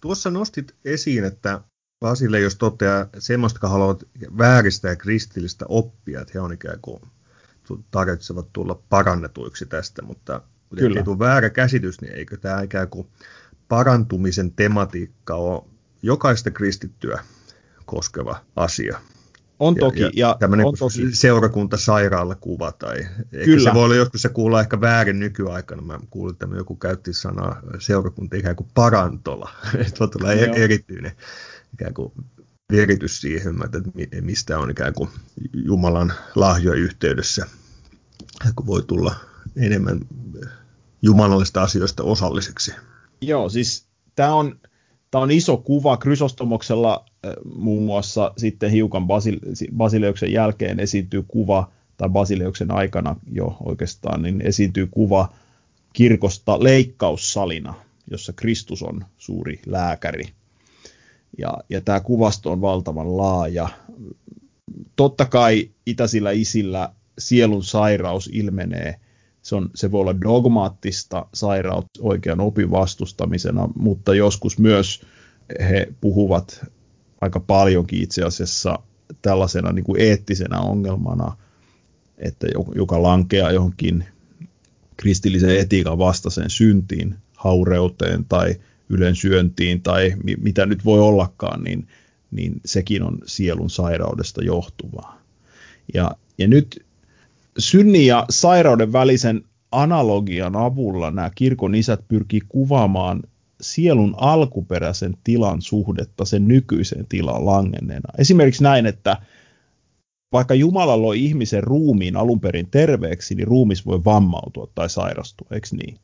Tuossa 0.00 0.30
nostit 0.30 0.74
esiin, 0.84 1.24
että 1.24 1.60
Basileus 2.00 2.56
toteaa 2.56 3.06
semmoista, 3.18 3.56
jotka 3.56 3.68
haluavat 3.68 4.04
vääristää 4.38 4.96
kristillistä 4.96 5.64
oppia, 5.68 6.20
että 6.20 6.32
he 6.34 6.40
on 6.40 6.52
ikään 6.52 6.78
kuin 6.82 7.00
tarvitsevat 7.90 8.46
tulla 8.52 8.82
parannetuiksi 8.88 9.66
tästä, 9.66 10.02
mutta 10.02 10.42
Kyllä. 10.76 11.00
ei 11.00 11.04
tule 11.04 11.18
väärä 11.18 11.50
käsitys, 11.50 12.00
niin 12.00 12.14
eikö 12.14 12.36
tämä 12.36 12.62
ikään 12.62 12.88
kuin 12.88 13.06
parantumisen 13.68 14.52
tematiikka 14.52 15.34
ole 15.34 15.62
jokaista 16.02 16.50
kristittyä 16.50 17.24
koskeva 17.86 18.40
asia? 18.56 19.00
On 19.58 19.74
toki. 19.74 20.00
Ja, 20.00 20.10
ja 20.14 20.36
tämmöinen 20.40 20.66
on 20.66 20.74
toki. 20.78 21.12
seurakuntasairaalakuva 21.12 22.72
tai 22.72 23.06
Kyllä. 23.44 23.70
se 23.70 23.74
voi 23.74 23.84
olla 23.84 23.94
joskus 23.94 24.22
se 24.22 24.28
kuulla 24.28 24.60
ehkä 24.60 24.80
väärin 24.80 25.20
nykyaikana. 25.20 25.82
Mä 25.82 26.00
kuulin, 26.10 26.32
että 26.32 26.48
joku 26.56 26.76
käytti 26.76 27.12
sanaa 27.12 27.60
seurakunta 27.78 28.36
ikään 28.36 28.56
kuin 28.56 28.68
parantola. 28.74 29.50
voi 30.00 30.08
tulla 30.08 30.32
Joo. 30.32 30.54
erityinen 30.54 31.12
ikään 31.74 31.94
kuin 31.94 32.12
viritys 32.70 33.20
siihen, 33.20 33.54
että 33.64 33.78
mistä 34.20 34.58
on 34.58 34.70
ikään 34.70 34.94
kuin 34.94 35.10
Jumalan 35.52 36.12
lahjoja 36.34 36.80
yhteydessä, 36.80 37.46
kun 38.56 38.66
voi 38.66 38.82
tulla 38.82 39.14
enemmän 39.56 40.00
jumalallista 41.02 41.62
asioista 41.62 42.02
osalliseksi. 42.02 42.74
Joo, 43.20 43.48
siis 43.48 43.86
tämä 44.16 44.34
on, 44.34 44.60
tämä 45.10 45.22
on 45.22 45.30
iso 45.30 45.56
kuva. 45.56 45.96
Krysostomoksella 45.96 47.04
äh, 47.26 47.32
muun 47.54 47.82
muassa 47.82 48.32
sitten 48.36 48.70
hiukan 48.70 49.06
Basileuksen 49.76 50.32
jälkeen 50.32 50.80
esiintyy 50.80 51.24
kuva, 51.28 51.70
tai 51.96 52.08
Basileuksen 52.08 52.70
aikana 52.70 53.16
jo 53.32 53.56
oikeastaan, 53.64 54.22
niin 54.22 54.40
esiintyy 54.40 54.86
kuva 54.90 55.32
kirkosta 55.92 56.64
leikkaussalina, 56.64 57.74
jossa 58.10 58.32
Kristus 58.32 58.82
on 58.82 59.04
suuri 59.18 59.60
lääkäri. 59.66 60.24
Ja, 61.38 61.54
ja 61.68 61.80
tämä 61.80 62.00
kuvasto 62.00 62.52
on 62.52 62.60
valtavan 62.60 63.16
laaja. 63.16 63.68
Totta 64.96 65.24
kai 65.24 65.70
itäisillä 65.86 66.30
isillä 66.30 66.92
sielun 67.18 67.64
sairaus 67.64 68.30
ilmenee. 68.32 69.00
Se, 69.42 69.56
on, 69.56 69.70
se 69.74 69.92
voi 69.92 70.00
olla 70.00 70.20
dogmaattista 70.20 71.26
sairautta 71.34 72.00
oikean 72.02 72.40
opin 72.40 72.70
vastustamisena, 72.70 73.68
mutta 73.76 74.14
joskus 74.14 74.58
myös 74.58 75.02
he 75.60 75.88
puhuvat 76.00 76.66
aika 77.20 77.40
paljonkin 77.40 78.02
itse 78.02 78.22
asiassa 78.22 78.78
tällaisena 79.22 79.72
niin 79.72 79.84
kuin 79.84 80.00
eettisenä 80.00 80.60
ongelmana, 80.60 81.36
että 82.18 82.46
joka 82.74 83.02
lankeaa 83.02 83.52
johonkin 83.52 84.04
kristillisen 84.96 85.58
etiikan 85.58 85.98
vastaiseen 85.98 86.50
syntiin, 86.50 87.14
haureuteen 87.36 88.24
tai 88.24 88.54
ylensyöntiin 88.88 89.82
tai 89.82 90.12
mi- 90.24 90.36
mitä 90.40 90.66
nyt 90.66 90.84
voi 90.84 91.00
ollakaan, 91.00 91.64
niin, 91.64 91.88
niin 92.30 92.60
sekin 92.64 93.02
on 93.02 93.18
sielun 93.26 93.70
sairaudesta 93.70 94.44
johtuvaa. 94.44 95.22
Ja, 95.94 96.10
ja 96.38 96.48
nyt 96.48 96.86
synnin 97.60 98.06
ja 98.06 98.24
sairauden 98.30 98.92
välisen 98.92 99.44
analogian 99.72 100.56
avulla 100.56 101.10
nämä 101.10 101.30
kirkon 101.34 101.74
isät 101.74 102.00
pyrkii 102.08 102.40
kuvaamaan 102.48 103.22
sielun 103.60 104.14
alkuperäisen 104.16 105.14
tilan 105.24 105.62
suhdetta 105.62 106.24
sen 106.24 106.48
nykyiseen 106.48 107.06
tilaan 107.08 107.46
langenneena. 107.46 108.12
Esimerkiksi 108.18 108.62
näin, 108.62 108.86
että 108.86 109.16
vaikka 110.32 110.54
Jumala 110.54 111.02
loi 111.02 111.24
ihmisen 111.24 111.64
ruumiin 111.64 112.16
alun 112.16 112.40
perin 112.40 112.70
terveeksi, 112.70 113.34
niin 113.34 113.48
ruumis 113.48 113.86
voi 113.86 114.04
vammautua 114.04 114.68
tai 114.74 114.90
sairastua, 114.90 115.48
eikö 115.50 115.68
niin? 115.72 115.96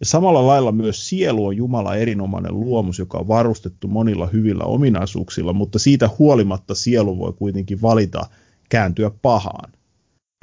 Ja 0.00 0.06
samalla 0.06 0.46
lailla 0.46 0.72
myös 0.72 1.08
sielu 1.08 1.46
on 1.46 1.56
Jumala 1.56 1.96
erinomainen 1.96 2.60
luomus, 2.60 2.98
joka 2.98 3.18
on 3.18 3.28
varustettu 3.28 3.88
monilla 3.88 4.26
hyvillä 4.26 4.64
ominaisuuksilla, 4.64 5.52
mutta 5.52 5.78
siitä 5.78 6.10
huolimatta 6.18 6.74
sielu 6.74 7.18
voi 7.18 7.32
kuitenkin 7.32 7.82
valita 7.82 8.26
kääntyä 8.68 9.10
pahaan. 9.22 9.72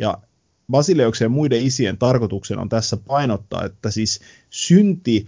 Ja 0.01 0.18
Basileuksen 0.72 1.26
ja 1.26 1.30
muiden 1.30 1.61
isien 1.61 1.97
tarkoituksena 1.97 2.61
on 2.61 2.70
tässä 2.70 2.97
painottaa, 2.97 3.65
että 3.65 3.91
siis 3.91 4.20
synti 4.49 5.26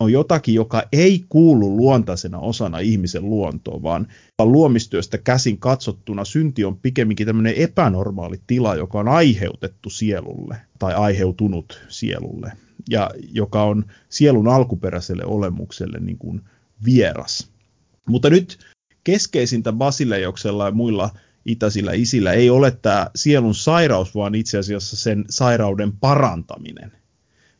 on 0.00 0.12
jotakin, 0.12 0.54
joka 0.54 0.82
ei 0.92 1.24
kuulu 1.28 1.76
luontaisena 1.76 2.38
osana 2.38 2.78
ihmisen 2.78 3.30
luontoon, 3.30 3.82
vaan 3.82 4.06
luomistyöstä 4.42 5.18
käsin 5.18 5.58
katsottuna 5.58 6.24
synti 6.24 6.64
on 6.64 6.76
pikemminkin 6.76 7.26
tämmöinen 7.26 7.54
epänormaali 7.56 8.40
tila, 8.46 8.74
joka 8.74 8.98
on 8.98 9.08
aiheutettu 9.08 9.90
sielulle 9.90 10.56
tai 10.78 10.94
aiheutunut 10.94 11.80
sielulle 11.88 12.52
ja 12.90 13.10
joka 13.32 13.62
on 13.62 13.84
sielun 14.08 14.48
alkuperäiselle 14.48 15.24
olemukselle 15.24 15.98
niin 16.00 16.18
kuin 16.18 16.40
vieras. 16.84 17.50
Mutta 18.08 18.30
nyt 18.30 18.58
keskeisintä 19.04 19.72
Basileijoksella 19.72 20.66
ja 20.66 20.72
muilla 20.72 21.10
itäisillä 21.46 21.92
isillä 21.92 22.32
ei 22.32 22.50
ole 22.50 22.70
tämä 22.70 23.10
sielun 23.16 23.54
sairaus, 23.54 24.14
vaan 24.14 24.34
itse 24.34 24.58
asiassa 24.58 24.96
sen 24.96 25.24
sairauden 25.30 25.92
parantaminen. 25.92 26.92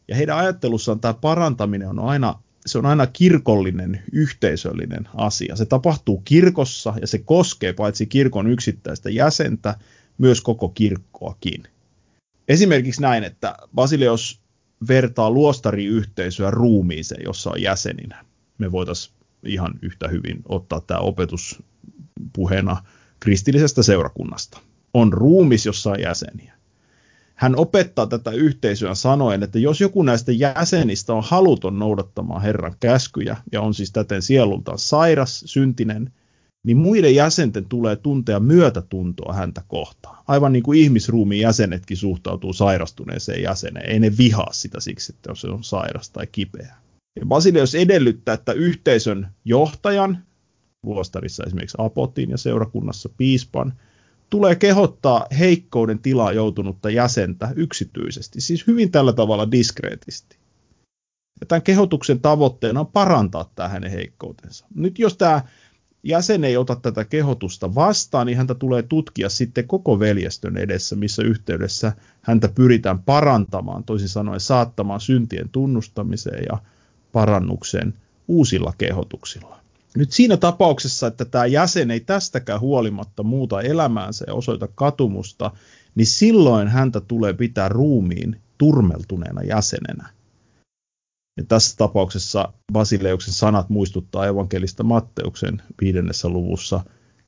Ja 0.09 0.16
heidän 0.16 0.37
ajattelussaan 0.37 1.01
tämä 1.01 1.14
parantaminen 1.14 1.89
on 1.89 1.99
aina 1.99 2.45
se 2.66 2.78
on 2.78 2.87
aina 2.87 3.07
kirkollinen, 3.07 4.03
yhteisöllinen 4.12 5.09
asia. 5.14 5.57
Se 5.57 5.66
tapahtuu 5.66 6.22
kirkossa 6.24 6.95
ja 7.01 7.07
se 7.07 7.18
koskee 7.18 7.72
paitsi 7.72 8.07
kirkon 8.07 8.47
yksittäistä 8.47 9.11
jäsentä, 9.11 9.76
myös 10.18 10.41
koko 10.41 10.68
kirkkoakin. 10.68 11.62
Esimerkiksi 12.49 13.03
näin, 13.03 13.24
että 13.24 13.57
Basileos 13.74 14.41
vertaa 14.89 15.30
luostariyhteisöä 15.30 16.51
ruumiiseen, 16.51 17.24
jossa 17.24 17.51
on 17.51 17.62
jäseninä. 17.62 18.24
Me 18.59 18.72
voitaisiin 18.72 19.14
ihan 19.47 19.74
yhtä 19.82 20.09
hyvin 20.09 20.43
ottaa 20.49 20.80
tämä 20.80 21.01
opetus 21.01 21.62
puheena 22.32 22.76
kristillisestä 23.25 23.83
seurakunnasta. 23.83 24.61
On 24.95 25.12
ruumis, 25.12 25.66
jossa 25.66 25.91
on 25.91 26.01
jäseniä. 26.01 26.55
Hän 27.35 27.57
opettaa 27.57 28.07
tätä 28.07 28.31
yhteisöä 28.31 28.95
sanoen, 28.95 29.43
että 29.43 29.59
jos 29.59 29.81
joku 29.81 30.03
näistä 30.03 30.33
jäsenistä 30.33 31.12
on 31.14 31.22
haluton 31.22 31.79
noudattamaan 31.79 32.43
Herran 32.43 32.75
käskyjä 32.81 33.37
ja 33.53 33.61
on 33.61 33.75
siis 33.75 33.93
täten 33.93 34.22
sielultaan 34.22 34.79
sairas, 34.79 35.43
syntinen, 35.47 36.12
niin 36.66 36.77
muiden 36.77 37.14
jäsenten 37.14 37.64
tulee 37.64 37.97
tuntea 37.97 38.41
myötätuntoa 38.41 39.33
häntä 39.33 39.62
kohtaan. 39.68 40.25
Aivan 40.29 40.53
niin 40.53 40.62
kuin 40.62 40.81
ihmisruumiin 40.81 41.41
jäsenetkin 41.41 41.97
suhtautuu 41.97 42.53
sairastuneeseen 42.53 43.43
jäseneen. 43.43 43.91
Ei 43.91 44.01
ne 44.01 44.12
vihaa 44.18 44.53
sitä 44.53 44.81
siksi, 44.81 45.14
että 45.16 45.35
se 45.35 45.49
on 45.49 45.64
sairas 45.64 46.11
tai 46.11 46.27
kipeä. 46.27 46.75
Ja 47.20 47.27
Basilios 47.27 47.75
edellyttää, 47.75 48.35
että 48.35 48.53
yhteisön 48.53 49.29
johtajan, 49.45 50.25
luostarissa 50.85 51.45
esimerkiksi 51.45 51.76
apotin 51.80 52.30
ja 52.30 52.39
seurakunnassa 52.39 53.09
piispan, 53.16 53.72
tulee 54.30 54.55
kehottaa 54.55 55.26
heikkouden 55.39 55.99
tilaa 55.99 56.32
joutunutta 56.32 56.91
jäsentä 56.91 57.53
yksityisesti, 57.57 58.41
siis 58.41 58.66
hyvin 58.66 58.91
tällä 58.91 59.12
tavalla 59.12 59.51
diskreetisti. 59.51 60.37
Ja 61.41 61.47
tämän 61.47 61.62
kehotuksen 61.62 62.20
tavoitteena 62.20 62.80
on 62.80 62.87
parantaa 62.87 63.51
tämä 63.55 63.68
hänen 63.68 63.91
heikkoutensa. 63.91 64.66
Nyt 64.74 64.99
jos 64.99 65.16
tämä 65.16 65.43
jäsen 66.03 66.45
ei 66.45 66.57
ota 66.57 66.76
tätä 66.76 67.05
kehotusta 67.05 67.74
vastaan, 67.74 68.26
niin 68.26 68.37
häntä 68.37 68.55
tulee 68.55 68.82
tutkia 68.82 69.28
sitten 69.28 69.68
koko 69.68 69.99
veljestön 69.99 70.57
edessä, 70.57 70.97
missä 70.97 71.22
yhteydessä 71.22 71.93
häntä 72.22 72.49
pyritään 72.49 73.03
parantamaan, 73.03 73.85
toisin 73.85 74.09
sanoen 74.09 74.41
saattamaan 74.41 75.01
syntien 75.01 75.49
tunnustamiseen 75.49 76.45
ja 76.51 76.59
parannukseen 77.12 77.95
uusilla 78.28 78.72
kehotuksilla. 78.78 79.64
Nyt 79.97 80.13
siinä 80.13 80.37
tapauksessa, 80.37 81.07
että 81.07 81.25
tämä 81.25 81.47
jäsen 81.47 81.91
ei 81.91 82.01
tästäkään 82.01 82.61
huolimatta 82.61 83.23
muuta 83.23 83.61
elämäänsä 83.61 84.25
ja 84.29 84.35
osoita 84.35 84.69
katumusta, 84.75 85.51
niin 85.95 86.07
silloin 86.07 86.69
häntä 86.69 87.01
tulee 87.01 87.33
pitää 87.33 87.69
ruumiin 87.69 88.41
turmeltuneena 88.59 89.43
jäsenenä. 89.43 90.09
Ja 91.37 91.45
tässä 91.49 91.77
tapauksessa 91.77 92.53
Basileuksen 92.73 93.35
sanat 93.35 93.69
muistuttaa 93.69 94.27
evankelista 94.27 94.83
Matteuksen 94.83 95.63
viidennessä 95.81 96.29
luvussa 96.29 96.85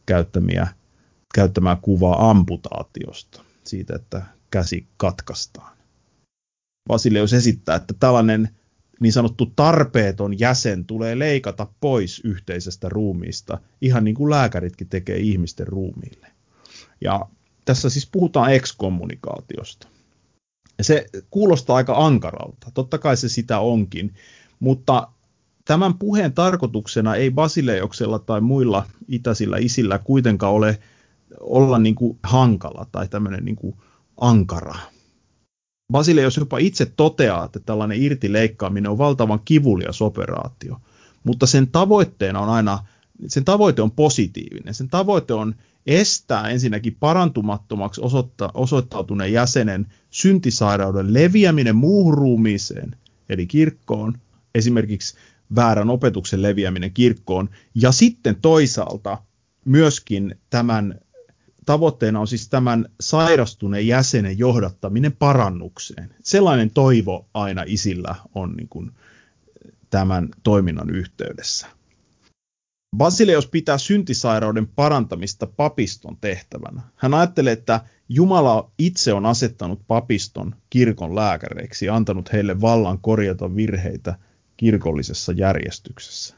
käyttämiä, 0.07 0.67
käyttämää 1.35 1.77
kuvaa 1.83 2.31
amputaatiosta, 2.31 3.43
siitä, 3.65 3.97
että 3.97 4.23
käsi 4.51 4.87
katkaistaan. 4.97 5.77
Basileus 6.89 7.33
esittää, 7.33 7.77
että 7.77 7.95
tällainen 8.01 8.49
niin 9.01 9.13
sanottu 9.13 9.47
tarpeeton 9.57 10.39
jäsen 10.39 10.85
tulee 10.85 11.19
leikata 11.19 11.67
pois 11.81 12.21
yhteisestä 12.25 12.89
ruumiista, 12.89 13.59
ihan 13.81 14.05
niin 14.05 14.15
kuin 14.15 14.31
lääkäritkin 14.31 14.89
tekee 14.89 15.17
ihmisten 15.17 15.67
ruumiille. 15.67 16.29
Ja 17.01 17.27
tässä 17.65 17.91
siis 17.91 18.09
puhutaan 18.13 18.53
ekskommunikaatiosta. 18.53 19.89
Ja 20.79 20.85
se 20.85 21.07
kuulostaa 21.31 21.77
aika 21.77 22.07
ankaralta, 22.07 22.71
totta 22.75 22.99
kai 22.99 23.17
se 23.17 23.29
sitä 23.29 23.59
onkin, 23.59 24.15
mutta 24.61 25.09
tämän 25.65 25.95
puheen 25.95 26.33
tarkoituksena 26.33 27.15
ei 27.15 27.31
Basileoksella 27.31 28.19
tai 28.19 28.41
muilla 28.41 28.87
itäisillä 29.09 29.57
isillä 29.59 29.99
kuitenkaan 29.99 30.53
ole 30.53 30.79
olla 31.41 31.79
niin 31.79 31.95
kuin 31.95 32.19
hankala 32.23 32.87
tai 32.93 33.09
tämmöinen 33.09 33.45
niin 33.45 33.57
kuin 33.57 33.77
ankara, 34.21 34.75
Basile, 35.97 36.23
jos 36.23 36.37
jopa 36.37 36.59
itse 36.59 36.87
toteaa, 36.87 37.45
että 37.45 37.61
tällainen 37.61 38.03
irtileikkaaminen 38.03 38.91
on 38.91 38.99
valtavan 38.99 39.41
kivulias 39.45 40.03
operaatio, 40.03 40.81
mutta 41.25 41.47
sen 41.47 41.67
tavoitteena 41.67 42.41
on 42.41 42.49
aina, 42.49 42.79
sen 43.27 43.45
tavoite 43.45 43.83
on 43.83 43.91
positiivinen. 43.91 44.75
Sen 44.75 44.89
tavoite 44.89 45.35
on 45.35 45.55
estää 45.87 46.49
ensinnäkin 46.49 46.97
parantumattomaksi 47.01 48.01
osoitta, 48.01 48.51
osoittautuneen 48.55 49.33
jäsenen 49.33 49.87
syntisairauden 50.11 51.15
leviäminen 51.15 51.77
muuhun 51.77 52.15
ruumiiseen, 52.15 52.97
eli 53.29 53.47
kirkkoon, 53.47 54.19
esimerkiksi 54.55 55.17
väärän 55.55 55.91
opetuksen 55.91 56.43
leviäminen 56.43 56.93
kirkkoon, 56.93 57.49
ja 57.75 57.93
sitten 57.93 58.37
toisaalta 58.43 59.19
myöskin 59.65 60.35
tämän 60.51 61.01
tavoitteena 61.67 62.21
on 62.21 62.27
siis 62.27 62.49
tämän 62.49 62.87
sairastuneen 63.01 63.87
jäsenen 63.87 64.39
johdattaminen 64.39 65.13
parannukseen. 65.13 66.15
Sellainen 66.23 66.71
toivo 66.71 67.29
aina 67.35 67.65
isillä 67.67 68.15
on 68.35 68.53
niin 68.53 68.69
kuin 68.69 68.91
tämän 69.91 70.29
toiminnan 70.43 70.91
yhteydessä. 70.91 71.67
Basileus 72.97 73.47
pitää 73.47 73.79
syntisairauden 73.79 74.67
parantamista 74.67 75.47
papiston 75.47 76.17
tehtävänä. 76.21 76.83
Hän 76.97 77.15
ajattelee, 77.15 77.53
että 77.53 77.81
Jumala 78.09 78.71
itse 78.79 79.13
on 79.13 79.27
asettanut 79.27 79.81
papiston 79.87 80.55
kirkon 80.71 81.15
lääkäreiksi 81.15 81.87
ja 81.87 81.97
antanut 81.97 82.33
heille 82.33 82.61
vallan 82.61 82.99
korjata 82.99 83.57
virheitä 83.57 84.15
kirkollisessa 84.57 85.33
järjestyksessä. 85.33 86.35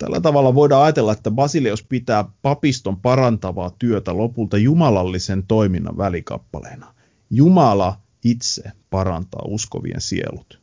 Tällä 0.00 0.20
tavalla 0.20 0.54
voidaan 0.54 0.82
ajatella, 0.82 1.12
että 1.12 1.30
Basileus 1.30 1.82
pitää 1.82 2.24
papiston 2.42 2.96
parantavaa 2.96 3.70
työtä 3.78 4.16
lopulta 4.16 4.58
jumalallisen 4.58 5.44
toiminnan 5.46 5.98
välikappaleena. 5.98 6.94
Jumala 7.30 8.00
itse 8.24 8.62
parantaa 8.90 9.42
uskovien 9.44 10.00
sielut. 10.00 10.60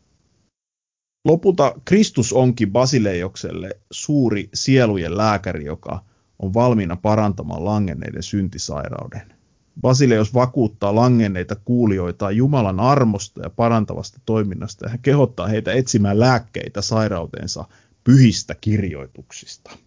Lopulta 1.25 1.75
Kristus 1.85 2.33
onkin 2.33 2.71
Basileijokselle 2.71 3.69
suuri 3.91 4.49
sielujen 4.53 5.17
lääkäri, 5.17 5.65
joka 5.65 6.03
on 6.39 6.53
valmiina 6.53 6.95
parantamaan 6.95 7.65
langenneiden 7.65 8.23
syntisairauden. 8.23 9.33
Basileus 9.81 10.33
vakuuttaa 10.33 10.95
langenneita 10.95 11.55
kuulijoita 11.55 12.31
Jumalan 12.31 12.79
armosta 12.79 13.41
ja 13.43 13.49
parantavasta 13.49 14.19
toiminnasta 14.25 14.85
ja 14.85 14.89
hän 14.89 14.99
kehottaa 14.99 15.47
heitä 15.47 15.73
etsimään 15.73 16.19
lääkkeitä 16.19 16.81
sairautensa 16.81 17.65
pyhistä 18.07 18.55
kirjoituksista. 18.61 19.77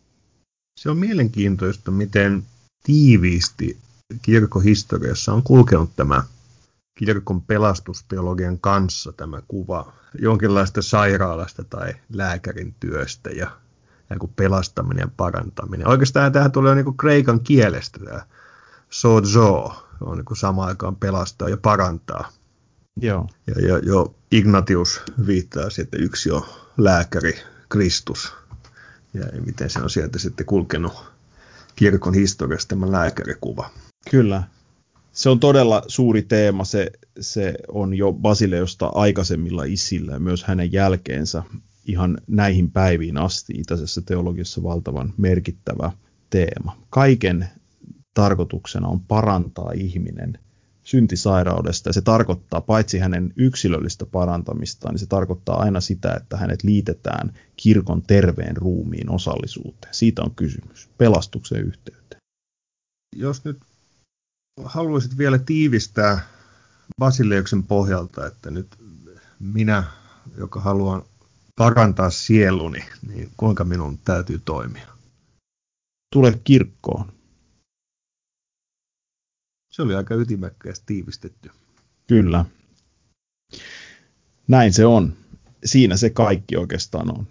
Se 0.80 0.90
on 0.90 0.98
mielenkiintoista, 0.98 1.90
miten 1.90 2.42
tiiviisti 2.82 3.78
kirkkohistoriassa 4.22 5.32
on 5.32 5.42
kulkenut 5.42 5.96
tämä 5.96 6.22
kirkon 6.98 7.42
pelastusteologian 7.42 8.58
kanssa 8.58 9.12
tämä 9.12 9.42
kuva 9.48 9.92
jonkinlaista 10.18 10.82
sairaalasta 10.82 11.64
tai 11.64 11.94
lääkärin 12.12 12.74
työstä 12.80 13.30
ja 13.30 13.50
joku 14.10 14.28
pelastaminen 14.36 15.02
ja 15.02 15.08
parantaminen. 15.16 15.88
Oikeastaan 15.88 16.32
tähän 16.32 16.52
tulee 16.52 16.74
niin 16.74 16.84
kuin 16.84 16.96
kreikan 16.96 17.40
kielestä 17.40 17.98
tämä 18.04 18.26
sozo, 18.90 19.86
on 20.00 20.16
niin 20.16 20.24
kuin 20.24 20.36
samaan 20.36 20.68
aikaan 20.68 20.96
pelastaa 20.96 21.48
ja 21.48 21.56
parantaa. 21.56 22.32
Joo. 23.00 23.28
Ja, 23.46 23.68
ja 23.68 23.78
jo 23.78 24.14
Ignatius 24.32 25.00
viittaa 25.26 25.70
siihen, 25.70 25.84
että 25.84 25.96
yksi 25.96 26.30
on 26.30 26.44
lääkäri, 26.78 27.34
Kristus. 27.70 28.32
Ja 29.14 29.26
miten 29.46 29.70
se 29.70 29.80
on 29.80 29.90
sieltä 29.90 30.18
sitten 30.18 30.46
kulkenut 30.46 31.04
kirkon 31.76 32.14
historiasta 32.14 32.68
tämä 32.68 32.92
lääkärikuva. 32.92 33.70
Kyllä. 34.10 34.42
Se 35.12 35.28
on 35.28 35.40
todella 35.40 35.82
suuri 35.86 36.22
teema. 36.22 36.64
Se, 36.64 36.90
se 37.20 37.54
on 37.68 37.94
jo 37.94 38.12
Basileosta 38.12 38.90
aikaisemmilla 38.94 39.64
isillä 39.64 40.12
ja 40.12 40.18
myös 40.18 40.44
hänen 40.44 40.72
jälkeensä 40.72 41.42
ihan 41.84 42.18
näihin 42.26 42.70
päiviin 42.70 43.18
asti 43.18 43.52
itäisessä 43.56 44.00
teologiassa 44.00 44.62
valtavan 44.62 45.14
merkittävä 45.16 45.92
teema. 46.30 46.76
Kaiken 46.90 47.48
tarkoituksena 48.14 48.88
on 48.88 49.00
parantaa 49.00 49.72
ihminen– 49.74 50.38
syntisairaudesta. 50.90 51.88
Ja 51.88 51.92
se 51.92 52.00
tarkoittaa 52.00 52.60
paitsi 52.60 52.98
hänen 52.98 53.32
yksilöllistä 53.36 54.06
parantamistaan, 54.06 54.94
niin 54.94 54.98
se 55.00 55.06
tarkoittaa 55.06 55.60
aina 55.60 55.80
sitä, 55.80 56.14
että 56.14 56.36
hänet 56.36 56.62
liitetään 56.64 57.32
kirkon 57.56 58.02
terveen 58.02 58.56
ruumiin 58.56 59.10
osallisuuteen. 59.10 59.94
Siitä 59.94 60.22
on 60.22 60.34
kysymys, 60.34 60.88
pelastuksen 60.98 61.60
yhteyteen. 61.60 62.20
Jos 63.16 63.44
nyt 63.44 63.58
haluaisit 64.64 65.18
vielä 65.18 65.38
tiivistää 65.38 66.20
Basileuksen 66.98 67.62
pohjalta, 67.62 68.26
että 68.26 68.50
nyt 68.50 68.66
minä, 69.38 69.84
joka 70.36 70.60
haluan 70.60 71.02
parantaa 71.56 72.10
sieluni, 72.10 72.84
niin 73.08 73.30
kuinka 73.36 73.64
minun 73.64 73.98
täytyy 73.98 74.40
toimia? 74.44 74.88
Tule 76.12 76.40
kirkkoon. 76.44 77.19
Se 79.80 79.84
oli 79.84 79.94
aika 79.94 80.14
ytimäkkäästi 80.14 80.84
tiivistetty. 80.86 81.50
Kyllä. 82.06 82.44
Näin 84.48 84.72
se 84.72 84.86
on. 84.86 85.12
Siinä 85.64 85.96
se 85.96 86.10
kaikki 86.10 86.56
oikeastaan 86.56 87.18
on. 87.18 87.26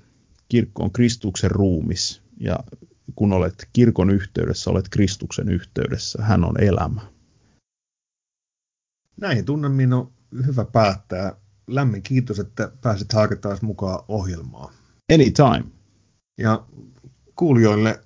kirkko 0.49 0.83
on 0.83 0.91
Kristuksen 0.91 1.51
ruumis 1.51 2.21
ja 2.39 2.59
kun 3.15 3.33
olet 3.33 3.69
kirkon 3.73 4.09
yhteydessä, 4.09 4.69
olet 4.69 4.89
Kristuksen 4.89 5.49
yhteydessä. 5.49 6.23
Hän 6.23 6.43
on 6.43 6.63
elämä. 6.63 7.01
Näihin 9.21 9.45
tunnelmiin 9.45 9.93
on 9.93 10.11
hyvä 10.47 10.65
päättää. 10.65 11.35
Lämmin 11.67 12.03
kiitos, 12.03 12.39
että 12.39 12.71
pääsit 12.81 13.13
harkitaan 13.13 13.57
mukaan 13.61 14.03
ohjelmaa. 14.07 14.73
Anytime. 15.13 15.71
Ja 16.37 16.65
kuulijoille 17.35 18.01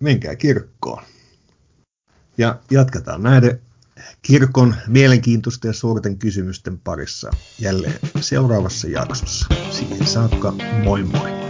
menkää 0.00 0.36
kirkkoon. 0.36 1.02
Ja 2.38 2.58
jatketaan 2.70 3.22
näiden 3.22 3.60
kirkon 4.22 4.74
mielenkiintoisten 4.86 5.68
ja 5.68 5.72
suurten 5.72 6.18
kysymysten 6.18 6.78
parissa 6.78 7.30
jälleen 7.58 7.98
seuraavassa 8.20 8.88
jaksossa. 8.88 9.46
Siihen 9.70 10.06
saakka 10.06 10.54
moi 10.84 11.02
moi! 11.02 11.43